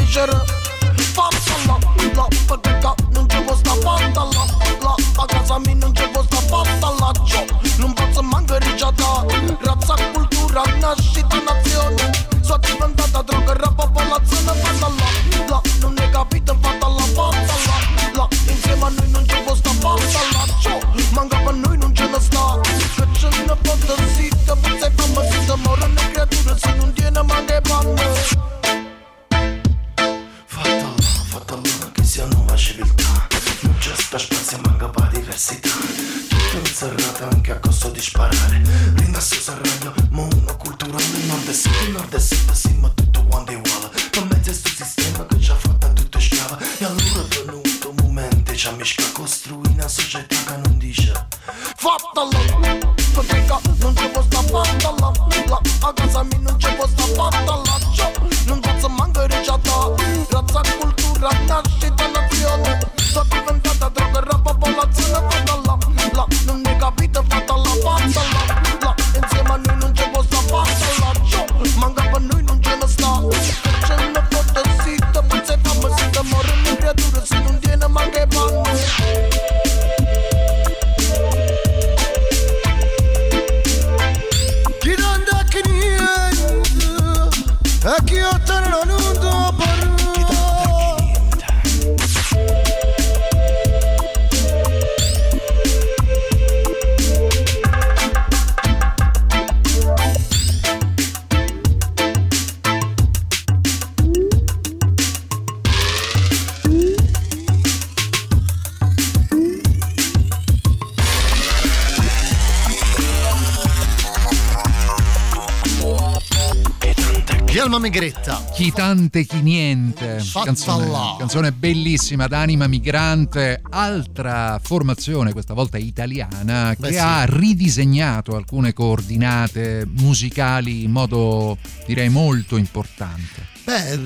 Chi 119.06 119.12
tante 119.12 119.24
chi 119.24 119.40
niente. 119.42 120.22
Canzone, 120.32 121.16
canzone 121.18 121.52
bellissima 121.52 122.26
d'anima 122.26 122.66
migrante, 122.66 123.60
altra 123.70 124.58
formazione, 124.62 125.32
questa 125.32 125.54
volta 125.54 125.78
italiana, 125.78 126.74
Beh, 126.76 126.88
che 126.88 126.92
sì. 126.94 126.98
ha 126.98 127.24
ridisegnato 127.24 128.34
alcune 128.34 128.72
coordinate 128.72 129.86
musicali 129.86 130.84
in 130.84 130.90
modo 130.90 131.56
direi 131.86 132.08
molto 132.08 132.56
importante. 132.56 133.54
Beh, 133.64 133.98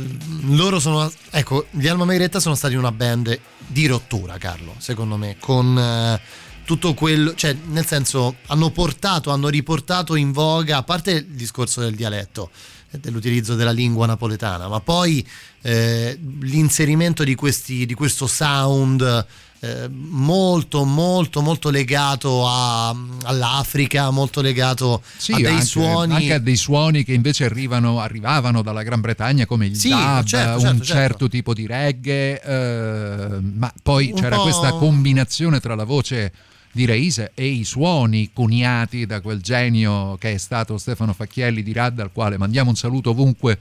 loro 0.48 0.78
sono. 0.80 1.10
Ecco, 1.30 1.66
gli 1.70 1.86
Alma 1.86 2.04
Megretta 2.04 2.40
sono 2.40 2.54
stati 2.54 2.74
una 2.74 2.92
band 2.92 3.38
di 3.66 3.86
rottura, 3.86 4.38
Carlo, 4.38 4.74
secondo 4.78 5.16
me, 5.16 5.36
con 5.38 5.78
eh, 5.78 6.20
tutto 6.64 6.94
quello. 6.94 7.34
cioè, 7.34 7.56
nel 7.66 7.86
senso, 7.86 8.36
hanno 8.46 8.70
portato, 8.70 9.30
hanno 9.30 9.48
riportato 9.48 10.14
in 10.14 10.32
voga, 10.32 10.78
a 10.78 10.82
parte 10.82 11.10
il 11.12 11.26
discorso 11.26 11.80
del 11.80 11.94
dialetto, 11.94 12.50
dell'utilizzo 12.98 13.54
della 13.54 13.70
lingua 13.72 14.06
napoletana, 14.06 14.68
ma 14.68 14.80
poi 14.80 15.26
eh, 15.62 16.18
l'inserimento 16.40 17.24
di, 17.24 17.34
questi, 17.34 17.86
di 17.86 17.94
questo 17.94 18.26
sound. 18.26 19.26
eh, 19.62 19.90
molto 19.90 20.84
molto 20.86 21.42
molto 21.42 21.68
legato 21.68 22.46
a- 22.48 22.96
all'Africa 23.24 24.08
molto 24.10 24.40
legato 24.40 25.02
Sì, 25.18 25.32
a 25.32 25.36
dei 25.36 25.46
anche, 25.48 25.64
suoni 25.66 26.14
anche 26.14 26.32
a 26.32 26.38
dei 26.38 26.56
suoni 26.56 27.04
che 27.04 27.12
invece 27.12 27.44
arrivano, 27.44 28.00
arrivavano 28.00 28.62
dalla 28.62 28.82
Gran 28.82 29.02
Bretagna 29.02 29.44
come 29.44 29.66
il 29.66 29.76
Sì, 29.76 29.90
dub, 29.90 30.24
certo, 30.24 30.54
un 30.54 30.60
certo, 30.60 30.60
certo, 30.62 30.84
certo. 30.84 31.28
tipo 31.28 31.52
di 31.52 31.66
reggae, 31.66 32.40
eh, 32.42 33.38
ma 33.58 33.70
poi 33.82 34.12
Un 34.14 34.18
c'era 34.20 34.38
questa 34.38 34.72
combinazione 34.72 35.60
tra 35.60 35.74
la 35.74 35.84
voce 35.84 36.32
di 36.72 36.84
Reise 36.84 37.32
e 37.34 37.46
i 37.46 37.64
suoni 37.64 38.30
coniati 38.32 39.06
da 39.06 39.20
quel 39.20 39.40
genio 39.40 40.16
che 40.16 40.32
è 40.32 40.36
stato 40.38 40.78
Stefano 40.78 41.12
Facchielli 41.12 41.62
di 41.62 41.72
Radda, 41.72 42.02
al 42.02 42.12
quale 42.12 42.38
mandiamo 42.38 42.70
un 42.70 42.76
saluto 42.76 43.10
ovunque 43.10 43.58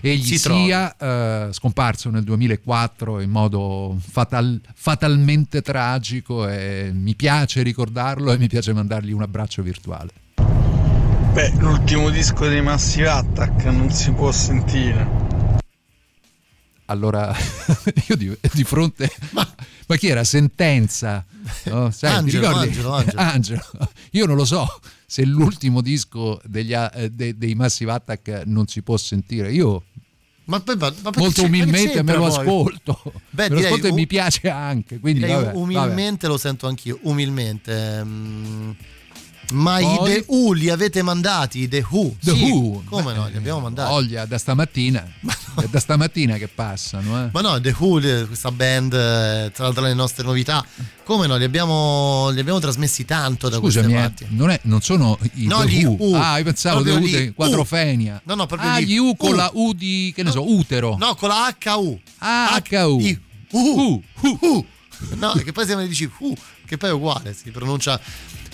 egli 0.00 0.22
Si 0.22 0.38
sia, 0.38 0.96
eh, 0.96 1.48
scomparso 1.52 2.10
nel 2.10 2.22
2004 2.22 3.20
in 3.20 3.30
modo 3.30 3.96
fatal- 3.98 4.60
fatalmente 4.74 5.62
tragico 5.62 6.48
e 6.48 6.90
mi 6.92 7.14
piace 7.14 7.62
ricordarlo 7.62 8.32
e 8.32 8.38
mi 8.38 8.48
piace 8.48 8.72
mandargli 8.72 9.12
un 9.12 9.22
abbraccio 9.22 9.62
virtuale. 9.62 10.10
Beh, 11.32 11.52
l'ultimo 11.58 12.10
disco 12.10 12.46
dei 12.46 12.62
Massive 12.62 13.08
Attack 13.08 13.64
non 13.64 13.90
si 13.90 14.10
può 14.12 14.32
sentire. 14.32 15.37
Allora, 16.90 17.34
io 18.08 18.16
di, 18.16 18.34
di 18.52 18.64
fronte... 18.64 19.10
Ma, 19.30 19.46
ma 19.86 19.96
chi 19.96 20.08
era? 20.08 20.24
Sentenza? 20.24 21.24
No? 21.64 21.90
Sai, 21.92 22.14
Angelo? 22.14 22.48
Angelo, 22.48 22.92
Angelo. 22.94 23.20
Angelo. 23.20 23.62
Io 24.12 24.24
non 24.26 24.36
lo 24.36 24.44
so 24.46 24.66
se 25.06 25.24
l'ultimo 25.24 25.80
disco 25.82 26.40
degli, 26.44 26.72
eh, 26.72 27.10
de- 27.12 27.36
dei 27.36 27.54
Massive 27.54 27.92
Attack 27.92 28.42
non 28.46 28.66
si 28.66 28.80
può 28.82 28.96
sentire. 28.96 29.52
Io 29.52 29.82
Ma 30.44 30.62
ma- 30.66 30.74
ma 31.02 31.10
molto 31.16 31.42
umilmente 31.44 32.02
me 32.02 32.14
lo 32.14 32.26
poi? 32.26 32.30
ascolto. 32.30 33.00
Beh, 33.30 33.42
me 33.44 33.48
lo 33.48 33.54
direi 33.56 33.64
ascolto 33.66 33.86
e 33.88 33.90
u- 33.90 33.94
mi 33.94 34.06
piace 34.06 34.48
anche. 34.48 34.98
Quindi 34.98 35.20
vabbè, 35.20 35.52
umilmente 35.54 36.26
lo 36.26 36.38
sento 36.38 36.66
anch'io, 36.66 36.98
umilmente. 37.02 38.02
mm, 38.02 38.70
Ma 39.52 39.78
i 39.78 39.84
Poi- 39.84 40.12
The 40.12 40.24
Who 40.26 40.52
li 40.52 40.68
avete 40.68 41.00
mandati? 41.02 41.60
I 41.60 41.68
The 41.68 41.84
Who? 41.88 42.14
The 42.20 42.32
Sì, 42.32 42.50
Who. 42.50 42.82
Come 42.84 43.14
no? 43.14 43.28
Li 43.28 43.36
abbiamo 43.36 43.60
mandati. 43.60 43.90
Voglia, 43.90 44.26
da 44.26 44.36
stamattina. 44.38 45.06
È 45.58 45.66
da 45.68 45.80
stamattina 45.80 46.36
che 46.36 46.46
passano, 46.48 47.24
eh. 47.24 47.30
Ma 47.32 47.40
no, 47.40 47.60
The 47.60 47.74
Who, 47.76 47.98
questa 48.26 48.50
band, 48.52 48.92
eh, 48.92 49.50
tra 49.52 49.64
l'altro 49.64 49.82
le 49.84 49.94
nostre 49.94 50.22
novità, 50.24 50.64
come 51.02 51.26
no, 51.26 51.36
li 51.36 51.44
abbiamo, 51.44 52.28
li 52.30 52.38
abbiamo 52.40 52.58
trasmessi 52.60 53.04
tanto 53.04 53.48
da 53.48 53.56
Scusami, 53.56 53.92
queste 53.92 53.98
eh, 53.98 54.26
parti. 54.26 54.36
non, 54.36 54.50
è- 54.50 54.60
non 54.64 54.82
sono 54.82 55.18
i 55.34 55.46
No, 55.46 55.64
The 55.64 55.84
Who. 55.86 55.96
U. 56.10 56.14
Ah, 56.14 56.36
io 56.38 56.44
pensavo 56.44 56.82
The 56.82 56.90
U 56.90 56.98
di 57.00 57.32
quadrofenia. 57.34 58.20
No, 58.24 58.34
no, 58.34 58.46
proprio 58.46 58.70
ah, 58.70 58.80
gli 58.80 58.96
U 58.98 59.16
con 59.16 59.32
U. 59.32 59.34
la 59.34 59.50
U 59.54 59.72
di, 59.72 60.12
che 60.14 60.22
ne 60.22 60.30
so, 60.30 60.48
utero. 60.48 60.96
No, 60.98 61.14
con 61.14 61.30
la 61.30 61.52
HU. 61.74 61.98
Ah, 62.18 62.62
HU. 62.70 63.00
I- 63.00 63.20
U. 63.52 64.02
U. 64.20 64.64
No, 65.16 65.32
che 65.32 65.52
poi 65.52 65.64
se 65.66 65.74
me 65.74 65.88
dici 65.88 66.08
U, 66.18 66.34
che 66.66 66.76
poi 66.76 66.90
è 66.90 66.92
uguale, 66.92 67.32
si 67.32 67.50
pronuncia 67.50 67.98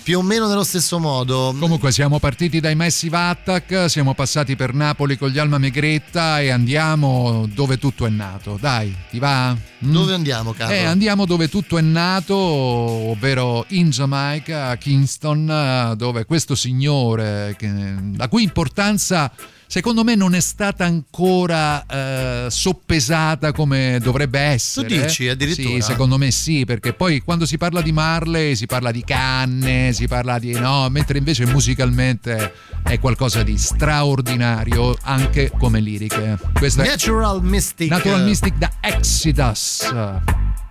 più 0.05 0.19
o 0.19 0.21
meno 0.21 0.47
nello 0.47 0.63
stesso 0.63 0.99
modo. 0.99 1.55
Comunque 1.59 1.91
siamo 1.91 2.19
partiti 2.19 2.59
dai 2.59 2.75
Massive 2.75 3.17
Attack, 3.17 3.89
siamo 3.89 4.13
passati 4.13 4.55
per 4.55 4.75
Napoli 4.75 5.17
con 5.17 5.29
gli 5.29 5.39
Alma 5.39 5.57
Megretta 5.57 6.39
e 6.39 6.51
andiamo 6.51 7.49
dove 7.51 7.79
tutto 7.79 8.05
è 8.05 8.09
nato. 8.11 8.55
Dai, 8.61 8.95
ti 9.09 9.17
va? 9.17 9.51
Mm? 9.53 9.91
Dove 9.91 10.13
andiamo, 10.13 10.53
Carlo? 10.53 10.75
Eh, 10.75 10.83
andiamo 10.83 11.25
dove 11.25 11.49
tutto 11.49 11.79
è 11.79 11.81
nato, 11.81 12.35
ovvero 12.35 13.65
in 13.69 13.89
Giamaica, 13.89 14.67
a 14.67 14.77
Kingston, 14.77 15.95
dove 15.97 16.25
questo 16.25 16.53
signore, 16.53 17.55
che- 17.57 17.95
la 18.15 18.27
cui 18.27 18.43
importanza 18.43 19.31
secondo 19.67 20.03
me 20.03 20.15
non 20.15 20.35
è 20.35 20.39
stata 20.39 20.85
ancora 20.85 21.85
eh, 21.85 22.47
soppesata 22.49 23.51
come 23.51 23.99
dovrebbe 24.01 24.39
essere. 24.39 24.87
Tu 24.87 25.01
dici, 25.01 25.27
addirittura? 25.27 25.69
Sì, 25.69 25.81
secondo 25.81 26.17
me 26.17 26.31
sì, 26.31 26.65
perché 26.65 26.93
poi 26.93 27.21
quando 27.21 27.45
si 27.45 27.57
parla 27.57 27.81
di 27.81 27.91
Marley 27.91 28.55
si 28.55 28.65
parla 28.65 28.91
di 28.91 29.03
canne, 29.03 29.93
si 29.93 30.07
parla 30.07 30.39
di 30.39 30.51
no, 30.53 30.87
mentre 30.89 31.17
invece 31.17 31.45
musicalmente 31.45 32.53
è 32.83 32.99
qualcosa 32.99 33.43
di 33.43 33.57
straordinario 33.57 34.95
anche 35.01 35.51
come 35.57 35.79
liriche. 35.79 36.37
Questa 36.53 36.83
è 36.83 36.87
Natural 36.87 37.43
Mystic. 37.43 37.89
Natural 37.89 38.23
Mystic 38.23 38.55
da 38.57 38.71
Exodus. 38.79 39.91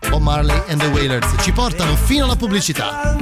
Bob 0.08 0.22
Marley 0.22 0.62
and 0.68 0.80
the 0.80 0.86
Wailers 0.88 1.34
ci 1.40 1.52
portano 1.52 1.96
fino 1.96 2.24
alla 2.24 2.36
pubblicità. 2.36 3.16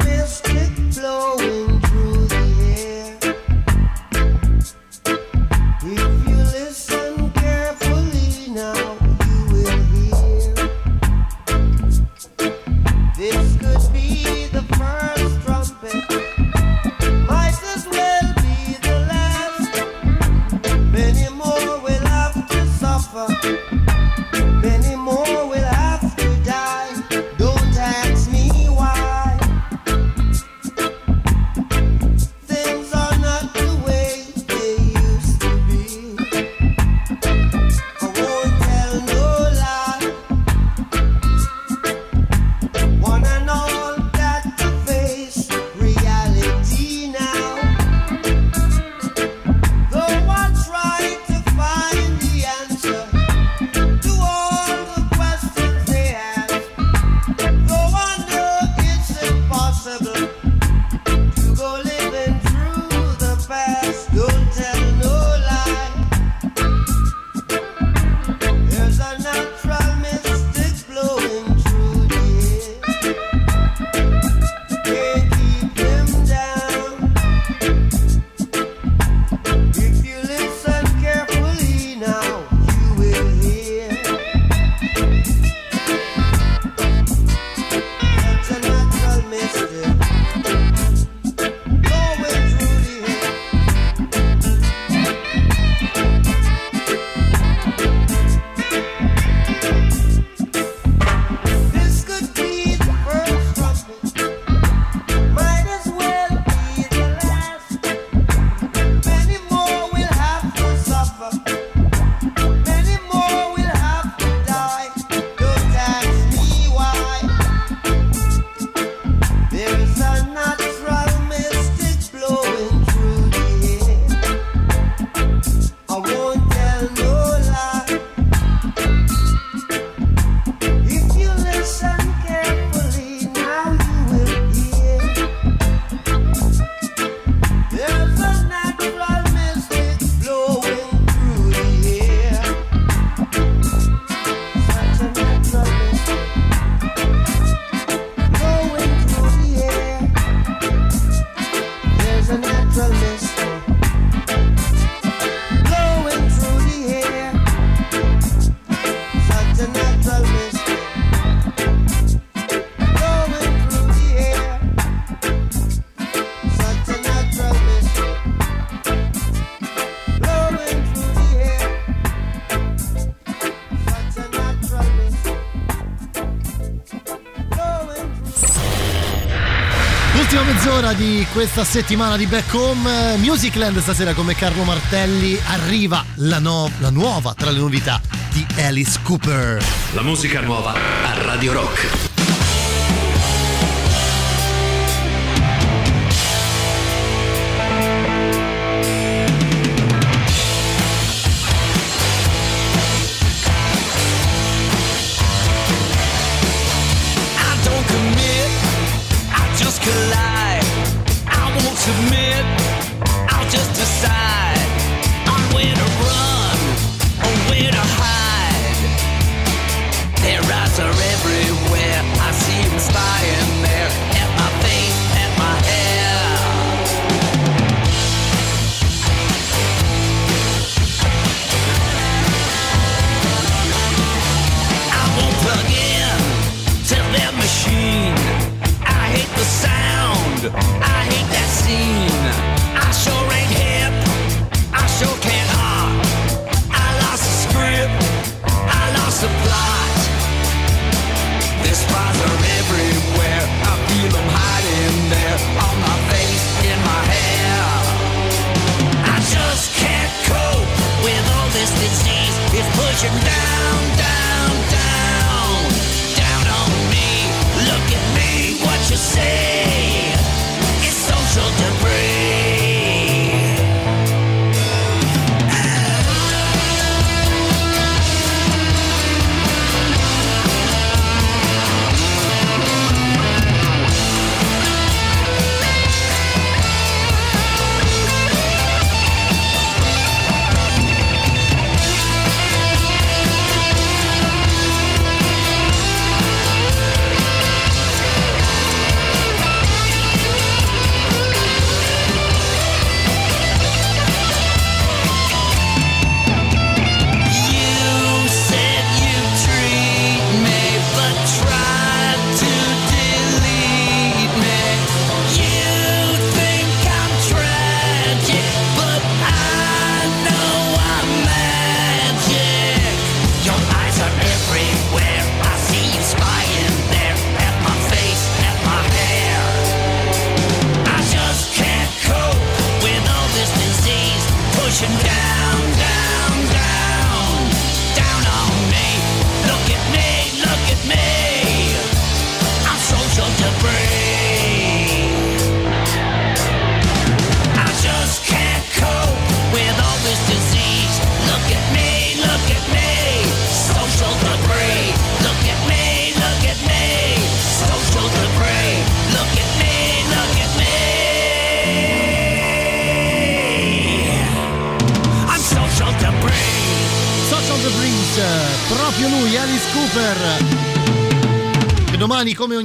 Questa 181.43 181.64
settimana 181.64 182.16
di 182.16 182.27
Back 182.27 182.55
Home 182.55 183.14
eh, 183.14 183.16
Musicland 183.16 183.77
stasera 183.81 184.14
come 184.14 184.36
Carlo 184.36 184.62
Martelli 184.62 185.36
arriva 185.48 186.05
la, 186.19 186.39
no- 186.39 186.70
la 186.78 186.90
nuova 186.90 187.35
tra 187.35 187.51
le 187.51 187.59
novità 187.59 188.01
di 188.31 188.47
Alice 188.59 189.01
Cooper. 189.02 189.60
La 189.94 190.02
musica 190.02 190.40
nuova 190.40 190.73
a 190.73 191.24
Radio 191.24 191.52
Rock. 191.52 192.11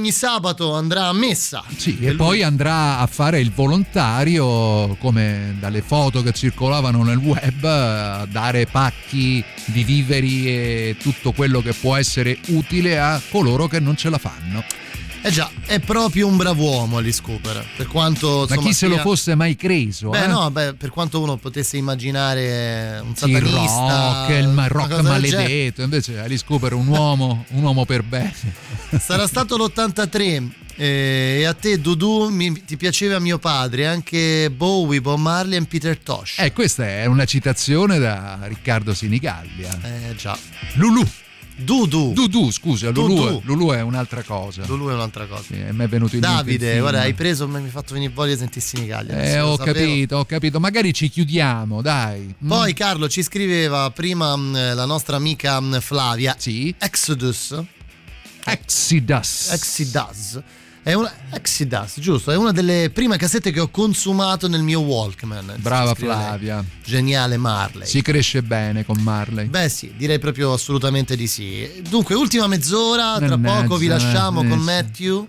Ogni 0.08 0.12
sabato, 0.12 0.74
andrà 0.74 1.06
a 1.06 1.12
messa. 1.12 1.62
Sì, 1.76 1.98
e 2.00 2.14
poi 2.14 2.42
andrà 2.42 2.98
a 2.98 3.06
fare 3.06 3.40
il 3.40 3.52
volontario, 3.52 4.96
come 4.96 5.56
dalle 5.60 5.82
foto 5.82 6.22
che 6.22 6.32
circolavano 6.32 7.02
nel 7.02 7.18
web, 7.18 7.62
a 7.64 8.26
dare 8.26 8.66
pacchi 8.66 9.44
di 9.66 9.84
viveri 9.84 10.46
e 10.46 10.96
tutto 10.98 11.32
quello 11.32 11.60
che 11.60 11.74
può 11.74 11.96
essere 11.96 12.38
utile 12.48 12.98
a 12.98 13.20
coloro 13.30 13.66
che 13.68 13.80
non 13.80 13.96
ce 13.96 14.08
la 14.08 14.18
fanno. 14.18 14.77
Eh 15.28 15.30
già, 15.30 15.50
è 15.66 15.78
proprio 15.78 16.26
un 16.26 16.38
brav'uomo 16.38 16.96
Alice 16.96 17.20
Cooper. 17.20 17.62
Per 17.76 17.86
quanto. 17.86 18.46
Ma 18.48 18.54
insomma, 18.54 18.62
chi 18.62 18.72
se 18.72 18.86
lo 18.86 18.96
fosse 18.96 19.34
mai 19.34 19.56
creso? 19.56 20.08
Beh, 20.08 20.24
eh? 20.24 20.26
no, 20.26 20.50
beh, 20.50 20.72
per 20.72 20.88
quanto 20.88 21.20
uno 21.20 21.36
potesse 21.36 21.76
immaginare 21.76 22.98
un 23.04 23.14
Sì, 23.14 23.28
il 23.28 23.34
satanista. 23.36 24.24
rock, 24.24 24.30
il 24.40 24.48
ma- 24.48 24.66
rock 24.68 25.00
maledetto. 25.02 25.82
Invece 25.82 26.18
Alice 26.18 26.42
Cooper 26.46 26.70
è 26.72 26.74
un 26.74 26.86
uomo, 26.86 27.44
un 27.50 27.62
uomo 27.62 27.84
per 27.84 28.04
bene. 28.04 28.32
Sarà 28.98 29.26
stato 29.26 29.58
l'83 29.58 30.48
eh, 30.76 31.36
e 31.40 31.44
a 31.44 31.52
te 31.52 31.78
Dudu 31.78 32.30
mi- 32.30 32.64
ti 32.64 32.78
piaceva 32.78 33.18
mio 33.18 33.36
padre, 33.38 33.86
anche 33.86 34.50
Bowie, 34.50 35.02
Bob 35.02 35.18
Marley 35.18 35.58
e 35.58 35.64
Peter 35.66 35.98
Tosh. 35.98 36.38
Eh, 36.38 36.54
questa 36.54 36.86
è 36.86 37.04
una 37.04 37.26
citazione 37.26 37.98
da 37.98 38.38
Riccardo 38.44 38.94
Sinigallia. 38.94 39.78
Eh 39.82 40.14
già. 40.16 40.38
Lulu. 40.76 41.06
Dudu. 41.60 42.12
Dudu, 42.12 42.50
scusa, 42.52 42.90
Lulu, 42.90 43.14
Dudu. 43.14 43.40
Lulu 43.44 43.72
è 43.72 43.80
un'altra 43.80 44.22
cosa. 44.22 44.64
Lulu 44.66 44.90
è 44.90 44.92
un'altra 44.94 45.26
cosa. 45.26 45.42
Sì, 45.42 45.56
me 45.72 45.84
è 45.84 45.88
venuto 45.88 46.14
in 46.14 46.20
Davide, 46.20 46.78
guarda, 46.78 47.00
hai 47.00 47.14
preso, 47.14 47.48
mi 47.48 47.56
hai 47.56 47.68
fatto 47.68 47.94
venire 47.94 48.12
voglia 48.14 48.34
di 48.34 48.38
sentirsi 48.38 48.78
Nigaglia. 48.78 49.20
Eh, 49.20 49.40
ho 49.40 49.56
capito, 49.56 50.18
ho 50.18 50.24
capito. 50.24 50.60
Magari 50.60 50.94
ci 50.94 51.08
chiudiamo, 51.08 51.82
dai. 51.82 52.34
Mm. 52.44 52.48
Poi 52.48 52.72
Carlo 52.74 53.08
ci 53.08 53.22
scriveva 53.22 53.90
prima 53.90 54.36
mh, 54.36 54.74
la 54.74 54.84
nostra 54.84 55.16
amica 55.16 55.60
mh, 55.60 55.80
Flavia. 55.80 56.36
Sì. 56.38 56.72
Exodus. 56.78 57.60
Exodus. 58.44 59.50
Exodus. 59.50 60.40
È 60.88 60.94
una, 60.94 61.12
Exodus, 61.32 62.00
giusto? 62.00 62.30
È 62.30 62.36
una 62.38 62.50
delle 62.50 62.88
prime 62.88 63.18
cassette 63.18 63.50
che 63.50 63.60
ho 63.60 63.68
consumato 63.68 64.48
nel 64.48 64.62
mio 64.62 64.80
Walkman. 64.80 65.56
Brava. 65.58 65.92
Flavia. 65.92 66.64
Geniale 66.82 67.36
Marley. 67.36 67.86
Si 67.86 68.00
cresce 68.00 68.40
bene 68.42 68.86
con 68.86 68.98
Marley. 69.02 69.48
Beh 69.48 69.68
sì, 69.68 69.92
direi 69.98 70.18
proprio 70.18 70.54
assolutamente 70.54 71.14
di 71.14 71.26
sì. 71.26 71.82
Dunque, 71.86 72.14
ultima 72.14 72.46
mezz'ora, 72.46 73.18
tra 73.18 73.36
Mannaggia, 73.36 73.62
poco 73.64 73.76
vi 73.76 73.86
lasciamo 73.86 74.42
eh, 74.42 74.48
con 74.48 74.58
sì. 74.60 74.64
Matthew. 74.64 75.28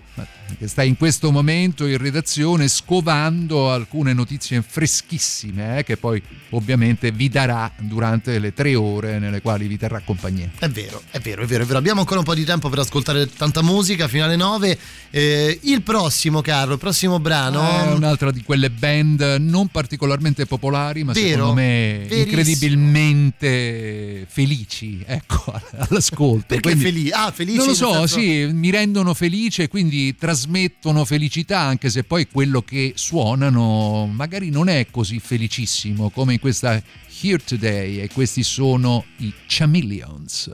Che 0.58 0.66
sta 0.66 0.82
in 0.82 0.96
questo 0.96 1.30
momento 1.30 1.86
in 1.86 1.96
redazione 1.96 2.66
scovando 2.66 3.70
alcune 3.70 4.12
notizie 4.12 4.62
freschissime 4.66 5.78
eh, 5.78 5.84
che 5.84 5.96
poi 5.96 6.20
ovviamente 6.50 7.12
vi 7.12 7.28
darà 7.28 7.70
durante 7.78 8.38
le 8.40 8.52
tre 8.52 8.74
ore 8.74 9.20
nelle 9.20 9.40
quali 9.42 9.68
vi 9.68 9.78
terrà 9.78 10.00
compagnia. 10.04 10.50
È 10.58 10.68
vero, 10.68 11.02
è 11.10 11.20
vero, 11.20 11.42
è 11.42 11.46
vero, 11.46 11.62
è 11.62 11.66
vero. 11.66 11.78
Abbiamo 11.78 12.00
ancora 12.00 12.18
un 12.18 12.24
po' 12.24 12.34
di 12.34 12.44
tempo 12.44 12.68
per 12.68 12.80
ascoltare 12.80 13.28
tanta 13.32 13.62
musica 13.62 14.08
fino 14.08 14.24
alle 14.24 14.36
9. 14.36 14.78
Eh, 15.10 15.49
il 15.62 15.82
prossimo, 15.82 16.40
Carlo, 16.40 16.74
il 16.74 16.78
prossimo 16.78 17.20
brano. 17.20 17.60
È 17.62 17.92
un'altra 17.92 18.30
di 18.30 18.42
quelle 18.42 18.70
band 18.70 19.36
non 19.40 19.68
particolarmente 19.68 20.46
popolari, 20.46 21.04
ma 21.04 21.12
Vero, 21.12 21.28
secondo 21.28 21.54
me 21.54 22.04
verissimo. 22.08 22.20
incredibilmente 22.20 24.26
felici, 24.28 25.02
ecco, 25.06 25.52
all'ascolto. 25.76 26.46
Perché 26.46 26.76
felici? 26.76 27.10
Ah, 27.10 27.30
felici 27.32 27.58
Non 27.58 27.66
lo 27.68 27.74
so, 27.74 27.92
senso- 27.92 28.18
sì, 28.20 28.48
mi 28.52 28.70
rendono 28.70 29.14
felice, 29.14 29.68
quindi 29.68 30.14
trasmettono 30.16 31.04
felicità, 31.04 31.60
anche 31.60 31.90
se 31.90 32.04
poi 32.04 32.26
quello 32.30 32.62
che 32.62 32.92
suonano 32.96 34.08
magari 34.12 34.50
non 34.50 34.68
è 34.68 34.86
così 34.90 35.20
felicissimo 35.20 36.10
come 36.10 36.34
in 36.34 36.40
questa 36.40 36.82
Here 37.22 37.42
Today 37.44 37.98
e 37.98 38.08
questi 38.12 38.42
sono 38.42 39.04
i 39.18 39.32
Chameleons. 39.46 40.50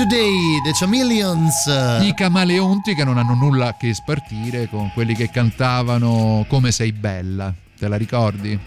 Today, 0.00 0.62
The 0.62 0.72
Chameleons. 0.72 1.66
I 2.00 2.14
camaleonti 2.14 2.94
che 2.94 3.04
non 3.04 3.18
hanno 3.18 3.34
nulla 3.34 3.76
che 3.78 3.92
spartire 3.92 4.66
con 4.66 4.90
quelli 4.94 5.14
che 5.14 5.28
cantavano 5.28 6.46
Come 6.48 6.72
sei 6.72 6.92
bella. 6.92 7.52
Te 7.78 7.86
la 7.86 7.96
ricordi? 7.96 8.58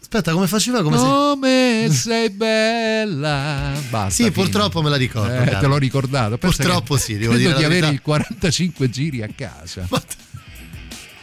Aspetta, 0.00 0.32
come 0.32 0.46
faceva? 0.46 0.82
Come 0.82 0.96
Come 0.96 1.88
sei 1.90 2.30
bella. 2.30 3.70
Basta. 3.90 4.08
Sì, 4.08 4.22
fine. 4.22 4.30
purtroppo 4.30 4.80
me 4.80 4.88
la 4.88 4.96
ricordo. 4.96 5.42
Eh, 5.42 5.58
te 5.58 5.66
l'ho 5.66 5.76
ricordato. 5.76 6.38
Pensa 6.38 6.62
Purtroppo 6.62 6.96
sì, 6.96 7.18
devo 7.18 7.34
credo 7.34 7.48
dire 7.48 7.58
di 7.58 7.64
avere 7.64 7.88
il 7.88 8.00
45 8.00 8.88
giri 8.88 9.20
a 9.20 9.28
casa. 9.28 9.86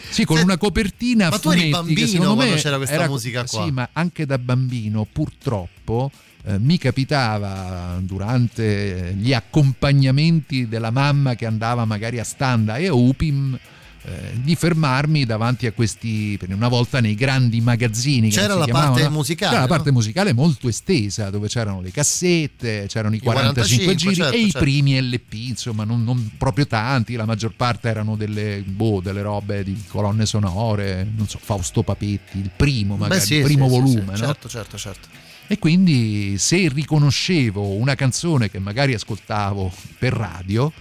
Sì, 0.10 0.26
con 0.26 0.40
una 0.40 0.58
copertina 0.58 1.30
Ma 1.30 1.40
tu 1.40 1.52
eri 1.52 1.70
bambino 1.70 2.36
quando 2.36 2.56
c'era 2.56 2.78
questa 2.78 2.96
era- 2.96 3.08
musica 3.08 3.46
qua. 3.46 3.64
Sì, 3.64 3.72
ma 3.72 3.90
anche 3.94 4.26
da 4.26 4.38
bambino 4.38 5.08
purtroppo 5.12 6.12
eh, 6.46 6.58
mi 6.58 6.78
capitava 6.78 7.98
durante 8.02 9.14
gli 9.18 9.34
accompagnamenti 9.34 10.68
della 10.68 10.92
mamma 10.92 11.36
che 11.36 11.46
andava 11.46 11.86
magari 11.86 12.20
a 12.20 12.24
Standa 12.24 12.78
e 12.78 12.88
a 12.88 12.94
Upim 12.94 13.58
eh, 14.04 14.32
di 14.34 14.56
fermarmi 14.56 15.26
davanti 15.26 15.66
a 15.68 15.74
questi 15.74 16.38
per 16.40 16.54
una 16.54 16.70
volta 16.70 17.02
nei 17.02 17.16
grandi 17.16 17.60
magazzini 17.60 18.30
che 18.30 18.40
C'era 18.40 18.56
la 18.56 18.66
parte 18.66 19.10
musicale, 19.10 19.52
C'era 19.52 19.62
la 19.66 19.68
no? 19.68 19.76
parte 19.76 19.92
musicale 19.92 20.34
molto 20.34 20.70
estesa 20.70 21.30
dove 21.30 21.48
c'erano 21.48 21.82
le 21.82 21.92
cassette 21.92 22.86
c'erano 22.88 23.16
i 23.16 23.20
45, 23.20 23.94
45, 23.94 23.96
giri 23.96 24.16
certo, 24.16 24.36
e 24.36 24.40
i 24.40 24.44
certo. 24.44 24.60
primi 24.60 25.02
LP 25.02 25.34
insomma 25.34 25.84
non, 25.84 26.04
non 26.04 26.32
proprio 26.38 26.66
tanti 26.66 27.16
la 27.16 27.26
maggior 27.26 27.54
parte 27.56 27.90
erano 27.90 28.16
delle, 28.16 28.64
boh, 28.66 29.02
delle 29.02 29.22
robe 29.22 29.64
di 29.64 29.84
colonne 29.88 30.26
sonore 30.26 31.06
non 31.16 31.28
so 31.28 31.40
Fausto 31.42 31.84
Papetti 31.84 32.40
il 32.40 32.52
primo 32.56 32.96
magari 32.96 33.20
Beh, 33.20 33.26
sì, 33.26 33.36
il 33.36 33.44
primo 33.44 33.68
sì, 33.68 33.72
volume 33.72 34.16
sì, 34.16 34.22
no? 34.22 34.28
Certo, 34.28 34.48
certo, 34.48 34.78
certo. 34.78 35.08
E 35.52 35.58
quindi 35.58 36.38
se 36.38 36.70
riconoscevo 36.72 37.74
una 37.74 37.96
canzone 37.96 38.52
che 38.52 38.60
magari 38.60 38.94
ascoltavo 38.94 39.74
per 39.98 40.14
radio, 40.14 40.72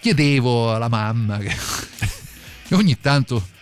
chiedevo 0.00 0.72
alla 0.72 0.88
mamma 0.88 1.38
che, 1.38 1.52
che 2.68 2.74
ogni 2.74 2.98
tanto 3.00 3.54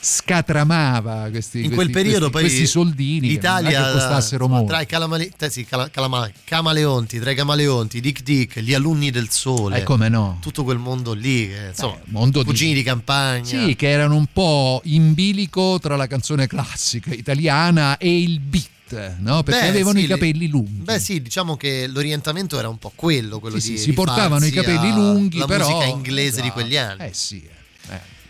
scatramava 0.00 1.28
questi, 1.30 1.58
In 1.58 1.64
quel 1.72 1.74
questi- 1.90 1.92
periodo 1.92 2.30
questi, 2.30 2.32
poi 2.32 2.42
questi 2.42 2.66
soldini 2.66 3.28
l'Italia 3.28 3.68
che 3.80 3.86
che 3.86 3.92
costassero 3.92 4.46
molto. 4.48 4.66
tra 4.68 4.80
i 4.80 4.86
calamale- 4.86 5.30
te- 5.36 5.50
sì, 5.50 5.64
cala- 5.64 5.90
calama- 5.90 6.30
camaleonti, 6.44 7.18
tra 7.18 7.30
i 7.32 7.34
camaleonti, 7.34 8.00
Dick 8.00 8.22
Dick, 8.22 8.60
gli 8.60 8.74
alunni 8.74 9.10
del 9.10 9.28
sole. 9.30 9.78
Eh, 9.80 9.82
come 9.82 10.08
no? 10.08 10.38
Tutto 10.40 10.62
quel 10.64 10.78
mondo 10.78 11.12
lì, 11.14 11.48
che, 11.48 11.66
insomma, 11.70 11.98
mondo 12.06 12.40
di- 12.40 12.44
cugini 12.46 12.74
di, 12.74 12.82
campagna. 12.84 13.44
Sì, 13.44 13.74
che 13.74 13.88
erano 13.88 14.14
un 14.16 14.26
po' 14.32 14.80
in 14.84 15.14
bilico 15.14 15.78
tra 15.80 15.96
la 15.96 16.06
canzone 16.06 16.46
classica 16.46 17.12
italiana 17.12 17.98
e 17.98 18.20
il 18.22 18.38
beat, 18.40 19.16
no? 19.18 19.42
Perché 19.42 19.62
Beh, 19.62 19.68
avevano 19.68 19.98
sì, 19.98 20.04
i 20.04 20.08
capelli 20.08 20.46
lunghi. 20.48 20.82
Beh 20.84 21.00
sì, 21.00 21.20
diciamo 21.20 21.56
che 21.56 21.86
l'orientamento 21.88 22.56
era 22.58 22.68
un 22.68 22.78
po' 22.78 22.92
quello, 22.94 23.40
quello 23.40 23.58
Sì, 23.58 23.72
di 23.72 23.76
sì, 23.76 23.82
si 23.82 23.88
di 23.90 23.94
portavano 23.96 24.44
i 24.46 24.50
capelli 24.52 24.90
lunghi, 24.92 25.38
la 25.38 25.46
però- 25.46 25.68
musica 25.68 25.86
inglese 25.86 26.36
di 26.40 26.46
Esatto. 26.48 26.52
quegli 26.52 26.76
anni. 26.76 27.02
Eh 27.02 27.10
sì. 27.12 27.56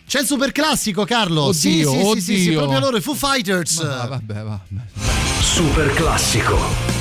C'è 0.09 0.21
il 0.21 0.27
super 0.27 0.53
classico, 0.53 1.05
Carlo. 1.05 1.53
sì, 1.53 1.85
Oddio, 1.85 2.15
sì, 2.15 2.21
sì, 2.21 2.21
sì, 2.21 2.37
sì, 2.37 2.47
oddio. 2.47 2.59
proprio 2.61 2.81
loro, 2.81 2.97
i 2.97 3.01
Foo 3.03 3.15
Fighters. 3.15 3.83
Ma 3.83 4.07
vabbè, 4.07 4.43
vabbè. 4.43 4.81
Super 5.43 5.93
classico. 5.93 6.98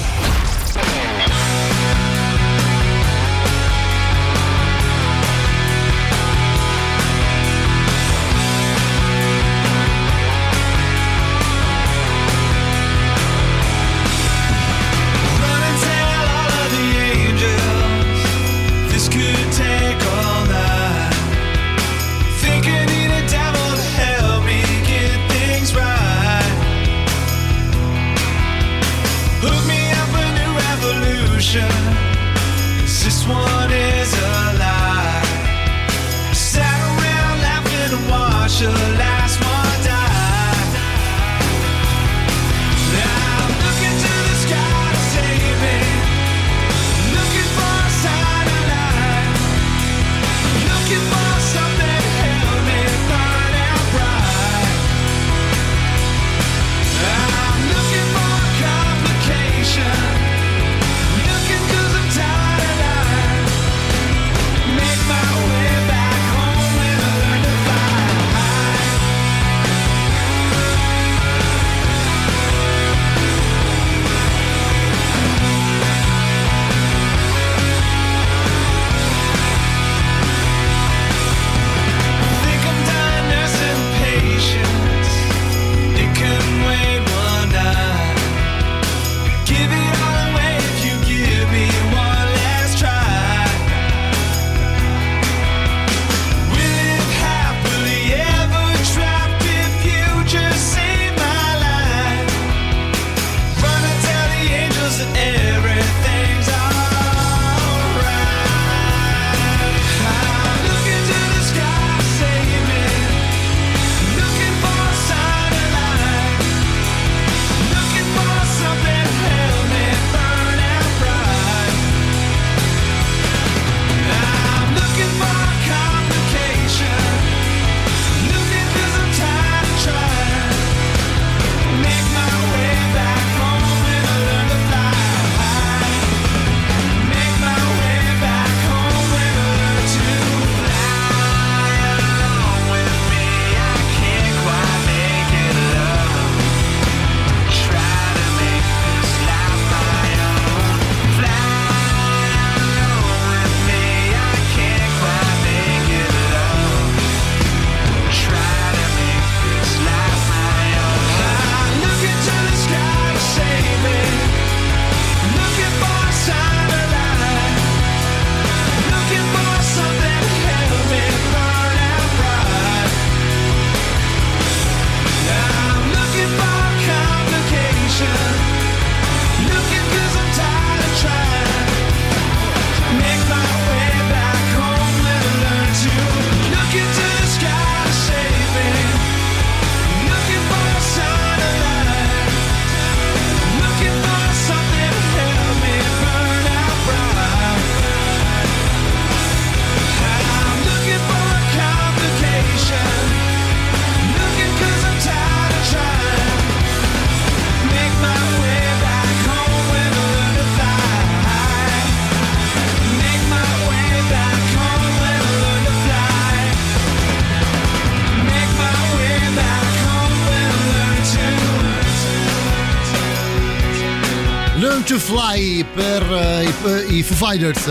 Foo 227.08 227.16
Fighters. 227.28 227.64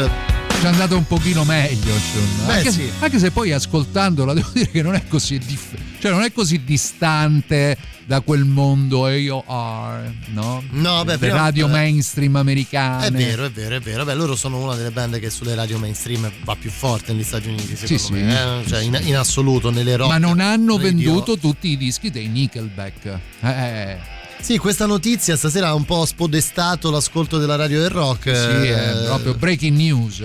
Ci 0.58 0.64
è 0.64 0.68
andato 0.68 0.96
un 0.96 1.06
pochino 1.06 1.44
meglio. 1.44 1.92
Beh, 2.46 2.52
anche, 2.52 2.70
sì. 2.72 2.90
anche 3.00 3.18
se 3.18 3.30
poi 3.30 3.52
ascoltandola 3.52 4.32
devo 4.34 4.48
dire 4.54 4.70
che 4.70 4.80
non 4.82 4.94
è 4.94 5.06
così 5.06 5.38
dif- 5.38 5.76
cioè 5.98 6.10
non 6.10 6.22
è 6.22 6.32
così 6.32 6.64
distante 6.64 7.76
da 8.06 8.20
quel 8.20 8.44
mondo 8.44 9.04
AOR, 9.06 10.10
no? 10.28 10.62
No, 10.70 11.04
beh, 11.04 11.12
Le 11.12 11.18
prima- 11.18 11.36
radio 11.36 11.68
mainstream 11.68 12.36
americane. 12.36 13.06
È 13.08 13.10
vero, 13.10 13.44
è 13.44 13.50
vero, 13.50 13.74
è 13.76 13.80
vero. 13.80 14.04
Beh, 14.04 14.14
loro 14.14 14.34
sono 14.36 14.58
una 14.62 14.74
delle 14.76 14.90
band 14.92 15.18
che 15.18 15.28
sulle 15.28 15.54
radio 15.54 15.76
mainstream 15.78 16.30
va 16.44 16.56
più 16.58 16.70
forte 16.70 17.12
negli 17.12 17.24
Stati 17.24 17.48
Uniti, 17.48 17.76
secondo 17.76 18.02
Sì, 18.02 18.12
me. 18.12 18.60
eh? 18.62 18.66
Cioè, 18.66 18.82
in, 18.82 18.98
in 19.02 19.16
assoluto, 19.16 19.70
nelle 19.70 19.96
rock. 19.96 20.10
Ma 20.10 20.18
non 20.18 20.40
hanno 20.40 20.76
radio. 20.76 20.90
venduto 20.92 21.36
tutti 21.36 21.68
i 21.68 21.76
dischi 21.76 22.10
dei 22.10 22.28
Nickelback. 22.28 23.18
Eh, 23.42 23.96
Sì, 24.40 24.58
questa 24.58 24.86
notizia 24.86 25.34
stasera 25.36 25.68
ha 25.68 25.74
un 25.74 25.84
po' 25.84 26.04
spodestato 26.04 26.90
l'ascolto 26.90 27.38
della 27.38 27.56
radio 27.56 27.80
del 27.80 27.90
rock. 27.90 28.24
sì, 28.34 28.68
è 28.68 28.90
eh. 29.02 29.04
proprio 29.06 29.34
breaking 29.34 29.76
news. 29.76 30.22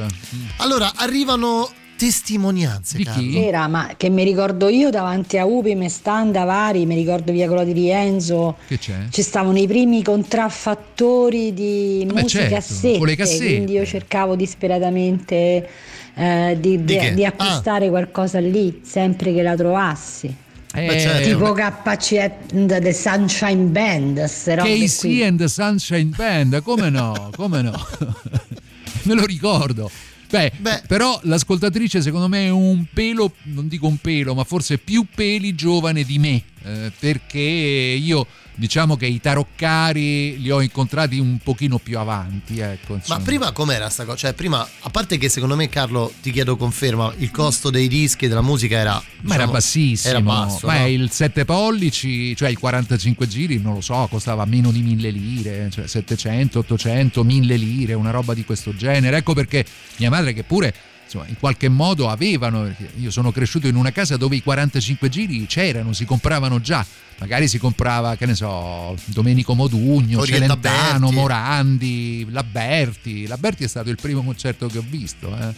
Allora, 0.57 0.91
arrivano 0.95 1.69
testimonianze. 1.97 2.97
Di 2.97 3.03
Carlo. 3.03 3.39
Era, 3.39 3.67
ma 3.67 3.93
che 3.97 4.09
mi 4.09 4.23
ricordo 4.23 4.67
io 4.69 4.89
davanti 4.91 5.37
a 5.37 5.45
Upi, 5.45 5.73
me 5.75 5.89
standa 5.89 6.43
vari, 6.43 6.85
mi 6.85 6.95
ricordo 6.95 7.31
via 7.31 7.47
quello 7.47 7.63
di 7.63 7.71
Rienzo, 7.73 8.57
Che 8.67 8.77
c'è? 8.77 8.93
ci 9.09 9.21
stavano 9.23 9.57
i 9.57 9.67
primi 9.67 10.03
contraffattori 10.03 11.53
di 11.53 12.03
Beh, 12.05 12.13
musica 12.21 12.39
certo, 12.41 12.55
cassette, 12.55 13.15
cassette. 13.15 13.45
quindi 13.45 13.71
io 13.73 13.85
cercavo 13.85 14.35
disperatamente 14.35 15.69
eh, 16.15 16.57
di, 16.59 16.83
Di 16.83 16.97
di- 16.97 17.13
di 17.15 17.25
acquistare 17.25 17.89
qualcosa 17.89 18.39
lì, 18.39 18.81
sempre 18.83 19.33
che 19.33 19.41
la 19.43 19.55
trovassi. 19.55 20.35
Beh, 20.73 20.99
certo. 20.99 21.27
Tipo 21.27 21.53
KC 21.53 22.31
The 22.79 22.93
Sunshine 22.93 23.65
Band, 23.65 24.19
Casey 24.19 25.15
qui. 25.15 25.23
and 25.23 25.37
the 25.37 25.47
Sunshine 25.47 26.13
Band, 26.15 26.61
come 26.61 26.89
no? 26.89 27.29
Come 27.35 27.61
no? 27.61 27.71
Me 29.03 29.13
lo 29.13 29.25
ricordo. 29.25 29.89
Beh, 30.29 30.83
però 30.87 31.19
l'ascoltatrice 31.23 32.01
secondo 32.01 32.29
me 32.29 32.45
è 32.45 32.49
un 32.49 32.85
pelo, 32.93 33.33
non 33.43 33.67
dico 33.67 33.87
un 33.87 33.97
pelo, 33.97 34.33
ma 34.33 34.45
forse 34.45 34.77
più 34.77 35.05
peli 35.13 35.55
giovane 35.55 36.03
di 36.03 36.17
me, 36.19 36.41
eh, 36.63 36.91
perché 36.97 37.39
io 37.39 38.27
diciamo 38.55 38.95
che 38.95 39.05
i 39.07 39.19
taroccari 39.19 40.39
li 40.39 40.51
ho 40.51 40.61
incontrati 40.61 41.17
un 41.17 41.39
pochino 41.39 41.79
più 41.79 41.97
avanti, 41.97 42.59
ecco. 42.59 42.99
Ma 43.07 43.19
prima 43.19 43.51
com'era 43.51 43.89
sta 43.89 44.03
cosa? 44.05 44.17
Cioè, 44.17 44.33
prima, 44.33 44.67
a 44.81 44.89
parte 44.89 45.17
che 45.17 45.29
secondo 45.29 45.55
me, 45.55 45.69
Carlo, 45.69 46.11
ti 46.21 46.31
chiedo 46.31 46.57
conferma, 46.57 47.13
il 47.17 47.31
costo 47.31 47.69
dei 47.69 47.87
dischi 47.87 48.25
e 48.25 48.27
della 48.27 48.41
musica 48.41 48.77
era. 48.77 48.91
Ma 49.21 49.33
era 49.33 49.33
diciamo, 49.33 49.51
bassissimo, 49.51 50.13
Era 50.13 50.21
basso. 50.21 50.67
ma 50.67 50.79
no? 50.79 50.87
il 50.87 51.09
7 51.11 51.45
pollici, 51.45 52.35
cioè 52.35 52.49
il 52.49 52.59
45 52.59 53.27
giri, 53.27 53.59
non 53.59 53.73
lo 53.75 53.81
so, 53.81 54.07
costava 54.09 54.45
meno 54.45 54.71
di 54.71 54.81
1000 54.81 55.09
lire, 55.09 55.69
cioè 55.71 55.87
700, 55.87 56.59
800, 56.59 57.23
1000 57.23 57.55
lire, 57.55 57.93
una 57.93 58.11
roba 58.11 58.33
di 58.33 58.45
questo 58.45 58.75
genere. 58.75 59.17
Ecco 59.17 59.33
perché 59.33 59.65
mia 59.97 60.09
madre 60.09 60.33
che 60.33 60.43
pure 60.43 60.73
insomma, 61.11 61.25
in 61.27 61.37
qualche 61.37 61.67
modo 61.67 62.09
avevano, 62.09 62.73
io 62.97 63.11
sono 63.11 63.31
cresciuto 63.31 63.67
in 63.67 63.75
una 63.75 63.91
casa 63.91 64.15
dove 64.15 64.37
i 64.37 64.41
45 64.41 65.09
giri 65.09 65.45
c'erano, 65.45 65.91
si 65.91 66.05
compravano 66.05 66.61
già. 66.61 66.85
Magari 67.19 67.47
si 67.47 67.59
comprava, 67.59 68.15
che 68.15 68.25
ne 68.25 68.33
so, 68.33 68.97
Domenico 69.05 69.53
Modugno, 69.53 70.25
Celentano, 70.25 70.59
Berti. 70.59 71.13
Morandi, 71.13 72.27
Laberti. 72.31 73.27
Laberti 73.27 73.63
è 73.63 73.67
stato 73.67 73.89
il 73.89 73.97
primo 74.01 74.23
concerto 74.23 74.67
che 74.67 74.79
ho 74.79 74.85
visto, 74.87 75.27
eh. 75.37 75.53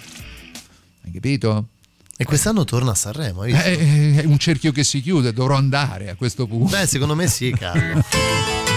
Hai 1.06 1.12
capito? 1.14 1.68
E 2.18 2.26
quest'anno 2.26 2.66
torna 2.66 2.92
a 2.92 2.96
Sanremo. 2.96 3.44
visto? 3.44 3.62
Eh, 3.64 4.22
È 4.22 4.26
un 4.26 4.38
cerchio 4.40 4.72
che 4.72 4.84
si 4.84 5.02
chiude, 5.02 5.32
dovrò 5.32 5.56
andare 5.56 6.10
a 6.10 6.16
questo 6.16 6.48
punto. 6.48 6.76
Beh, 6.76 6.86
secondo 6.88 7.16
me 7.16 7.28
sì, 7.28 7.52
Carlo. 7.52 8.04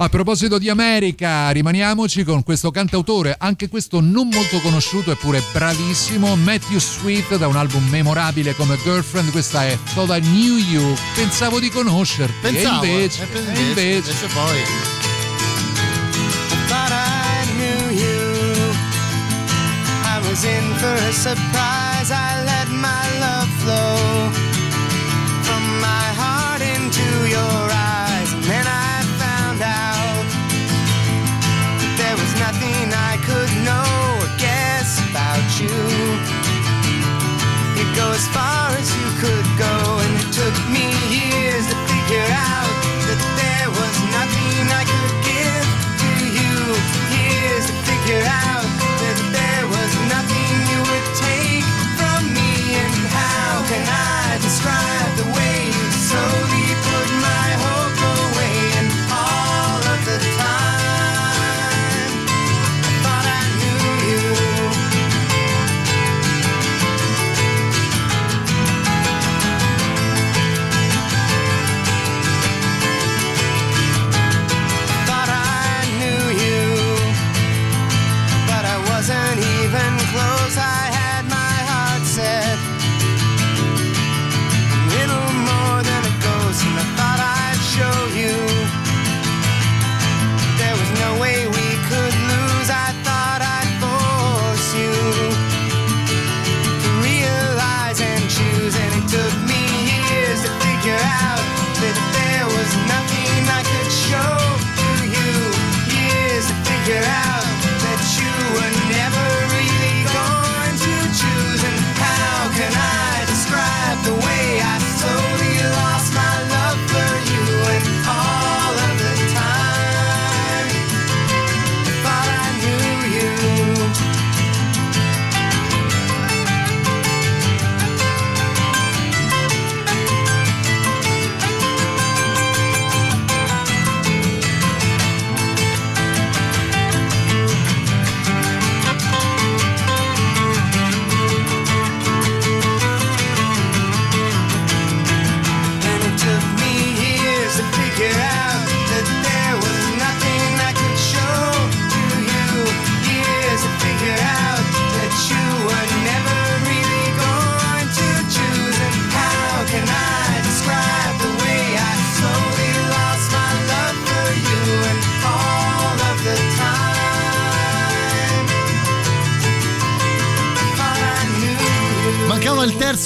A 0.00 0.08
proposito 0.08 0.58
di 0.58 0.68
America, 0.68 1.50
rimaniamoci 1.50 2.22
con 2.22 2.44
questo 2.44 2.70
cantautore, 2.70 3.34
anche 3.36 3.68
questo 3.68 4.00
non 4.00 4.28
molto 4.28 4.60
conosciuto 4.60 5.10
eppure 5.10 5.42
bravissimo, 5.52 6.36
Matthew 6.36 6.78
Sweet 6.78 7.36
da 7.36 7.48
un 7.48 7.56
album 7.56 7.84
memorabile 7.88 8.54
come 8.54 8.78
Girlfriend, 8.80 9.32
questa 9.32 9.66
è 9.66 9.76
Thought 9.94 10.16
I 10.16 10.20
Knew 10.20 10.56
You, 10.56 10.94
pensavo 11.16 11.58
di 11.58 11.68
conoscerti, 11.68 12.32
Pensavo, 12.40 12.84
e 12.84 12.88
invece, 12.88 13.22
eh, 13.22 13.36
e 13.36 13.40
invece, 13.40 13.62
invece, 13.62 14.10
invece 14.10 14.26
poi. 14.34 14.62
thought 16.68 16.92
I 16.92 17.44
knew 17.56 17.90
you. 17.90 18.72
I 20.04 20.20
was 20.28 20.44
in 20.44 20.74
for 20.76 20.94
a 20.94 21.12
surprise. 21.12 22.12
I 22.12 22.44
let 22.44 22.68
my 22.68 23.18
love 23.18 23.48
flow 23.64 24.47
as 38.18 38.26
far 38.34 38.70
as 38.70 38.88
you 38.96 39.06
could 39.20 39.46
go, 39.56 39.97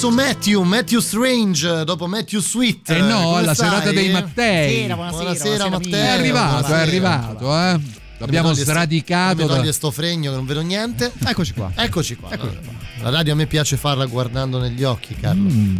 Terzo 0.03 0.11
Matthew, 0.11 0.61
Matthew 0.63 0.99
Strange, 0.99 1.85
dopo 1.85 2.07
Matthew 2.07 2.41
Sweet. 2.41 2.89
Eh 2.89 2.99
no, 2.99 3.21
Come 3.21 3.37
alla 3.37 3.53
stai? 3.53 3.69
serata 3.69 3.91
dei 3.93 4.11
Mattei. 4.11 4.85
Buonasera, 4.85 5.65
È 5.65 5.69
Matteo. 5.69 6.11
arrivato, 6.11 6.55
è 6.57 6.59
Buonasera. 6.59 6.81
arrivato, 6.81 7.57
eh. 7.57 7.79
L'abbiamo 8.17 8.53
sradicato 8.53 9.43
Mi 9.43 9.47
toglie 9.47 9.71
sto 9.71 9.91
fregno 9.91 10.31
che 10.31 10.35
non 10.35 10.45
vedo 10.45 10.59
niente. 10.59 11.09
Eccoci 11.25 11.53
qua. 11.53 11.71
Eccoci 11.73 12.17
qua. 12.17 12.29
La 13.01 13.11
radio 13.11 13.31
a 13.31 13.35
me 13.37 13.45
piace 13.45 13.77
farla 13.77 14.05
guardando 14.05 14.59
negli 14.59 14.83
occhi, 14.83 15.15
Carlo. 15.15 15.49
Mm, 15.49 15.77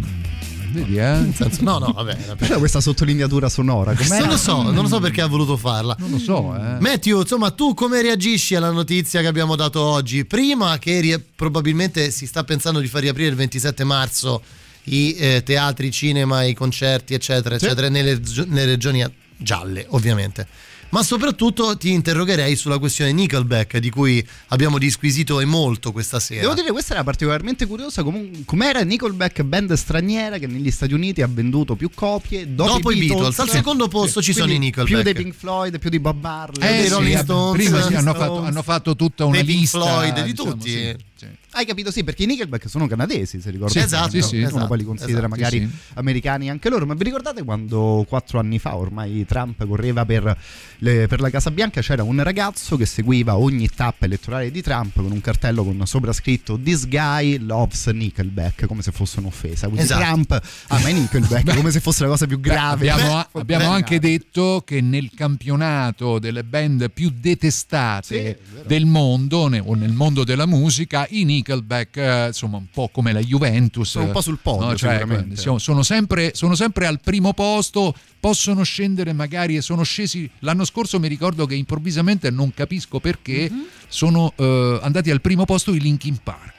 vedi, 0.74 0.96
eh? 0.96 1.02
Nel 1.20 1.34
senso, 1.34 1.62
no, 1.62 1.78
no, 1.78 1.92
vabbè. 1.92 2.16
per- 2.36 2.48
C'è 2.48 2.58
questa 2.58 2.80
sottolineatura 2.80 3.48
sonora. 3.48 3.94
com'era? 3.94 4.18
Non 4.18 4.28
lo 4.28 4.36
so, 4.36 4.62
non 4.62 4.74
lo 4.82 4.86
so 4.88 5.00
perché 5.00 5.20
ha 5.22 5.26
voluto 5.26 5.56
farla. 5.56 5.94
Non 5.98 6.10
lo 6.10 6.18
so, 6.18 6.54
eh. 6.54 6.78
Matthew, 6.80 7.20
insomma, 7.20 7.50
tu 7.50 7.72
come 7.74 8.02
reagisci 8.02 8.54
alla 8.54 8.70
notizia 8.70 9.20
che 9.20 9.26
abbiamo 9.26 9.56
dato 9.56 9.80
oggi? 9.80 10.24
Prima 10.24 10.78
che 10.78 11.00
ri- 11.00 11.22
probabilmente 11.34 12.10
si 12.10 12.26
sta 12.26 12.44
pensando 12.44 12.80
di 12.80 12.88
far 12.88 13.00
riaprire 13.02 13.28
il 13.30 13.36
27 13.36 13.84
marzo 13.84 14.42
i 14.88 15.14
eh, 15.16 15.42
teatri, 15.42 15.86
i 15.86 15.90
cinema, 15.90 16.42
i 16.42 16.52
concerti, 16.52 17.14
eccetera, 17.14 17.58
Sì. 17.58 17.64
eccetera, 17.64 17.88
nelle, 17.88 18.20
nelle 18.46 18.64
regioni 18.66 19.02
gialle, 19.36 19.86
ovviamente. 19.90 20.46
Ma 20.94 21.02
soprattutto 21.02 21.76
ti 21.76 21.90
interrogherei 21.90 22.54
sulla 22.54 22.78
questione 22.78 23.10
Nickelback, 23.12 23.78
di 23.78 23.90
cui 23.90 24.24
abbiamo 24.48 24.78
disquisito 24.78 25.40
e 25.40 25.44
molto 25.44 25.90
questa 25.90 26.20
sera. 26.20 26.42
Devo 26.42 26.54
dire, 26.54 26.70
questa 26.70 26.94
era 26.94 27.02
particolarmente 27.02 27.66
curiosa. 27.66 28.04
Com'era 28.44 28.80
Nickelback, 28.84 29.42
band 29.42 29.72
straniera 29.72 30.38
che 30.38 30.46
negli 30.46 30.70
Stati 30.70 30.94
Uniti 30.94 31.20
ha 31.20 31.26
venduto 31.28 31.74
più 31.74 31.90
copie 31.92 32.54
dopo, 32.54 32.74
Dopo 32.74 32.92
i 32.92 33.06
Beatles, 33.08 33.36
al 33.40 33.48
secondo 33.48 33.88
posto 33.88 34.22
ci 34.22 34.32
sono 34.32 34.52
i 34.52 34.58
Nickelback. 34.58 34.94
Più 34.94 35.02
dei 35.02 35.14
Pink 35.14 35.34
Floyd, 35.34 35.78
più 35.80 35.90
di 35.90 35.98
Bob 35.98 36.20
Marley, 36.22 36.68
Eh, 36.68 36.76
dei 36.76 36.84
sì, 36.86 36.92
Rolling 36.92 37.18
eh, 37.18 37.22
Stones. 37.22 37.62
prima 37.64 37.82
sì, 37.82 37.94
hanno, 37.94 38.14
fatto, 38.14 38.42
hanno 38.42 38.62
fatto 38.62 38.94
tutta 38.94 39.24
una 39.24 39.34
Dei 39.34 39.44
Pink 39.44 39.58
lista 39.62 39.80
Floyd, 39.80 40.14
di 40.14 40.30
diciamo, 40.30 40.50
tutti. 40.52 40.70
sì, 40.70 40.96
sì. 41.30 41.36
Hai 41.52 41.64
capito? 41.66 41.90
Sì, 41.90 42.04
perché 42.04 42.24
i 42.24 42.26
Nickelback 42.26 42.68
sono 42.68 42.86
canadesi, 42.86 43.40
se 43.40 43.50
ricordo 43.50 43.72
Sì, 43.72 43.78
esatto, 43.78 44.10
sì, 44.10 44.22
sì. 44.22 44.36
Uno 44.38 44.48
esatto, 44.48 44.66
poi 44.66 44.78
li 44.78 44.84
considera 44.84 45.18
esatto, 45.18 45.28
magari 45.28 45.58
sì, 45.60 45.70
americani 45.94 46.50
anche 46.50 46.68
loro. 46.68 46.86
Ma 46.86 46.94
vi 46.94 47.04
ricordate 47.04 47.42
quando 47.44 48.04
quattro 48.08 48.38
anni 48.38 48.58
fa 48.58 48.76
ormai 48.76 49.24
Trump 49.26 49.66
correva 49.66 50.04
per, 50.04 50.36
le- 50.78 51.06
per 51.06 51.20
la 51.20 51.30
Casa 51.30 51.50
Bianca? 51.50 51.80
C'era 51.80 52.02
un 52.02 52.22
ragazzo 52.22 52.76
che 52.76 52.86
seguiva 52.86 53.36
ogni 53.36 53.68
tappa 53.68 54.06
elettorale 54.06 54.50
di 54.50 54.62
Trump 54.62 54.94
con 54.94 55.10
un 55.10 55.20
cartello 55.20 55.64
con 55.64 55.80
sopra 55.86 56.12
scritto 56.12 56.58
This 56.58 56.88
guy 56.88 57.38
loves 57.38 57.86
Nickelback, 57.86 58.66
come 58.66 58.82
se 58.82 58.90
fosse 58.92 59.20
un'offesa. 59.20 59.66
Quindi 59.68 59.84
Esatto. 59.84 60.02
Trump 60.02 60.42
ama 60.68 60.88
i 60.88 60.94
Nickelback 60.94 61.54
come 61.54 61.70
se 61.70 61.80
fosse 61.80 62.02
la 62.02 62.08
cosa 62.10 62.26
più 62.26 62.38
Beh, 62.38 62.48
grave. 62.48 62.90
abbiamo, 62.90 63.24
Beh, 63.32 63.40
abbiamo 63.40 63.68
beh, 63.68 63.74
anche 63.74 63.98
detto 64.00 64.62
che 64.64 64.80
nel 64.80 65.10
campionato 65.14 66.18
delle 66.18 66.42
band 66.44 66.90
più 66.90 67.12
detestate 67.14 68.38
del 68.66 68.86
mondo, 68.86 69.38
o 69.38 69.74
nel 69.74 69.92
mondo 69.92 70.24
della 70.24 70.46
musica, 70.46 71.06
i 71.20 71.24
Nickelback, 71.24 71.96
eh, 71.96 72.26
insomma, 72.28 72.56
un 72.58 72.66
po' 72.72 72.88
come 72.92 73.12
la 73.12 73.20
Juventus. 73.20 73.90
Sono 73.90 74.06
un 74.06 74.10
po' 74.12 74.20
sul 74.20 74.38
podio, 74.42 74.74
Cioè, 74.76 74.98
sicuramente. 74.98 75.36
siamo- 75.36 75.58
sono, 75.58 75.82
sempre, 75.82 76.32
sono 76.34 76.54
sempre 76.54 76.86
al 76.86 77.00
primo 77.00 77.32
posto, 77.32 77.94
possono 78.20 78.62
scendere 78.62 79.12
magari, 79.12 79.56
e 79.56 79.62
sono 79.62 79.82
scesi 79.82 80.28
l'anno 80.40 80.64
scorso 80.64 80.98
mi 80.98 81.08
ricordo 81.08 81.46
che 81.46 81.54
improvvisamente, 81.54 82.30
non 82.30 82.52
capisco 82.54 83.00
perché, 83.00 83.48
Mhm. 83.50 83.64
sono 83.88 84.32
eh, 84.36 84.78
andati 84.82 85.10
al 85.10 85.20
primo 85.20 85.44
posto 85.44 85.72
i 85.74 85.80
Linkin 85.80 86.18
Park. 86.22 86.52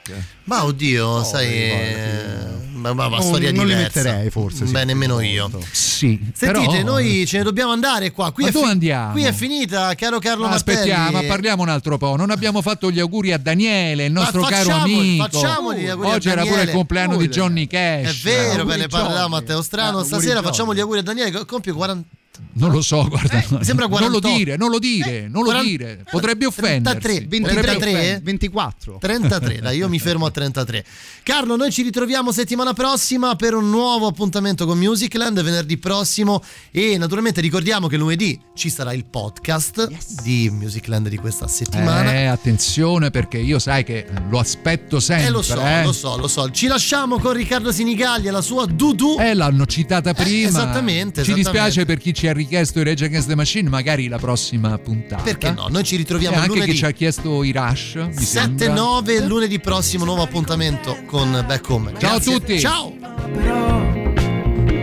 Ma 0.44 0.64
oddio, 0.64 1.24
sai, 1.24 1.46
eh, 1.52 2.26
ma, 2.74 2.92
ma, 2.92 3.08
ma 3.08 3.16
Non- 3.16 3.26
storia 3.26 3.50
non 3.52 3.66
li 3.66 3.74
diversa. 3.74 4.00
metterei, 4.02 4.30
forse, 4.30 4.66
sì. 4.66 4.72
Beh, 4.72 4.84
nemmeno 4.84 5.20
io. 5.20 5.50
Sì, 5.72 6.20
Sentite, 6.34 6.66
però- 6.68 6.82
noi 6.82 7.24
ce 7.26 7.38
ne 7.38 7.42
dobbiamo 7.44 7.72
andare 7.72 8.10
qua. 8.12 8.30
Qui, 8.32 8.44
Ma 8.44 8.48
è, 8.50 8.52
dove 8.52 8.66
andiamo? 8.70 9.12
qui 9.12 9.24
è 9.24 9.32
finita, 9.32 9.94
caro 9.94 10.18
Carlo 10.18 10.46
Martelli. 10.46 10.78
Aspettiamo, 10.90 11.22
parliamo 11.26 11.62
un 11.62 11.68
altro 11.68 11.98
po'. 11.98 12.14
Non 12.16 12.30
abbiamo 12.30 12.62
fatto 12.62 12.90
gli 12.90 13.00
auguri 13.00 13.32
a 13.32 13.38
Daniele, 13.38 14.04
il 14.04 14.12
nostro 14.12 14.42
caro 14.42 14.70
amico. 14.72 15.24
facciamoli 15.24 15.80
gli 15.82 15.88
auguri 15.88 16.08
a 16.10 16.12
Oggi 16.14 16.28
era 16.28 16.44
pure 16.44 16.62
il 16.62 16.70
compleanno 16.70 17.16
di 17.16 17.28
Johnny 17.28 17.66
È 17.66 18.02
Cash. 18.04 18.22
vero, 18.22 18.40
Auguri 18.60 18.66
ve 18.66 18.76
ne 18.76 18.86
Johnny. 18.86 19.02
parlerà 19.04 19.28
Matteo 19.28 19.62
Strano. 19.62 19.88
Eh, 19.98 20.02
auguri 20.02 20.06
Stasera 20.08 20.42
facciamo 20.42 20.74
gli 20.74 20.80
auguri 20.80 20.98
a 21.00 21.02
Daniele 21.02 21.44
compie 21.44 21.72
40. 21.72 22.08
Non 22.54 22.70
lo 22.70 22.80
so, 22.80 23.06
guarda. 23.08 23.40
sembra 23.62 23.86
non 23.86 24.10
lo 24.10 24.20
48. 24.20 24.28
dire, 24.28 24.56
non 24.56 24.70
lo 24.70 24.78
dire, 24.78 25.28
non 25.28 25.42
lo 25.42 25.50
40 25.50 25.68
dire. 25.68 26.04
Potrebbe 26.10 26.46
offendersi. 26.46 26.98
33, 27.00 27.40
Potrebbe 27.40 27.66
23? 27.66 28.20
24. 28.22 28.98
33, 29.00 29.58
dai, 29.60 29.76
io 29.76 29.88
mi 29.88 29.98
fermo 29.98 30.26
a 30.26 30.30
33. 30.30 30.84
Carlo, 31.22 31.56
noi 31.56 31.70
ci 31.70 31.82
ritroviamo 31.82 32.32
settimana 32.32 32.72
prossima 32.72 33.36
per 33.36 33.54
un 33.54 33.68
nuovo 33.70 34.06
appuntamento 34.06 34.66
con 34.66 34.78
Musicland 34.78 35.42
venerdì 35.42 35.76
prossimo 35.78 36.42
e 36.70 36.96
naturalmente 36.98 37.40
ricordiamo 37.40 37.88
che 37.88 37.96
lunedì 37.96 38.40
ci 38.54 38.70
sarà 38.70 38.92
il 38.92 39.04
podcast 39.04 39.88
di 40.22 40.48
Musicland 40.50 41.08
di 41.08 41.16
questa 41.16 41.48
settimana. 41.48 42.12
Eh, 42.14 42.24
attenzione 42.26 43.10
perché 43.10 43.38
io 43.38 43.58
sai 43.58 43.84
che 43.84 44.06
lo 44.28 44.38
aspetto 44.38 45.00
sempre. 45.00 45.26
Eh, 45.26 45.30
lo 45.30 45.42
so, 45.42 45.60
eh. 45.60 45.82
lo 45.84 45.92
so, 45.92 46.16
lo 46.16 46.28
so. 46.28 46.50
Ci 46.50 46.66
lasciamo 46.66 47.18
con 47.18 47.32
Riccardo 47.32 47.72
Sinigalli 47.72 48.28
e 48.28 48.30
la 48.30 48.40
sua 48.40 48.66
Dudu. 48.66 49.16
Eh, 49.18 49.34
l'hanno 49.34 49.66
citata 49.66 50.14
prima. 50.14 50.48
esattamente, 50.48 51.22
Ci 51.22 51.30
esattamente. 51.32 51.50
dispiace 51.50 51.84
per 51.84 51.98
chi 51.98 52.14
ci 52.14 52.25
ha 52.28 52.32
richiesto 52.32 52.80
i 52.80 52.84
Rage 52.84 53.04
Against 53.06 53.28
the 53.28 53.34
Machine, 53.34 53.68
magari 53.68 54.08
la 54.08 54.18
prossima 54.18 54.76
puntata. 54.78 55.22
Perché 55.22 55.50
no? 55.52 55.66
Noi 55.68 55.84
ci 55.84 55.94
E 55.94 55.98
ritroviamo 55.98 56.36
anche 56.36 56.48
lunedì. 56.48 56.70
chi 56.72 56.76
ci 56.78 56.84
ha 56.84 56.90
chiesto 56.90 57.42
i 57.42 57.52
Rush. 57.52 57.94
mi 58.14 58.22
sembra. 58.22 58.66
7-9 58.72 59.26
lunedì 59.26 59.58
prossimo, 59.60 60.04
nuovo 60.04 60.22
appuntamento 60.22 60.96
con 61.06 61.30
Back 61.46 61.68
Home. 61.70 61.92
Ciao 61.98 62.16
a 62.16 62.20
tutti. 62.20 62.58
Ciao. 62.60 62.92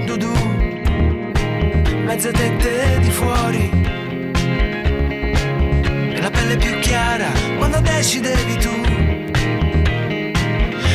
Dudu, 0.05 0.31
mezze 2.05 2.31
tette 2.31 2.99
di 3.01 3.09
fuori 3.11 3.69
e 6.13 6.19
la 6.21 6.29
pelle 6.29 6.57
più 6.57 6.77
chiara 6.79 7.31
quando 7.57 7.79
decidevi 7.79 8.57
tu. 8.57 8.81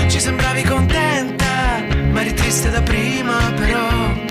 Ci 0.09 0.21
sembravi 0.21 0.63
contenta, 0.63 1.83
ma 2.13 2.21
eri 2.23 2.33
triste 2.35 2.71
da 2.71 2.81
prima, 2.83 3.53
però. 3.57 4.28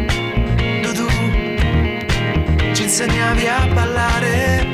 Insegnavi 2.90 3.46
a 3.48 3.68
ballare, 3.74 4.66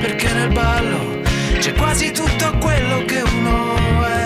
perché 0.00 0.32
nel 0.32 0.48
ballo 0.48 1.20
c'è 1.58 1.74
quasi 1.74 2.10
tutto 2.12 2.56
quello 2.56 3.04
che 3.04 3.20
uno 3.20 3.76
è. 4.06 4.24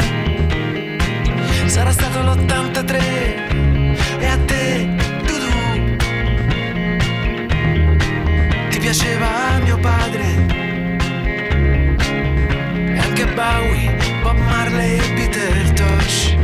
Sarà 1.66 1.90
stato 1.90 2.20
l'83 2.20 3.00
e 4.20 4.26
a 4.26 4.38
te, 4.46 4.94
Dudu, 5.26 5.96
ti 8.68 8.78
piaceva 8.78 9.58
mio 9.64 9.78
padre. 9.78 10.46
E 12.94 12.98
anche 13.00 13.26
Bowie, 13.26 13.96
Bob 14.22 14.38
Marley 14.38 14.98
e 14.98 15.12
Peter 15.14 15.72
Tosh. 15.72 16.36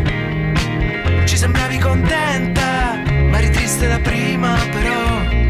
Ci 1.27 1.37
sembravi 1.37 1.79
contenta, 1.79 3.01
ma 3.31 3.39
eri 3.39 3.51
triste 3.51 3.87
da 3.87 4.01
prima, 4.01 4.57
però, 4.73 5.44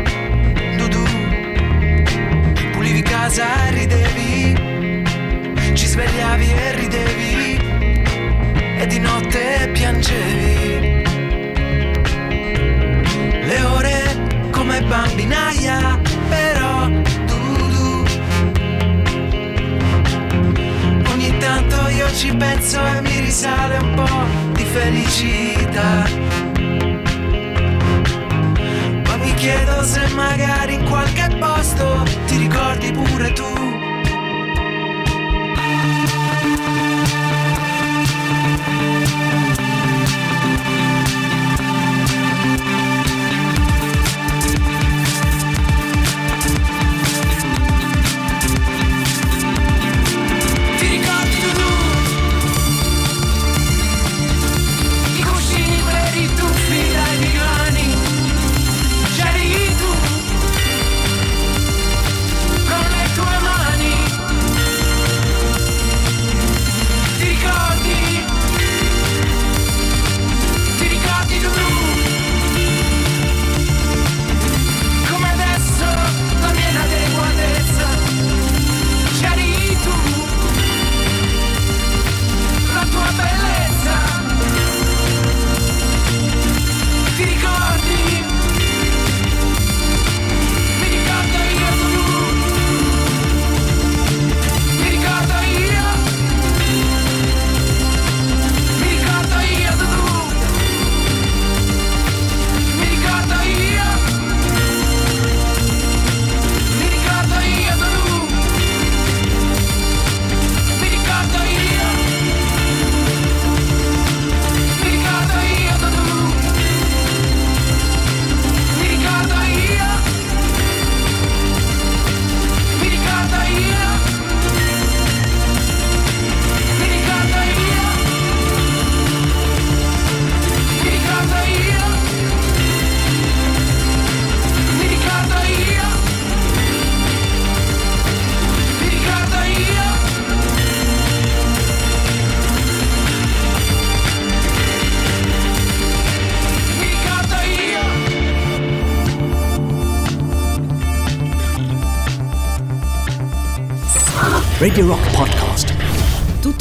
casa 3.34 3.66
e 3.66 3.70
ridevi, 3.72 5.02
ci 5.74 5.86
svegliavi 5.86 6.52
e 6.52 6.74
ridevi 6.76 7.58
e 8.78 8.86
di 8.86 9.00
notte 9.00 9.70
piangevi. 9.72 11.02
Le 13.42 13.60
ore 13.62 14.50
come 14.52 14.82
bambinaia, 14.82 15.98
però 16.28 16.86
Dudu. 17.26 18.04
Ogni 21.10 21.36
tanto 21.38 21.88
io 21.88 22.08
ci 22.14 22.32
penso 22.36 22.86
e 22.86 23.00
mi 23.00 23.18
risale 23.18 23.78
un 23.78 23.94
po' 23.94 24.52
di 24.52 24.64
felicità. 24.64 26.43
Chiedo 29.44 29.82
se 29.82 30.08
magari 30.14 30.74
in 30.74 30.84
qualche 30.84 31.28
posto 31.38 32.02
ti 32.26 32.38
ricordi 32.38 32.90
pure 32.92 33.32
tu. 33.34 33.73